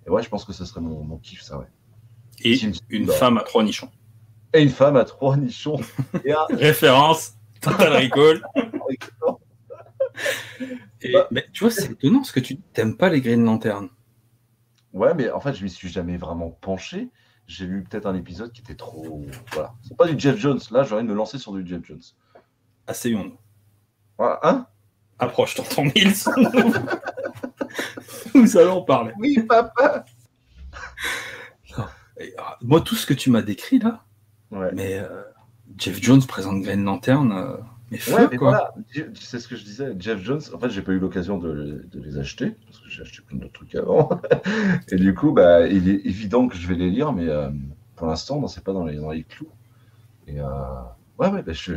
[0.06, 1.66] Et ouais, je pense que ce serait mon, mon kiff, ça, ouais.
[2.40, 2.56] Et
[2.88, 3.90] une, femme à trois nichons.
[4.54, 5.80] Et une femme à trois nichons.
[6.50, 8.40] Référence, Total Recall.
[11.02, 13.88] et, bah, mais tu vois, c'est étonnant parce que tu n'aimes pas les Green Lantern.
[14.92, 17.08] Ouais, mais en fait, je m'y suis jamais vraiment penché
[17.48, 19.24] j'ai lu peut-être un épisode qui était trop.
[19.52, 19.74] Voilà.
[19.82, 20.60] C'est pas du Jeff Jones.
[20.70, 22.02] Là, j'aurais de me lancer sur du Jeff Jones.
[22.86, 23.38] Asseyons-nous.
[24.18, 24.66] Hein?
[25.18, 26.14] Approche, t'entends Mills.
[28.34, 29.12] Nous allons parler.
[29.18, 30.04] Oui, papa.
[32.36, 34.04] Ah, moi, tout ce que tu m'as décrit là,
[34.50, 35.22] mais euh,
[35.76, 37.32] Jeff Jones présente Green Lantern.
[37.32, 37.56] Euh,
[37.90, 38.74] mais, ouais, voilà,
[39.14, 39.94] c'est ce que je disais.
[39.98, 43.22] Jeff Jones, en fait, j'ai pas eu l'occasion de, les acheter parce que j'ai acheté
[43.22, 44.10] plein d'autres trucs avant.
[44.88, 47.50] et du coup, bah, il est évident que je vais les lire, mais euh,
[47.96, 49.48] pour l'instant, c'est pas dans les, dans les clous.
[50.26, 50.44] Et euh,
[51.18, 51.72] ouais, ouais, bah, je,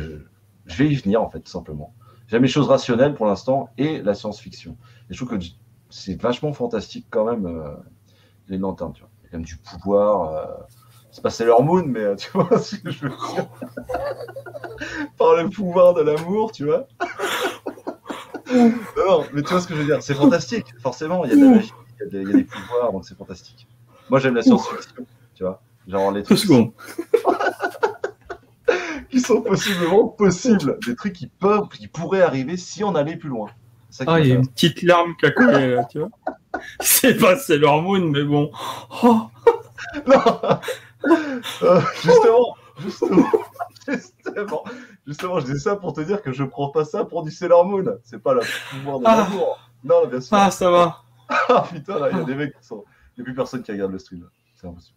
[0.66, 1.94] vais y venir en fait, tout simplement.
[2.28, 4.76] J'aime les choses rationnelles pour l'instant et la science-fiction.
[5.08, 5.44] Et je trouve que
[5.88, 7.74] c'est vachement fantastique quand même euh,
[8.48, 8.92] les lanternes.
[8.92, 9.10] Tu vois.
[9.20, 10.66] Il y a quand même du pouvoir
[11.12, 13.46] c'est pas Sailor Moon, mais euh, tu vois ce que je veux dire.
[15.18, 16.88] Par le pouvoir de l'amour, tu vois.
[18.50, 20.02] non, mais tu vois ce que je veux dire.
[20.02, 21.24] C'est fantastique, forcément.
[21.24, 23.68] Il y a de la magie, il y a, des pouvoirs, donc c'est fantastique.
[24.08, 25.62] Moi, j'aime la science-fiction, tu vois.
[25.86, 26.38] Genre les trucs.
[29.10, 30.78] qui sont possiblement possibles.
[30.86, 33.50] Des trucs qui peuvent, qui pourraient arriver si on allait plus loin.
[34.06, 36.08] ah, il y a une petite larme qui a coulé là, tu vois.
[36.80, 38.50] C'est pas Sailor Moon, mais bon.
[39.02, 39.26] Oh.
[40.06, 40.22] non
[41.62, 43.30] euh, justement, justement,
[43.88, 44.64] justement,
[45.06, 47.64] justement, je dis ça pour te dire que je prends pas ça pour du Sailor
[47.64, 47.84] Moon.
[48.04, 48.40] C'est pas le
[48.70, 49.16] pouvoir de ah.
[49.16, 49.58] l'amour.
[49.84, 50.36] Non, bien sûr.
[50.36, 51.02] Ah, ça va.
[51.48, 52.84] ah putain, il y a des mecs qui sont.
[53.16, 54.28] Il n'y a plus personne qui regarde le stream.
[54.54, 54.96] C'est impossible.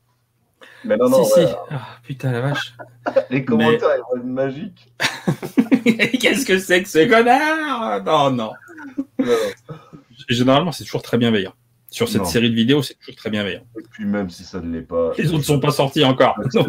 [0.84, 1.24] Mais non, non.
[1.24, 1.54] Si, si.
[1.72, 2.76] Ah, putain, la vache.
[3.30, 4.94] Les commentaires, ils vont être magiques.
[6.20, 8.04] Qu'est-ce que c'est que ce connard?
[8.04, 8.52] Non, non.
[9.20, 9.26] non.
[10.30, 11.54] Généralement, c'est toujours très bienveillant
[11.96, 13.64] sur cette série de vidéos, c'est toujours très bienveillant.
[13.80, 15.14] Et puis même si ça ne l'est pas.
[15.18, 16.36] Les autres ne sont pas sortis encore.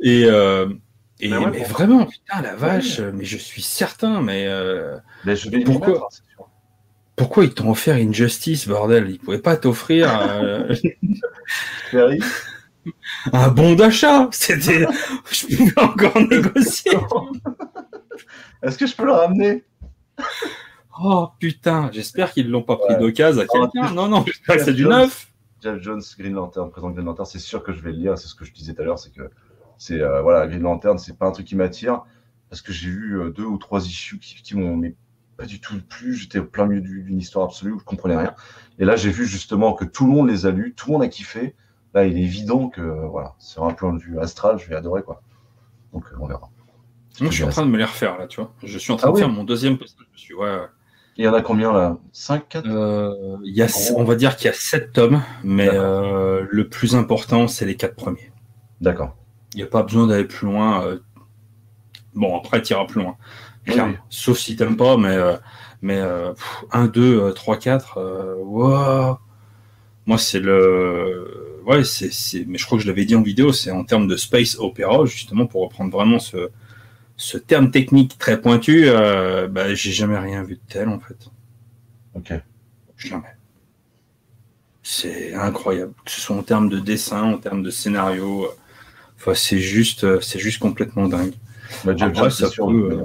[0.00, 0.68] et, euh,
[1.20, 4.98] et mais vraiment, putain, la vache, mais je suis certain, mais, euh,
[5.64, 6.10] pourquoi,
[7.16, 9.08] pourquoi ils t'ont offert Injustice, bordel?
[9.08, 10.74] Ils pouvaient pas t'offrir euh,
[13.32, 14.28] un bon d'achat.
[14.32, 14.84] C'était,
[15.30, 16.92] je pouvais encore négocier.
[18.62, 19.64] Est-ce que je peux le ramener?
[21.02, 23.92] Oh putain, j'espère qu'ils l'ont pas pris d'occasion à quelqu'un.
[23.92, 25.32] Non, non, c'est du neuf.
[25.62, 28.18] Jeff Jones, Green Lantern, présent Green Lantern, c'est sûr que je vais le lire.
[28.18, 29.30] C'est ce que je disais tout à l'heure, c'est que
[29.78, 32.02] c'est euh, voilà, Green Lantern, c'est pas un truc qui m'attire
[32.50, 34.80] parce que j'ai eu euh, deux ou trois issues qui, qui m'ont
[35.36, 36.14] pas du tout plu.
[36.14, 38.34] J'étais au plein milieu d'une histoire absolue où je comprenais rien.
[38.78, 41.02] Et là, j'ai vu justement que tout le monde les a lus, tout le monde
[41.02, 41.54] a kiffé.
[41.94, 45.02] Là, il est évident que voilà, sur un plan de vue astral, je vais adorer
[45.02, 45.22] quoi.
[45.92, 46.50] Donc, euh, on verra.
[47.20, 48.52] Moi, je suis en train de me les refaire là, tu vois.
[48.62, 49.78] Je suis en train ah de faire mon deuxième
[50.12, 50.66] Je suis, ouais, ouais.
[51.18, 51.96] Il y en a combien là?
[52.12, 55.68] 5, 4 euh, il y a, On va dire qu'il y a 7 tomes, mais
[55.72, 58.30] euh, le plus important, c'est les 4 premiers.
[58.82, 59.16] D'accord.
[59.54, 60.84] Il n'y a pas besoin d'aller plus loin.
[60.84, 60.98] Euh.
[62.14, 63.16] Bon, après, tu iras plus loin.
[64.10, 65.16] Sauf si tu n'aimes pas, mais,
[65.80, 66.00] mais
[66.72, 67.98] 1, 2, 3, 4,
[68.44, 69.18] wow.
[70.04, 71.62] moi, c'est le.
[71.66, 74.16] Ouais, c'est, mais je crois que je l'avais dit en vidéo, c'est en termes de
[74.16, 76.50] space opéra, justement, pour reprendre vraiment ce,
[77.16, 81.16] ce terme technique très pointu, euh, bah, j'ai jamais rien vu de tel en fait.
[82.14, 82.32] Ok.
[82.96, 83.24] Jamais.
[84.82, 88.48] C'est incroyable, que ce soit en termes de dessin, en termes de scénario.
[89.16, 91.32] Enfin, c'est juste, euh, c'est juste complètement dingue.
[91.84, 92.68] Bah, Après, ça sûr.
[92.68, 92.98] peut,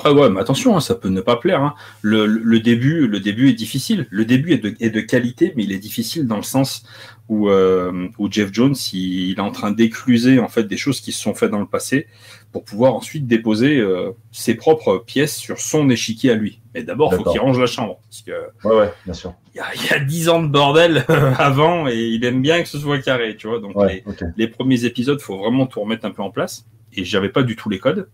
[0.00, 1.62] Après, ouais, mais attention, hein, ça peut ne pas plaire.
[1.62, 1.74] hein.
[2.00, 4.06] Le, début, le début est difficile.
[4.10, 6.84] Le début est de, est de qualité, mais il est difficile dans le sens
[7.28, 11.00] où, euh, où Jeff Jones, il, il est en train d'écluser en fait des choses
[11.00, 12.06] qui se sont faites dans le passé
[12.50, 16.60] pour pouvoir ensuite déposer euh, ses propres pièces sur son échiquier à lui.
[16.74, 19.34] Mais d'abord, il faut qu'il range la chambre parce que Ouais, ouais, bien sûr.
[19.54, 21.04] il y a, 10 ans de bordel
[21.38, 23.60] avant et il aime bien que ce soit carré, tu vois.
[23.60, 24.02] Donc les,
[24.36, 26.64] les premiers épisodes, faut vraiment tout remettre un peu en place.
[26.92, 28.08] Et j'avais pas du tout les codes.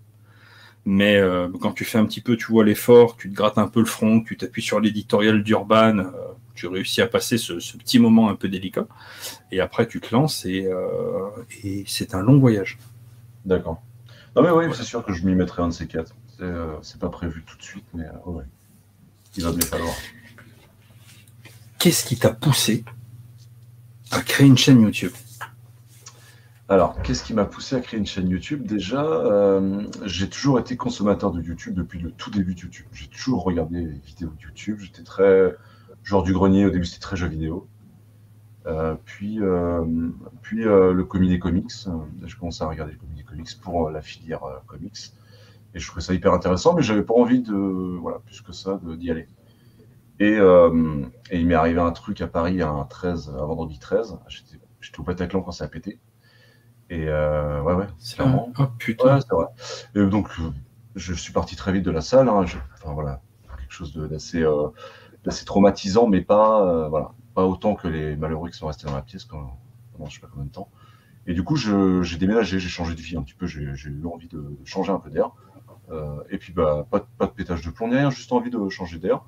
[0.88, 3.66] Mais euh, quand tu fais un petit peu, tu vois l'effort, tu te grattes un
[3.66, 6.10] peu le front, tu t'appuies sur l'éditorial d'Urban, euh,
[6.54, 8.86] tu réussis à passer ce, ce petit moment un peu délicat.
[9.50, 11.28] Et après, tu te lances et, euh,
[11.64, 12.78] et c'est un long voyage.
[13.44, 13.82] D'accord.
[14.36, 16.14] Non, mais oui, c'est sûr que je m'y mettrai un de ces quatre.
[16.82, 18.44] C'est pas prévu tout de suite, mais ouais.
[19.36, 19.94] Il va bien falloir.
[21.78, 22.84] Qu'est-ce qui t'a poussé
[24.10, 25.12] à créer une chaîne YouTube?
[26.68, 28.66] Alors, qu'est-ce qui m'a poussé à créer une chaîne YouTube?
[28.66, 32.86] Déjà, euh, j'ai toujours été consommateur de YouTube depuis le tout début de YouTube.
[32.93, 34.78] J'ai toujours regardé les vidéos de YouTube.
[34.80, 35.55] J'étais très
[36.02, 36.66] genre du grenier.
[36.66, 37.68] Au début, c'était très jeux vidéo.
[38.66, 39.84] Euh, puis, euh,
[40.52, 41.70] le comité comics.
[42.24, 45.12] Je commençais à regarder le comité comics pour la filière comics.
[45.74, 48.80] Et je trouvais ça hyper intéressant, mais j'avais pas envie de, voilà, plus que ça,
[48.82, 49.28] d'y aller.
[50.18, 50.36] Et,
[51.32, 54.18] il m'est arrivé un truc à Paris un 13, un vendredi 13.
[54.26, 56.01] J'étais j'étais au Bataclan quand ça a pété.
[56.90, 58.52] Et euh, ouais, ouais, clairement.
[58.58, 59.16] Oh putain.
[59.16, 59.46] Ouais, c'est vrai.
[59.94, 60.28] Et donc,
[60.94, 62.28] je suis parti très vite de la salle.
[62.28, 62.46] hein.
[62.46, 63.20] Je- enfin, voilà,
[63.58, 64.68] quelque chose d'assez euh,
[65.46, 69.02] traumatisant, mais pas, euh, voilà, pas autant que les malheureux qui sont restés dans la
[69.02, 69.58] pièce pendant,
[69.92, 70.70] pendant je sais pas combien de temps.
[71.26, 73.46] Et du coup, j'ai déménagé, j'ai changé de vie un petit peu.
[73.46, 75.30] J'ai eu envie de, de changer un peu d'air.
[75.90, 78.50] Euh, et puis, bah, pas, de- pas de pétage de plomb ni rien, juste envie
[78.50, 79.22] de changer d'air.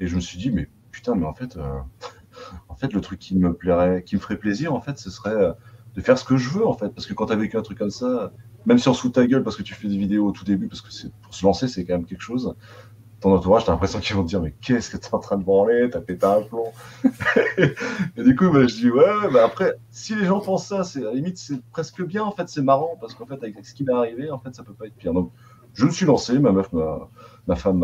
[0.00, 1.80] Et je me suis dit, mais putain, mais en fait, euh,
[2.68, 5.30] en fait, le truc qui me plairait, qui me ferait plaisir, en fait, ce serait
[5.30, 5.52] euh,
[5.96, 6.90] de faire ce que je veux, en fait.
[6.90, 8.32] Parce que quand tu as vécu un truc comme ça,
[8.66, 10.44] même si on se fout ta gueule parce que tu fais des vidéos au tout
[10.44, 12.54] début, parce que c'est pour se lancer, c'est quand même quelque chose.
[13.20, 15.44] Ton entourage, t'as l'impression qu'ils vont te dire, mais qu'est-ce que t'es en train de
[15.44, 15.90] branler?
[15.90, 16.72] T'as pété un plomb.
[18.16, 21.00] et du coup, bah, je dis, ouais, bah après, si les gens pensent ça, c'est
[21.00, 23.74] à la limite, c'est presque bien, en fait, c'est marrant, parce qu'en fait, avec ce
[23.74, 25.12] qui m'est arrivé, en fait, ça peut pas être pire.
[25.12, 25.32] Donc,
[25.74, 27.08] je me suis lancé, ma meuf, m'a-
[27.46, 27.78] ma femme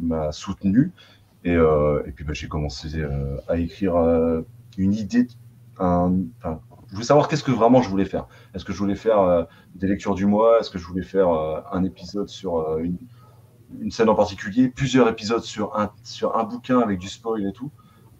[0.00, 0.92] m'a- soutenu,
[1.44, 4.42] et, euh, et puis bah, j'ai commencé euh, à écrire euh,
[4.76, 5.26] une idée,
[5.78, 6.12] un,
[6.90, 8.26] je voulais savoir qu'est-ce que vraiment je voulais faire.
[8.52, 9.44] Est-ce que je voulais faire euh,
[9.76, 10.58] des lectures du mois?
[10.58, 12.82] Est-ce que je voulais faire euh, un épisode sur euh,
[13.80, 14.68] une, scène en particulier?
[14.68, 17.70] Plusieurs épisodes sur un, sur un bouquin avec du spoil et tout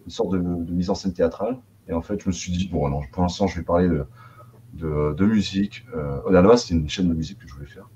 [0.05, 1.57] Une sorte de, mise en scène théâtrale.
[1.89, 5.13] Et en fait, je me suis dit, bon, non, pour l'instant, je vais parler de,
[5.13, 5.85] de, musique.
[5.93, 7.89] À la base, c'était une chaîne de musique que je voulais faire.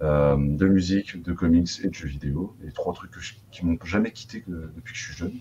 [0.00, 2.54] De musique, de comics et de jeux vidéo.
[2.62, 5.32] Les trois trucs que je- qui m'ont jamais quitté depuis que je suis jeune.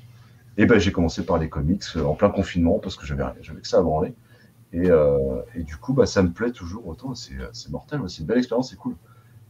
[0.58, 3.68] Et ben, j'ai commencé par les comics en plein confinement parce que j'avais j'avais que
[3.68, 4.16] ça à branler.
[4.74, 7.16] Et, euh, et du coup, bah, ça me plaît toujours autant.
[7.16, 8.96] C'est c'est mortel, c'est une belle expérience, c'est cool.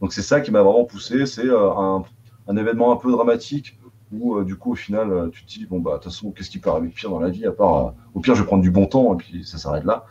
[0.00, 1.26] Donc c'est ça qui m'a vraiment poussé.
[1.26, 3.78] C'est euh, un, événement un peu dramatique
[4.12, 6.32] où euh, du coup au final euh, tu te dis bon bah de toute façon
[6.32, 8.46] qu'est-ce qui peut arriver pire dans la vie à part euh, au pire je vais
[8.46, 10.04] prendre du bon temps et puis ça s'arrête là.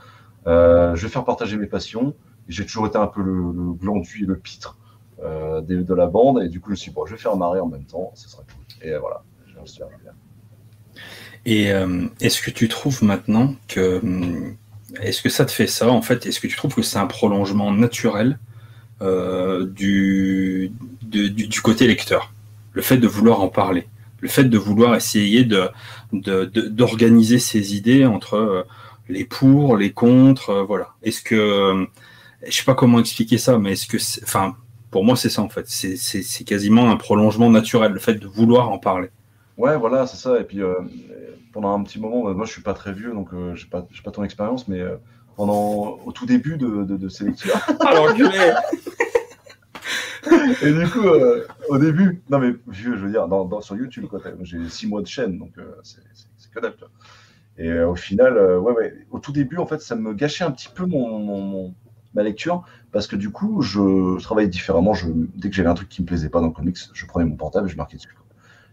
[0.48, 2.16] Euh, je vais faire partager mes passions.
[2.48, 4.78] J'ai toujours été un peu le, le glandu et le pitre
[5.24, 7.38] euh, de, la bande et du coup je me suis dit bon je vais faire
[7.38, 8.88] marrer en même temps, ce sera cool.
[8.88, 9.24] Et euh, voilà,
[9.54, 10.14] j'en suis arrivé là.
[11.46, 14.56] Et euh, est-ce que tu trouves maintenant que hum,
[15.00, 16.26] est-ce que ça te fait ça en fait?
[16.26, 18.40] Est-ce que tu trouves que c'est un prolongement naturel
[19.02, 20.72] euh, du,
[21.64, 22.34] côté lecteur?
[22.74, 23.88] Le fait de vouloir en parler,
[24.20, 25.48] le fait de vouloir essayer
[26.12, 28.64] d'organiser ses idées entre euh,
[29.10, 30.90] les pour, les contre, euh, voilà.
[31.04, 31.88] Est-ce que
[32.46, 34.56] je sais pas comment expliquer ça, mais est-ce que enfin
[34.90, 38.70] pour moi c'est ça en fait, c'est quasiment un prolongement naturel, le fait de vouloir
[38.70, 39.10] en parler.
[39.62, 40.40] Ouais, voilà, c'est ça.
[40.40, 40.74] Et puis euh,
[41.54, 43.86] pendant un petit moment, bah, moi je suis pas très vieux, donc euh, j'ai pas,
[43.92, 44.96] j'ai pas ton expérience, mais euh,
[45.36, 47.54] pendant au tout début de, de, de ces lectures.
[47.82, 48.30] Alors enculé
[50.64, 51.04] Et du coup,
[51.70, 54.88] au début, non mais vieux, je veux dire, dans, dans- sur YouTube, quoi, j'ai six
[54.88, 55.52] mois de chaîne, donc
[55.84, 56.76] c'est c'est- c'est que dalle.
[57.58, 60.70] Et au final, ouais, ouais, au tout début, en fait, ça me gâchait un petit
[60.74, 61.76] peu mon, mon- mon-
[62.14, 64.94] ma lecture, parce que du coup, je, je travaillais différemment.
[64.94, 67.26] Je, dès que j'avais un truc qui me plaisait pas dans le comics, je prenais
[67.26, 68.16] mon portable et je marquais dessus.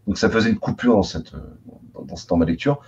[0.09, 2.81] Donc ça faisait une coupure dans cette, dans, dans, dans ma lecture,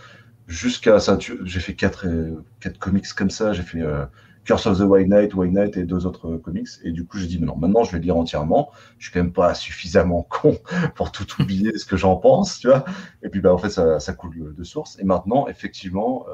[0.46, 1.18] jusqu'à ça.
[1.18, 3.52] J'ai fait quatre, euh, quatre comics comme ça.
[3.52, 4.06] J'ai fait euh,
[4.44, 6.68] Curse of the White Knight, White Knight et deux autres euh, comics.
[6.82, 8.70] Et du coup, j'ai dit, non, maintenant, je vais lire entièrement.
[8.96, 10.56] Je suis quand même pas suffisamment con
[10.94, 12.86] pour tout oublier ce que j'en pense, tu vois.
[13.22, 14.98] Et puis, bah, en fait, ça, ça coule de source.
[14.98, 16.24] Et maintenant, effectivement,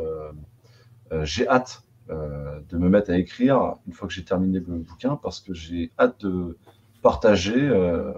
[1.22, 5.40] j'ai hâte de me mettre à écrire une fois que j'ai terminé le bouquin parce
[5.40, 6.56] que j'ai hâte de
[7.02, 7.68] partager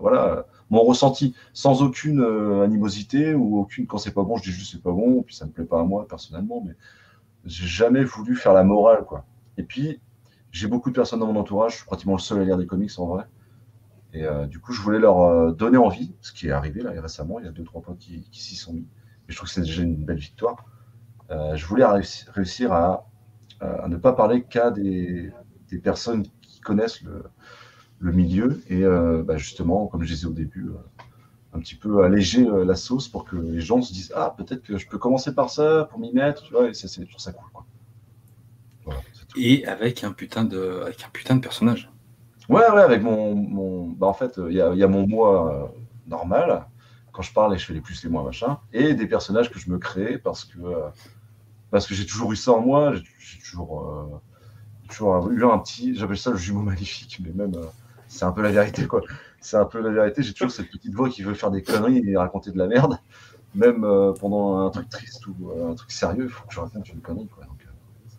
[0.00, 2.22] voilà, mon ressenti sans aucune
[2.62, 5.46] animosité ou aucune quand c'est pas bon, je dis juste c'est pas bon, puis ça
[5.46, 6.74] me plaît pas à moi personnellement, mais
[7.44, 9.24] j'ai jamais voulu faire la morale quoi.
[9.56, 10.00] Et puis
[10.52, 12.66] j'ai beaucoup de personnes dans mon entourage, je suis pratiquement le seul à lire des
[12.66, 13.24] comics en vrai.
[14.14, 16.90] Et euh, du coup, je voulais leur euh, donner envie, ce qui est arrivé là
[17.00, 18.86] récemment, il y a deux, trois points qui, s'y sont mis.
[19.28, 20.64] Et je trouve que c'est déjà une belle victoire.
[21.30, 23.04] Euh, je voulais réussir à,
[23.88, 25.32] ne pas parler qu'à des,
[25.82, 27.24] personnes qui connaissent le,
[28.00, 28.82] milieu et
[29.24, 30.70] bah, justement, comme je disais au début,
[31.52, 34.78] un petit peu alléger la sauce pour que les gens se disent Ah, peut-être que
[34.78, 37.48] je peux commencer par ça pour m'y mettre, tu vois, et c'est toujours ça cool.
[37.52, 37.66] Quoi.
[39.36, 41.90] et avec un putain de, avec un putain de personnage.
[42.48, 43.34] Ouais, ouais, avec mon.
[43.34, 43.88] mon...
[43.88, 45.66] Bah, en fait, il y a, y a, mon moi euh,
[46.06, 46.66] normal,
[47.12, 49.58] quand je parle et je fais les plus, les moins, machin, et des personnages que
[49.58, 50.88] je me crée parce que, euh,
[51.70, 54.20] parce que j'ai toujours eu ça en moi, j'ai toujours, euh,
[54.88, 55.94] toujours eu un petit.
[55.94, 57.52] J'appelle ça le jumeau maléfique, mais même.
[58.08, 59.02] C'est un peu la vérité, quoi.
[59.40, 60.22] C'est un peu la vérité.
[60.22, 62.98] J'ai toujours cette petite voix qui veut faire des conneries et raconter de la merde.
[63.54, 63.80] Même
[64.20, 67.28] pendant un truc triste ou un truc sérieux, il faut que je raconte une connerie,
[67.28, 67.44] quoi.
[67.44, 67.66] Donc,
[68.08, 68.18] ça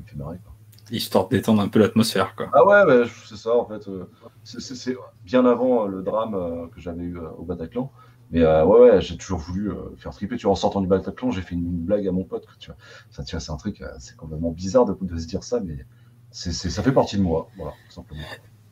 [0.00, 0.52] me fait marrer, quoi
[0.96, 2.34] histoire de détendre un peu l'atmosphère.
[2.36, 2.50] Quoi.
[2.52, 3.88] Ah ouais, c'est ça en fait.
[3.88, 4.08] Euh,
[4.44, 7.90] c'est bien avant euh, le drame euh, que j'avais eu au Bataclan.
[8.30, 10.36] Mais ouais, ouais j'ai toujours voulu faire triper.
[10.36, 12.46] Tu vois, en sortant du Bataclan, j'ai fait une, blague à mon pote.
[12.58, 12.76] Tu vois.
[13.10, 15.84] Ça, c'est un truc, c'est complètement bizarre de, de, se dire ça, mais
[16.30, 17.48] c'est ça fait partie de moi.
[17.58, 18.22] Voilà, tout simplement.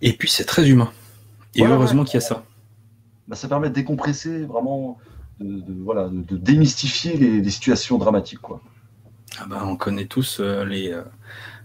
[0.03, 0.91] Et puis c'est très humain.
[1.55, 2.45] Et heureusement qu'il y a ça.
[3.29, 4.99] Bah, ça permet de décompresser, vraiment,
[5.41, 8.41] de, voilà, de, démystifier les, les, situations dramatiques.
[8.41, 8.61] Quoi.
[9.39, 10.95] Ah bah, on connaît tous les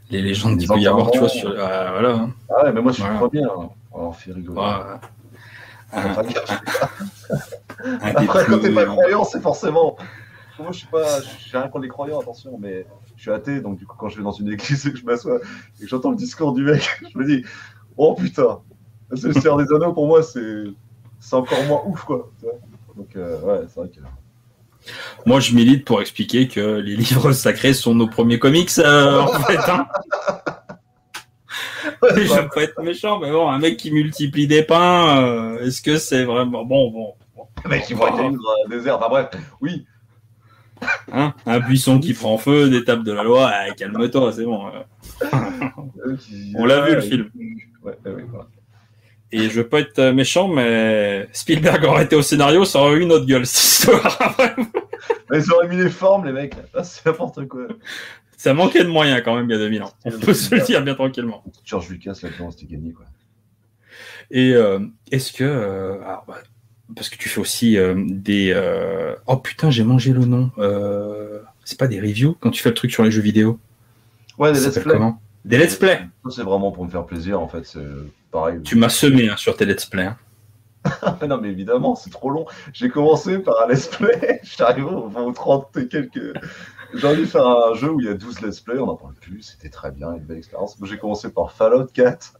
[0.09, 1.49] les légendes qu'il peut y avoir, tu vois, sur.
[1.59, 2.15] Ah, voilà.
[2.15, 2.33] Hein.
[2.49, 3.47] Ah ouais, mais moi, je suis pas bien.
[3.47, 3.69] Hein.
[3.91, 4.59] On fait rigoler.
[4.59, 4.65] Ouais.
[8.01, 9.95] Après, quand t'es pas croyant, c'est forcément.
[10.59, 11.21] Moi, je suis pas.
[11.21, 12.85] J'ai rien contre les croyants, attention, mais
[13.15, 15.05] je suis athée, donc du coup, quand je vais dans une église et que je
[15.05, 15.39] m'assois
[15.79, 17.43] et que j'entends le discours du mec, je me dis,
[17.97, 18.59] oh putain,
[19.09, 22.31] le Seigneur des Anneaux, pour moi, c'est encore moins ouf, quoi.
[22.95, 23.99] Donc, euh, ouais, c'est vrai que.
[25.25, 29.39] Moi, je milite pour expliquer que les livres sacrés sont nos premiers comics, euh, en
[29.39, 29.57] fait.
[29.69, 29.87] Hein.
[32.15, 35.81] je veux pas être méchant, mais bon, un mec qui multiplie des pains, euh, est-ce
[35.81, 37.13] que c'est vraiment bon, bon,
[37.63, 39.29] Un mec qui voit des livres désert, enfin bref,
[39.61, 39.85] oui.
[41.11, 44.69] Hein un buisson qui prend feu, des tables de la loi, eh, calme-toi, c'est bon.
[46.55, 47.29] On l'a vu le film.
[47.85, 48.23] Ouais, ouais,
[49.31, 53.01] et je veux pas être méchant, mais Spielberg aurait été au scénario, ça aurait eu
[53.01, 54.37] une autre gueule, cette histoire.
[55.29, 56.53] mais ils auraient mis les formes, les mecs.
[56.73, 57.67] Ah, c'est n'importe quoi.
[58.37, 59.91] Ça manquait de moyens quand même il y a 2000 ans.
[60.05, 61.43] On peut se le dire bien tranquillement.
[61.63, 62.91] George Lucas, là-dedans, c'était gagné.
[62.91, 63.05] Quoi.
[64.31, 64.79] Et euh,
[65.11, 65.43] est-ce que.
[65.43, 65.97] Euh,
[66.27, 66.41] bah,
[66.95, 68.53] parce que tu fais aussi euh, des.
[69.25, 70.51] Oh putain, j'ai mangé le nom.
[71.63, 73.59] c'est pas des reviews quand tu fais le truc sur les jeux vidéo?
[74.37, 74.93] Ouais, des let's play.
[74.93, 75.19] Comment?
[75.45, 76.01] Des let's play.
[76.29, 77.65] c'est vraiment pour me faire plaisir, en fait.
[77.65, 77.85] C'est
[78.31, 78.61] pareil.
[78.63, 80.05] Tu m'as semé hein, sur tes let's play.
[80.05, 80.17] Hein.
[81.27, 82.45] non, mais évidemment, c'est trop long.
[82.73, 84.39] J'ai commencé par un let's play.
[84.43, 86.33] Je suis arrivé au 30 et quelques.
[86.95, 88.79] J'ai envie de faire un jeu où il y a 12 let's play.
[88.79, 89.41] On n'en parle plus.
[89.43, 90.79] C'était très bien, une belle expérience.
[90.79, 92.39] Moi, j'ai commencé par Fallout 4.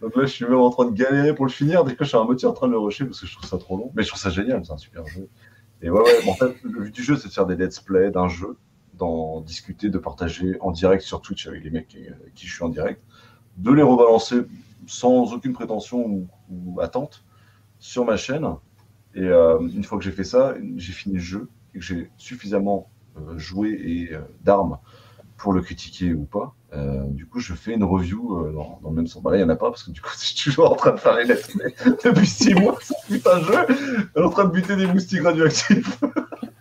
[0.00, 1.82] Donc là, je suis même en train de galérer pour le finir.
[1.82, 3.48] Dès que je suis à moitié en train de le rusher parce que je trouve
[3.48, 3.90] ça trop long.
[3.96, 4.64] Mais je trouve ça génial.
[4.64, 5.28] C'est un super jeu.
[5.82, 6.28] Et ouais, ouais.
[6.28, 8.56] en fait, le but du jeu, c'est de faire des let's play d'un jeu
[8.98, 12.64] d'en discuter, de partager en direct sur Twitch avec les mecs qui, qui je suis
[12.64, 13.02] en direct,
[13.56, 14.42] de les rebalancer
[14.86, 17.24] sans aucune prétention ou, attente
[17.78, 18.46] sur ma chaîne.
[19.14, 22.10] Et euh, une fois que j'ai fait ça, j'ai fini le jeu et que j'ai
[22.16, 24.78] suffisamment euh, joué et euh, d'armes
[25.36, 26.54] pour le critiquer ou pas.
[27.08, 29.22] du coup, je fais une review dans, le même sens.
[29.22, 30.76] Bah là, il n'y en a pas parce que du coup, je suis toujours en
[30.76, 31.50] train de faire les lettres
[32.04, 32.78] depuis six mois.
[32.80, 36.00] Ce putain de jeu, en train de buter des moustiques radioactifs.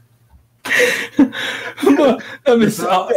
[1.84, 2.18] moi,
[2.58, 3.08] mais ça,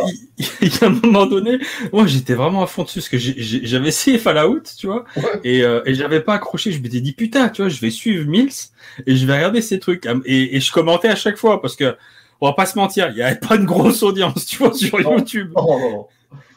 [0.60, 1.58] il, y a un moment donné,
[1.92, 5.04] moi j'étais vraiment à fond dessus parce que j'avais essayé Fallout, tu vois,
[5.44, 6.72] et, euh, et j'avais pas accroché.
[6.72, 8.70] Je m'étais dit putain, tu vois, je vais suivre Mills
[9.06, 10.06] et je vais regarder ces trucs.
[10.24, 11.96] Et, et je commentais à chaque fois parce que
[12.40, 15.00] on va pas se mentir, il y avait pas une grosse audience, tu vois, sur
[15.00, 15.52] YouTube.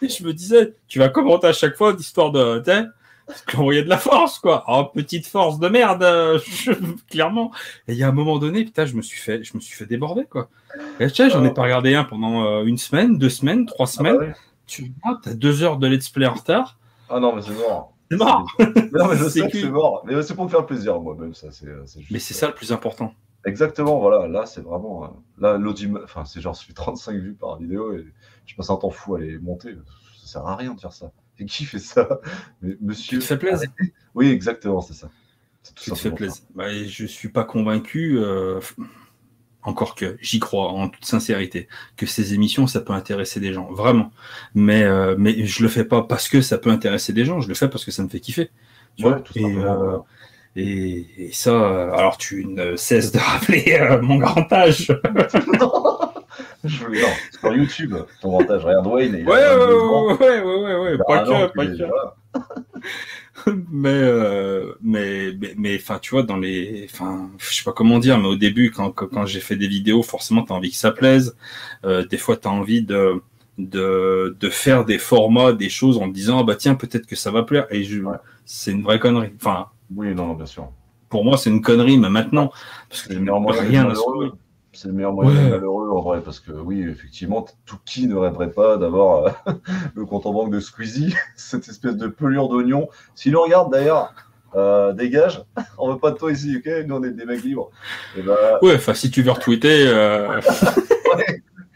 [0.02, 2.60] Et je me disais, tu vas commenter à chaque fois l'histoire de,
[3.46, 4.64] parce y de la force, quoi.
[4.68, 6.40] Oh, petite force de merde, euh,
[7.10, 7.52] clairement.
[7.88, 9.76] Et il y a un moment donné, putain, je me suis fait, je me suis
[9.76, 10.50] fait déborder, quoi.
[11.00, 13.88] Et tu sais, j'en ai pas regardé un pendant euh, une semaine, deux semaines, trois
[13.88, 14.18] ah semaines.
[14.18, 14.34] Bah
[14.68, 16.80] tu vois, t'as deux heures de let's play en retard.
[17.10, 17.94] Ah non, mais c'est mort.
[18.10, 18.46] C'est mort.
[18.60, 20.04] non, mais je sais que c'est mort.
[20.06, 21.52] Mais c'est pour me faire plaisir, moi-même, ça.
[21.52, 22.10] C'est, euh, juste...
[22.10, 23.14] Mais c'est ça le plus important.
[23.46, 24.28] Exactement, voilà.
[24.28, 25.24] Là, c'est vraiment.
[25.40, 28.06] Là, l'audio, enfin, c'est genre, je fais 35 vues par vidéo et
[28.46, 29.76] je passe un temps fou à les monter.
[30.22, 31.12] Ça sert à rien de faire ça
[31.48, 32.20] qui fait ça
[32.62, 33.18] Mais monsieur.
[33.18, 33.70] Qui te fait plaisir
[34.16, 35.10] Oui, exactement, c'est ça.
[35.76, 36.44] Qui te fait plaisir.
[36.56, 38.18] Bah, je suis pas convaincu.
[38.20, 38.60] Euh,
[39.64, 41.68] encore que j'y crois en toute sincérité,
[41.98, 44.12] que ces émissions, ça peut intéresser des gens, vraiment.
[44.56, 47.48] Mais, euh, mais je le fais pas parce que ça peut intéresser des gens, je
[47.48, 48.50] le fais parce que ça me fait kiffer.
[48.98, 49.98] Tu vois et, euh,
[50.56, 54.88] et, et, ça, alors tu ne cesses de rappeler euh, mon grand âge.
[56.64, 57.08] je non,
[57.40, 59.16] sur YouTube, ton âge, regarde Wayne.
[59.16, 61.84] ouais, ouais, ouais, ouais, ouais, ouais, pas que, pas que.
[63.72, 68.18] mais, euh, mais, mais, enfin, tu vois, dans les, enfin, je sais pas comment dire,
[68.18, 71.36] mais au début, quand, quand j'ai fait des vidéos, forcément, t'as envie que ça plaise.
[71.86, 73.22] Euh, des fois, t'as envie de,
[73.58, 77.32] de, de faire des formats, des choses en disant, ah, bah tiens, peut-être que ça
[77.32, 77.68] va plaire.
[77.72, 78.02] Et je,
[78.46, 79.32] c'est une vraie connerie.
[79.36, 79.68] Enfin.
[79.96, 80.70] Oui, non, bien sûr.
[81.10, 82.52] Pour moi, c'est une connerie, mais maintenant,
[82.90, 83.96] parce que rien à
[84.74, 88.52] c'est le meilleur moyen malheureux en vrai, parce que oui, effectivement, tout qui ne rêverait
[88.52, 89.54] pas d'avoir euh,
[89.96, 92.88] le compte en banque de Squeezie, cette espèce de pelure d'oignon.
[93.16, 94.14] Si nous regarde d'ailleurs,
[94.56, 95.44] euh, dégage,
[95.78, 96.86] on veut pas de toi ici, ok?
[96.88, 97.70] Nous on est des mecs libres.
[98.18, 98.60] Et bah...
[98.62, 99.88] Ouais, enfin si tu veux retweeter.
[99.88, 100.40] Euh...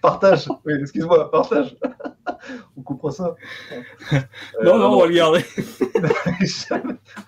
[0.02, 1.76] partage, oui, excuse-moi, partage.
[2.78, 3.36] on coupera ça.
[4.64, 5.44] non, non, on va le garder.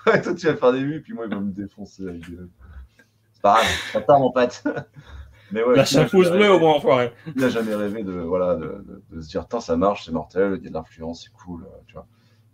[0.06, 3.42] ouais, toi tu vas faire des vues, puis moi il va me défoncer avec C'est
[3.42, 4.64] pas grave, ça part mon pote.
[5.52, 7.14] Mais ouais, Lâche un pouce bleu au moins, enfoiré.
[7.36, 10.64] Il n'a jamais rêvé de, voilà, de, de, se dire, ça marche, c'est mortel, il
[10.64, 11.64] y a de l'influence, c'est cool.
[11.64, 12.06] Euh, tu vois.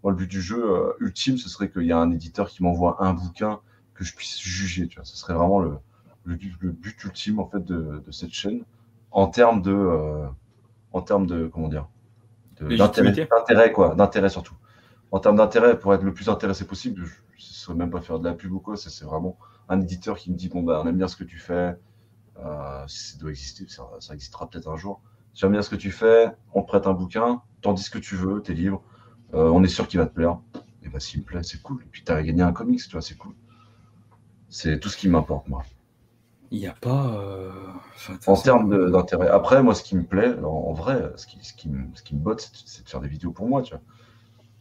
[0.03, 2.61] Moi, le but du jeu euh, ultime, ce serait qu'il y ait un éditeur qui
[2.61, 3.61] m'envoie un bouquin
[3.93, 4.87] que je puisse juger.
[4.87, 5.05] Tu vois.
[5.05, 5.77] Ce serait vraiment le,
[6.25, 8.63] le, le but ultime en fait, de, de, cette chaîne
[9.11, 10.25] en termes de, euh,
[10.91, 11.87] en termes de comment dire,
[12.59, 14.55] d'intérêt, quoi, d'intérêt surtout.
[15.11, 18.19] En termes d'intérêt, pour être le plus intéressé possible, je ne saurais même pas faire
[18.19, 18.77] de la pub ou quoi.
[18.77, 19.37] C'est vraiment
[19.69, 21.75] un éditeur qui me dit, bon, bah, on aime bien ce que tu fais
[22.39, 25.01] euh, ça doit exister, ça, existera peut-être un jour.
[25.33, 27.99] J'aime bien ce que tu fais, on te prête un bouquin, t'en dis ce que
[27.99, 28.83] tu veux, t'es libre,
[29.33, 30.39] euh, on est sûr qu'il va te plaire.
[30.83, 31.81] Et bah s'il me plaît, c'est cool.
[31.81, 33.33] Et puis t'as gagné un comics, tu vois, c'est cool.
[34.49, 35.63] C'est tout ce qui m'importe, moi.
[36.51, 37.07] Il n'y a pas.
[37.15, 37.51] Euh,
[38.27, 39.27] en termes d'intérêt.
[39.27, 42.15] Après, moi, ce qui me plaît, en, vrai, ce qui, ce, qui me, ce qui
[42.15, 43.81] me botte, c'est de faire des vidéos pour moi, tu vois.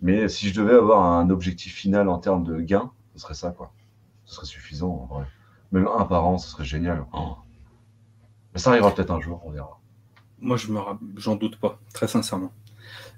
[0.01, 3.51] Mais si je devais avoir un objectif final en termes de gain, ce serait ça,
[3.51, 3.73] quoi.
[4.25, 5.27] Ce serait suffisant, en vrai.
[5.71, 7.05] Même un par an, ce serait génial.
[7.13, 7.37] Oh.
[8.55, 9.81] Mais ça arrivera peut-être un jour, on verra.
[10.41, 10.81] Moi, je me,
[11.17, 12.53] j'en doute pas, très sincèrement.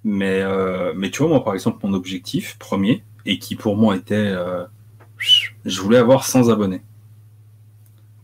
[0.05, 3.97] Mais, euh, mais tu vois, moi, par exemple, mon objectif premier, et qui pour moi
[3.97, 4.65] était, euh,
[5.19, 6.83] je voulais avoir 100 abonnés.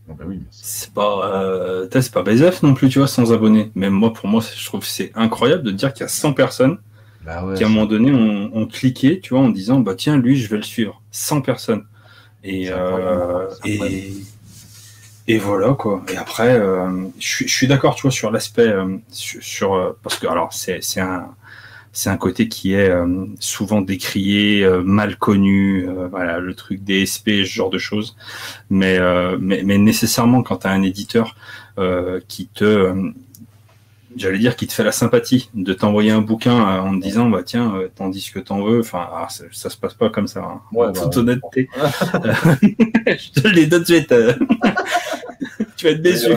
[0.07, 3.71] Bah oui, c'est pas, euh, c'est pas BZF non plus, tu vois, 100 abonnés.
[3.75, 6.33] Même moi, pour moi, je trouve que c'est incroyable de dire qu'il y a 100
[6.33, 6.79] personnes
[7.23, 10.35] bah qui, à un moment donné, ont, cliqué, tu vois, en disant, bah tiens, lui,
[10.37, 11.01] je vais le suivre.
[11.11, 11.85] 100 personnes.
[12.43, 12.69] Et,
[13.65, 14.13] et,
[15.27, 16.03] et voilà quoi.
[16.11, 20.27] Et après, euh, je, suis d'accord, tu vois, sur l'aspect, euh, sur, euh, parce que
[20.27, 21.27] alors c'est un
[21.93, 22.89] c'est un côté qui est
[23.41, 28.15] souvent décrié, mal connu, voilà, le truc DSP, ce genre de choses.
[28.69, 28.97] Mais,
[29.41, 31.35] mais, mais, nécessairement, quand tu as un éditeur
[32.29, 33.11] qui te,
[34.15, 37.43] j'allais dire, qui te fait la sympathie de t'envoyer un bouquin en te disant, bah
[37.43, 38.79] tiens, t'en dis ce que t'en veux.
[38.79, 40.41] Enfin, ah, ça, se passe pas comme ça.
[40.41, 40.61] Hein.
[40.75, 44.13] en toute bah, honnêteté, je te dis tout de suite
[45.81, 46.31] tu vas être déçu.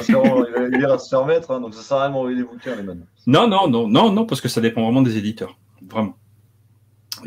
[0.72, 2.82] Il ira se faire mettre, hein, donc ça sert à rien d'envoyer des bouquins, les
[2.82, 3.05] man.
[3.26, 5.59] Non, non, non, non, non, parce que ça dépend vraiment des éditeurs.
[5.82, 6.16] Vraiment.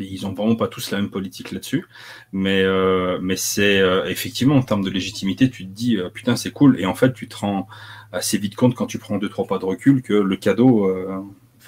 [0.00, 1.86] Ils ont vraiment pas tous la même politique là-dessus,
[2.32, 6.36] mais euh, mais c'est euh, effectivement en termes de légitimité, tu te dis euh, putain
[6.36, 7.66] c'est cool et en fait tu te rends
[8.12, 10.90] assez vite compte quand tu prends deux trois pas de recul que le cadeau,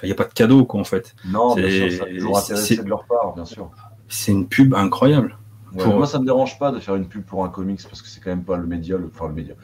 [0.03, 1.15] il n'y a pas de cadeau quoi en fait.
[1.25, 3.69] Non, bien sûr, ça de leur part, bien sûr.
[4.07, 5.37] C'est une pub incroyable.
[5.73, 8.19] Moi, ça me dérange pas de faire une pub pour un comics parce que c'est
[8.19, 9.55] quand même pas le média, le, enfin le média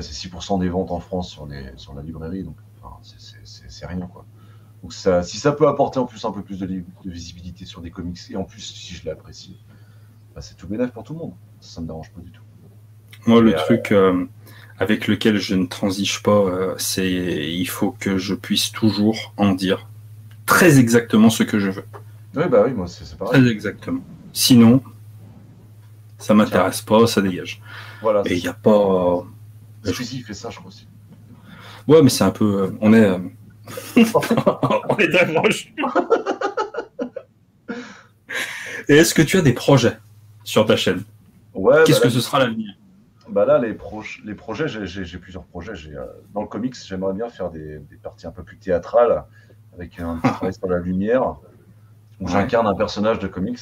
[0.00, 2.56] c'est 6% des ventes en France sur, sur la librairie, donc
[3.02, 4.06] c'est rien.
[4.06, 4.24] Quoi.
[4.82, 7.90] Donc ça, si ça peut apporter en plus un peu plus de, visibilité sur des
[7.90, 9.58] comics, et en plus si je l'apprécie,
[10.34, 11.34] bah, c'est tout bénéfice pour tout le monde.
[11.60, 12.42] Ça, ne me dérange pas du tout.
[13.26, 14.26] Moi, le truc euh,
[14.78, 19.52] avec lequel je ne transige pas, euh, c'est il faut que je puisse toujours en
[19.52, 19.86] dire
[20.46, 21.84] très exactement ce que je veux.
[22.34, 23.40] Oui, bah oui, moi c'est pareil.
[23.40, 24.00] Très exactement.
[24.32, 24.82] Sinon,
[26.18, 27.60] ça m'intéresse pas, ça dégage.
[28.02, 28.22] Voilà.
[28.26, 29.24] Et il n'y a pas
[29.84, 30.86] Squeezie fait ça, je crois aussi.
[31.86, 32.62] Ouais, mais c'est un peu.
[32.62, 33.04] Euh, on est.
[33.04, 33.18] Euh,
[34.88, 35.72] on est proche.
[38.88, 39.96] Et est-ce que tu as des projets
[40.42, 41.02] sur ta chaîne?
[41.54, 41.84] Ouais.
[41.86, 42.74] Qu'est-ce bah que ce sera l'avenir?
[43.28, 43.76] Bah là, les,
[44.24, 45.72] les projets, j'ai plusieurs projets.
[45.94, 49.24] Euh, dans le comics, j'aimerais bien faire des, parties un peu plus théâtrales,
[49.74, 51.36] avec un travail sur la lumière,
[52.20, 53.60] où j'incarne un personnage de comics.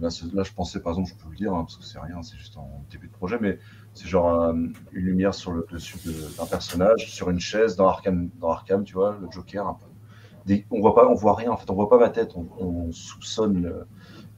[0.00, 2.36] Là, je pensais, par exemple, je peux le dire, hein, parce que c'est rien, c'est
[2.36, 3.58] juste en début de projet, mais
[3.94, 5.98] c'est genre euh, une lumière sur le dessus
[6.38, 10.54] d'un personnage, sur une chaise dans Arkham, dans Arkham, tu vois, le Joker un peu.
[10.70, 13.72] on voit pas, on voit rien en fait, on voit pas ma tête, on, soupçonne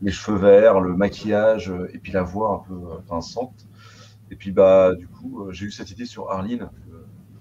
[0.00, 3.66] les cheveux verts, le maquillage et puis la voix un peu vincente.
[4.34, 6.68] Et puis bah du coup, euh, j'ai eu cette idée sur Arline,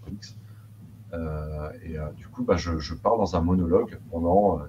[0.06, 0.36] comics.
[1.84, 4.60] et du coup, bah, je, je, pars dans un monologue pendant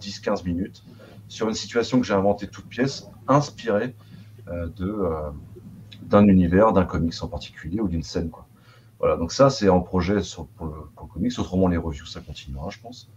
[0.00, 0.84] 10-15 minutes
[1.26, 3.96] sur une situation que j'ai inventée toute pièce, inspirée
[6.02, 8.30] d'un univers, d'un comics en particulier ou d'une scène.
[8.30, 8.46] Quoi.
[9.00, 10.18] Voilà, donc ça, c'est en projet
[10.56, 11.36] pour, le, le, comics.
[11.36, 13.10] Autrement, les reviews, ça continuera, je pense.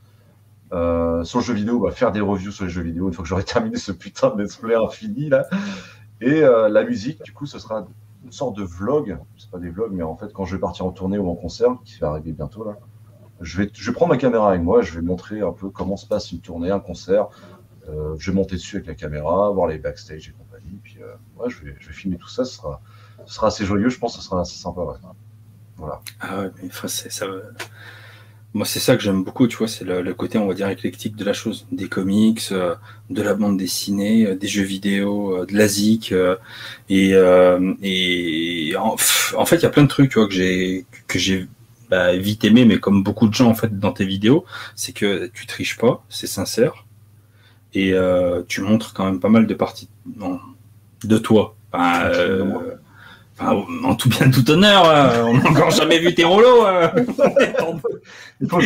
[0.72, 3.24] Euh, sur le jeu vidéo, va faire des reviews sur les jeux vidéo une fois
[3.24, 5.48] que j'aurai terminé ce putain de let's infini là.
[6.22, 7.88] Et euh, la musique, du coup, ce sera
[8.24, 9.18] une sorte de vlog.
[9.38, 11.36] C'est pas des vlogs, mais en fait, quand je vais partir en tournée ou en
[11.36, 12.78] concert, qui va arriver bientôt là,
[13.42, 14.82] je vais, je vais prendre ma caméra avec moi.
[14.82, 17.30] Je vais montrer un peu comment se passe une tournée, un concert.
[17.88, 20.80] Euh, je vais monter dessus avec la caméra, voir les backstage et compagnie.
[20.84, 22.44] Puis, euh, ouais, je vais, je vais filmer tout ça.
[22.46, 22.82] Ce sera,
[23.26, 23.90] ce sera assez joyeux.
[23.90, 24.82] Je pense ce sera assez sympa.
[24.82, 24.98] Ouais.
[25.78, 26.02] Voilà.
[26.20, 27.26] Ah ouais, mais c'est ça.
[28.56, 31.16] Moi, c'est ça que j'aime beaucoup, tu vois, c'est le, côté, on va dire, éclectique
[31.16, 31.68] de la chose.
[31.72, 32.74] Des comics, euh,
[33.12, 36.14] de la bande dessinée, euh, des jeux vidéo, euh, de la zik.
[36.90, 37.12] et,
[37.84, 41.48] et en, fait, il y a plein de trucs, tu vois, que j'ai que j'ai
[41.92, 44.46] bah, vite aimé, mais comme beaucoup de gens, en fait, dans tes vidéos,
[44.76, 46.86] c'est que tu triches pas, c'est sincère.
[47.76, 47.94] Et
[48.48, 49.90] tu montres quand même pas mal de parties
[51.04, 51.56] de toi.
[51.72, 52.12] Bah,
[53.40, 56.66] en tout bien, tout honneur, euh, on n'a encore jamais vu tes rouleaux.
[56.66, 56.90] Euh.
[58.50, 58.62] Faut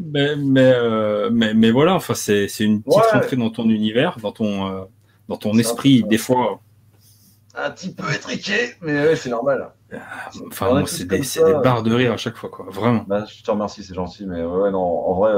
[0.00, 4.32] mais, mais, euh, mais, mais, voilà, enfin, c'est, une petite rentrée dans ton univers, dans
[4.32, 4.88] ton,
[5.28, 6.60] dans ton esprit, des fois.
[7.54, 9.72] Un petit peu étriqué, mais c'est normal.
[10.46, 12.66] Enfin, c'est des, des, barres de rire à chaque fois, quoi.
[12.70, 13.04] Vraiment.
[13.06, 15.32] Bah, je te remercie, c'est gentil, mais ouais, non, en vrai,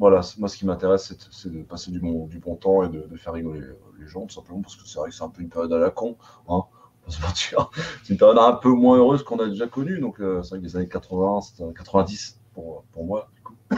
[0.00, 3.02] voilà, moi, ce qui m'intéresse, c'est, de passer du bon, du bon temps et de,
[3.02, 3.60] de faire rigoler
[4.00, 5.78] les gens, tout simplement, parce que c'est vrai que c'est un peu une période à
[5.78, 6.16] la con.
[6.48, 6.62] Hein.
[7.06, 9.98] C'est une période un peu moins heureuse qu'on a déjà connue.
[9.98, 11.40] Donc, euh, c'est vrai que les années 80,
[11.76, 13.56] 90 pour, pour moi, du coup.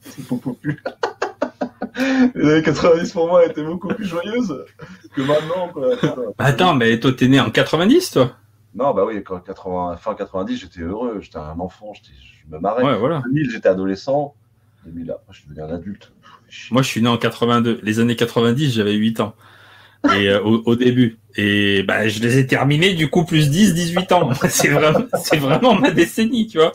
[0.00, 0.80] c'est beaucoup plus.
[2.34, 4.64] les années 90 pour moi étaient beaucoup plus joyeuses
[5.14, 5.68] que maintenant.
[5.72, 5.96] Quoi.
[6.38, 8.36] Bah, attends, mais toi, t'es né en 90, toi?
[8.74, 11.18] Non, bah oui, quand 80, fin 90, j'étais heureux.
[11.20, 12.84] J'étais un enfant, je me marrais.
[12.84, 13.20] Ouais, voilà.
[13.24, 14.36] 2000, j'étais adolescent.
[14.84, 16.12] 2000, après, je suis devenu un adulte.
[16.70, 17.80] Moi, je suis né en 82.
[17.82, 19.34] Les années 90, j'avais 8 ans.
[20.16, 21.18] Et euh, au, début.
[21.36, 24.32] Et bah, je les ai terminés, du coup, plus 10, 18 ans.
[24.48, 26.72] c'est vraiment, c'est vraiment ma décennie, tu vois.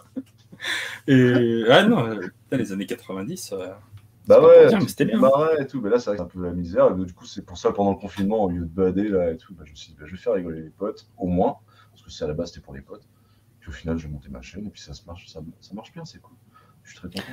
[1.07, 2.19] Et, ah non,
[2.52, 3.53] les années 90.
[3.53, 3.68] Euh,
[4.27, 5.19] bah ouais, c'était bien.
[5.19, 5.82] Bah ouais, et tout.
[5.82, 6.91] Mais là, c'est un peu la misère.
[6.91, 9.38] Et du coup, c'est pour ça, pendant le confinement, au lieu de bader, là, et
[9.38, 11.57] tout, bah, je me suis dit, bah, je vais faire rigoler les potes, au moins.
[11.91, 13.07] Parce que c'est à la base, c'était pour les potes.
[13.60, 15.73] Puis au final, je vais monter ma chaîne, et puis ça se marche, ça, ça
[15.73, 16.36] marche bien, c'est cool.
[16.84, 17.23] Je suis très content.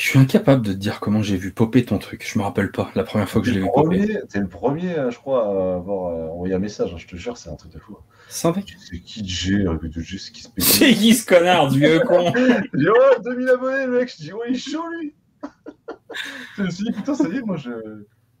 [0.00, 2.26] Je suis incapable de te dire comment j'ai vu popper ton truc.
[2.26, 4.22] Je me rappelle pas la première fois que je l'ai vu popper.
[4.30, 6.94] T'es le premier, euh, je crois, à avoir euh, envoyé un message.
[6.94, 7.98] Hein, je te jure, c'est un truc de fou.
[8.26, 8.62] Sans C'est
[9.00, 12.32] qui G C'est qui se C'est qui ce connard, du vieux con?
[12.34, 14.10] Je dis, oh, 2000 abonnés, le mec.
[14.10, 15.14] Je dis, ouais, il est chaud, lui.
[16.56, 17.70] je me suis dit, putain, ça y est, moi, je.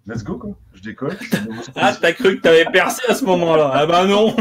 [0.06, 0.56] Let's go, quoi.
[0.72, 1.18] Je décolle.
[1.76, 4.34] ah, t'as cru que t'avais percé à ce moment-là Ah bah non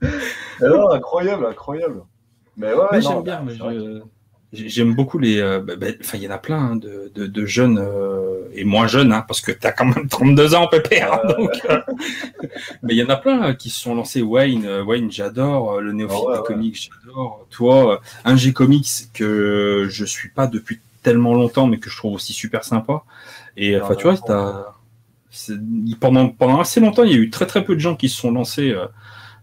[0.62, 2.04] Alors, incroyable, incroyable.
[2.56, 3.42] Mais ouais, mais j'aime bien.
[3.42, 4.02] Mais je...
[4.52, 5.38] J'aime beaucoup les.
[5.38, 8.48] Euh, bah, bah, enfin, il y en a plein hein, de, de, de, jeunes euh,
[8.52, 11.12] et moins jeunes, hein, parce que tu as quand même 32 ans, pépère.
[11.12, 11.80] Hein, donc, euh,
[12.82, 14.22] mais il y en a plein qui se sont lancés.
[14.22, 15.80] Wayne, Wayne, j'adore.
[15.80, 17.46] Le néophyte ah des comics, j'adore.
[17.50, 22.14] Toi, un G Comics que je suis pas depuis tellement longtemps, mais que je trouve
[22.14, 23.04] aussi super sympa.
[23.56, 24.74] Et enfin, tu vois, as,
[26.00, 28.20] pendant pendant assez longtemps, il y a eu très très peu de gens qui se
[28.20, 28.74] sont lancés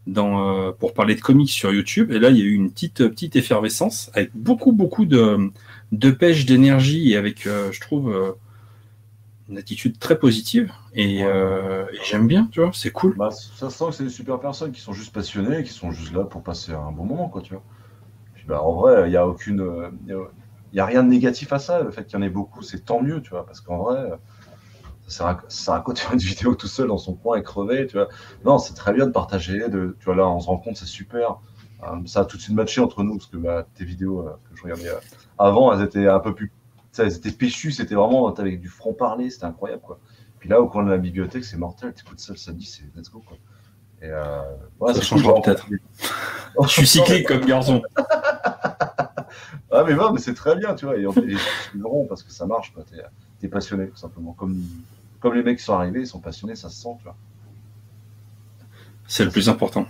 [0.08, 2.12] dans, euh, pour parler de comics sur YouTube.
[2.12, 5.52] Et là, il y a eu une petite, petite effervescence avec beaucoup, beaucoup de,
[5.92, 8.32] de pêche, d'énergie et avec, euh, je trouve, euh,
[9.50, 10.72] une attitude très positive.
[10.94, 11.24] Et,
[12.10, 13.16] j'aime bien, tu vois, c'est cool.
[13.18, 16.14] Bah, ça sent que c'est des super personnes qui sont juste passionnées, qui sont juste
[16.14, 17.64] là pour passer un bon moment, quoi, tu vois.
[18.34, 19.64] Puis, bah, en vrai, il n'y a aucune.
[20.08, 20.16] Il
[20.74, 21.82] n'y a rien de négatif à ça.
[21.82, 24.12] Le fait qu'il y en ait beaucoup, c'est tant mieux, tu vois, parce qu'en vrai
[25.08, 27.88] ça sert à quoi de faire une vidéo tout seul dans son coin et crever,
[27.88, 28.10] tu vois?
[28.46, 30.86] Non, c'est très bien de partager, de, tu vois, là, on se rend compte, c'est
[30.86, 31.40] super.
[31.84, 34.32] Euh, ça a tout de suite matché entre nous, parce que bah, tes vidéos euh,
[34.50, 35.00] que je regardais euh,
[35.38, 36.52] avant, elles étaient un peu plus,
[36.98, 40.00] elles étaient péchues, c'était vraiment avec du franc-parler, c'était incroyable, quoi.
[40.40, 43.10] Puis là, au coin de la bibliothèque, c'est mortel, t'écoutes ça le samedi, c'est let's
[43.10, 43.38] go, quoi.
[44.02, 44.12] Et
[44.80, 45.66] ouais, ça changera peut-être.
[46.62, 47.82] je suis cyclique comme garçon.
[49.72, 50.96] ah, mais non, mais c'est très bien, tu vois.
[50.98, 51.38] Et les
[51.80, 52.84] gens parce que ça marche, quoi.
[52.84, 54.34] T'es es passionné, tout simplement.
[54.34, 54.62] Comme,
[55.20, 57.16] comme les mecs qui sont arrivés, ils sont passionnés, ça se sent, tu vois.
[59.08, 59.88] C'est le plus important.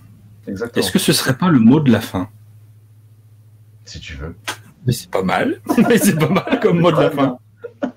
[0.47, 0.83] Exactement.
[0.83, 2.29] Est-ce que ce serait pas le mot de la fin?
[3.85, 4.35] Si tu veux.
[4.85, 5.59] Mais c'est pas mal.
[5.89, 7.39] Mais c'est pas mal comme mot de la fin.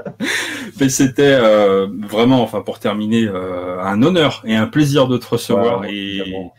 [0.81, 5.27] Mais c'était euh, vraiment, enfin, pour terminer, euh, un honneur et un plaisir de te
[5.27, 5.85] recevoir.
[5.85, 6.55] et évidemment.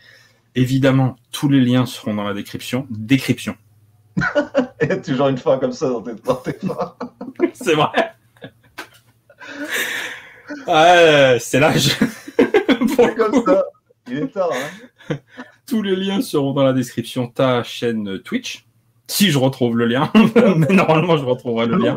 [0.54, 1.16] évidemment.
[1.32, 2.86] tous les liens seront dans la description.
[2.90, 3.56] Décryption.
[4.80, 6.94] et toujours une fin comme ça dans tes, dans tes fins.
[7.52, 8.14] c'est vrai.
[10.66, 11.96] Ouais, c'est l'âge.
[12.96, 13.64] Pour comme ça.
[14.10, 15.16] Il est tard, hein.
[15.66, 17.28] Tous les liens seront dans la description.
[17.28, 18.66] Ta chaîne Twitch,
[19.06, 20.10] si je retrouve le lien,
[20.56, 21.96] mais normalement je retrouverai le lien.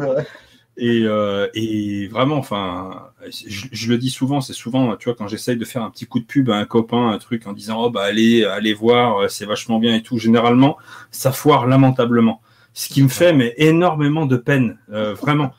[0.77, 5.27] Et, euh, et vraiment, enfin, je, je, le dis souvent, c'est souvent, tu vois, quand
[5.27, 7.81] j'essaye de faire un petit coup de pub à un copain, un truc en disant,
[7.85, 10.17] oh bah allez, allez voir, euh, c'est vachement bien et tout.
[10.17, 10.77] Généralement,
[11.11, 12.41] ça foire lamentablement.
[12.73, 15.53] Ce qui me fait mais énormément de peine, euh, vraiment,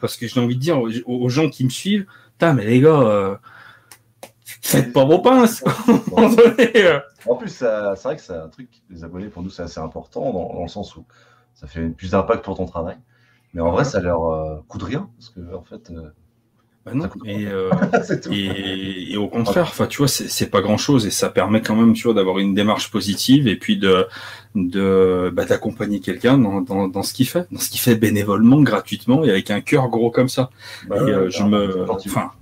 [0.00, 2.06] parce que j'ai envie de dire aux, aux, gens qui me suivent,
[2.40, 3.36] putain, mais les gars, euh,
[4.62, 5.62] faites pas vos pinces.
[6.76, 7.00] Euh.
[7.28, 7.66] en plus, c'est
[8.02, 10.68] vrai que c'est un truc, les abonnés pour nous, c'est assez important dans, dans, le
[10.68, 11.04] sens où
[11.54, 12.96] ça fait plus d'impact pour ton travail.
[13.52, 15.10] Mais en vrai, ça leur euh, coûte rien.
[15.16, 15.92] Parce que, en fait.
[16.86, 17.70] Bah non, et, euh,
[18.30, 21.76] et, et, au contraire, enfin, tu vois, c'est pas grand chose et ça permet quand
[21.76, 24.06] même, tu vois, d'avoir une démarche positive et puis de
[24.54, 28.62] de bah, d'accompagner quelqu'un dans, dans, dans, ce qu'il fait, dans ce qu'il fait bénévolement,
[28.62, 30.50] gratuitement et avec un cœur gros comme ça.
[30.88, 32.32] Bah, et euh, je me, enfin,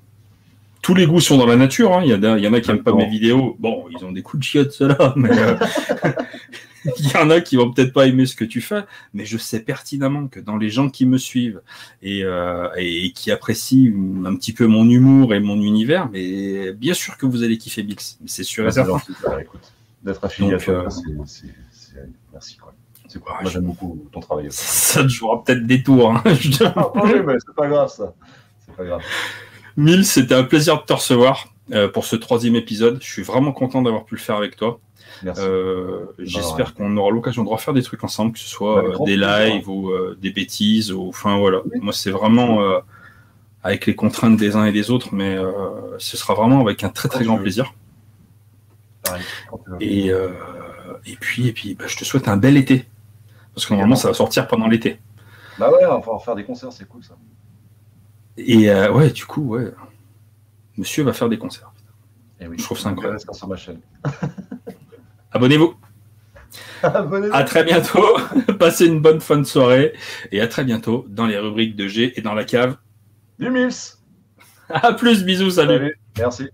[0.88, 1.92] tous les goûts sont dans la nature.
[1.92, 2.00] Hein.
[2.02, 3.56] Il, y a, il y en a qui n'aiment pas mes vidéos.
[3.58, 5.54] Bon, ils ont des coups de chiottes, ceux-là, mais euh,
[6.98, 8.84] il y en a qui vont peut-être pas aimer ce que tu fais.
[9.12, 11.60] Mais je sais pertinemment que dans les gens qui me suivent
[12.00, 13.92] et, euh, et qui apprécient
[14.24, 17.82] un petit peu mon humour et mon univers, mais bien sûr que vous allez kiffer
[17.82, 18.18] Bix.
[18.24, 18.96] C'est sûr et certain.
[20.02, 20.88] D'être affilié à toi, euh,
[21.26, 21.48] c'est
[22.32, 22.72] merci quoi.
[23.08, 23.36] C'est quoi?
[23.42, 24.46] Moi j'aime beaucoup ton travail.
[24.50, 26.12] Ça te jouera peut-être des tours.
[26.12, 26.22] Hein.
[26.24, 28.14] ah, oui, mais c'est pas grave ça.
[28.64, 29.02] C'est pas grave.
[29.78, 32.98] Mille, c'était un plaisir de te recevoir euh, pour ce troisième épisode.
[33.00, 34.80] Je suis vraiment content d'avoir pu le faire avec toi.
[35.24, 39.16] Euh, J'espère qu'on aura l'occasion de refaire des trucs ensemble, que ce soit euh, des
[39.16, 40.90] lives ou euh, des bêtises.
[40.90, 41.60] Ou, enfin voilà.
[41.80, 42.80] Moi, c'est vraiment euh,
[43.62, 45.38] avec les contraintes des uns et des autres, mais
[45.98, 47.72] ce sera vraiment avec un très très grand plaisir.
[49.78, 52.84] Et, et puis, et puis bah, je te souhaite un bel été.
[53.54, 54.98] Parce que normalement, ça va sortir pendant l'été.
[55.56, 57.14] Bah ouais, on va pouvoir faire des concerts, c'est cool ça.
[58.38, 59.72] Et euh, ouais, du coup, ouais.
[60.76, 61.72] Monsieur va faire des concerts.
[62.40, 63.20] Et eh oui, je trouve ça incroyable.
[63.32, 63.80] sur ma chaîne.
[65.32, 65.74] Abonnez-vous.
[66.82, 68.16] Abonnez à très bientôt.
[68.58, 69.92] Passez une bonne fin de soirée.
[70.30, 72.76] Et à très bientôt dans les rubriques de G et dans la cave.
[73.38, 73.72] Du Mills.
[74.70, 75.78] À plus, bisous, salut.
[75.78, 75.98] salut.
[76.18, 76.48] Merci.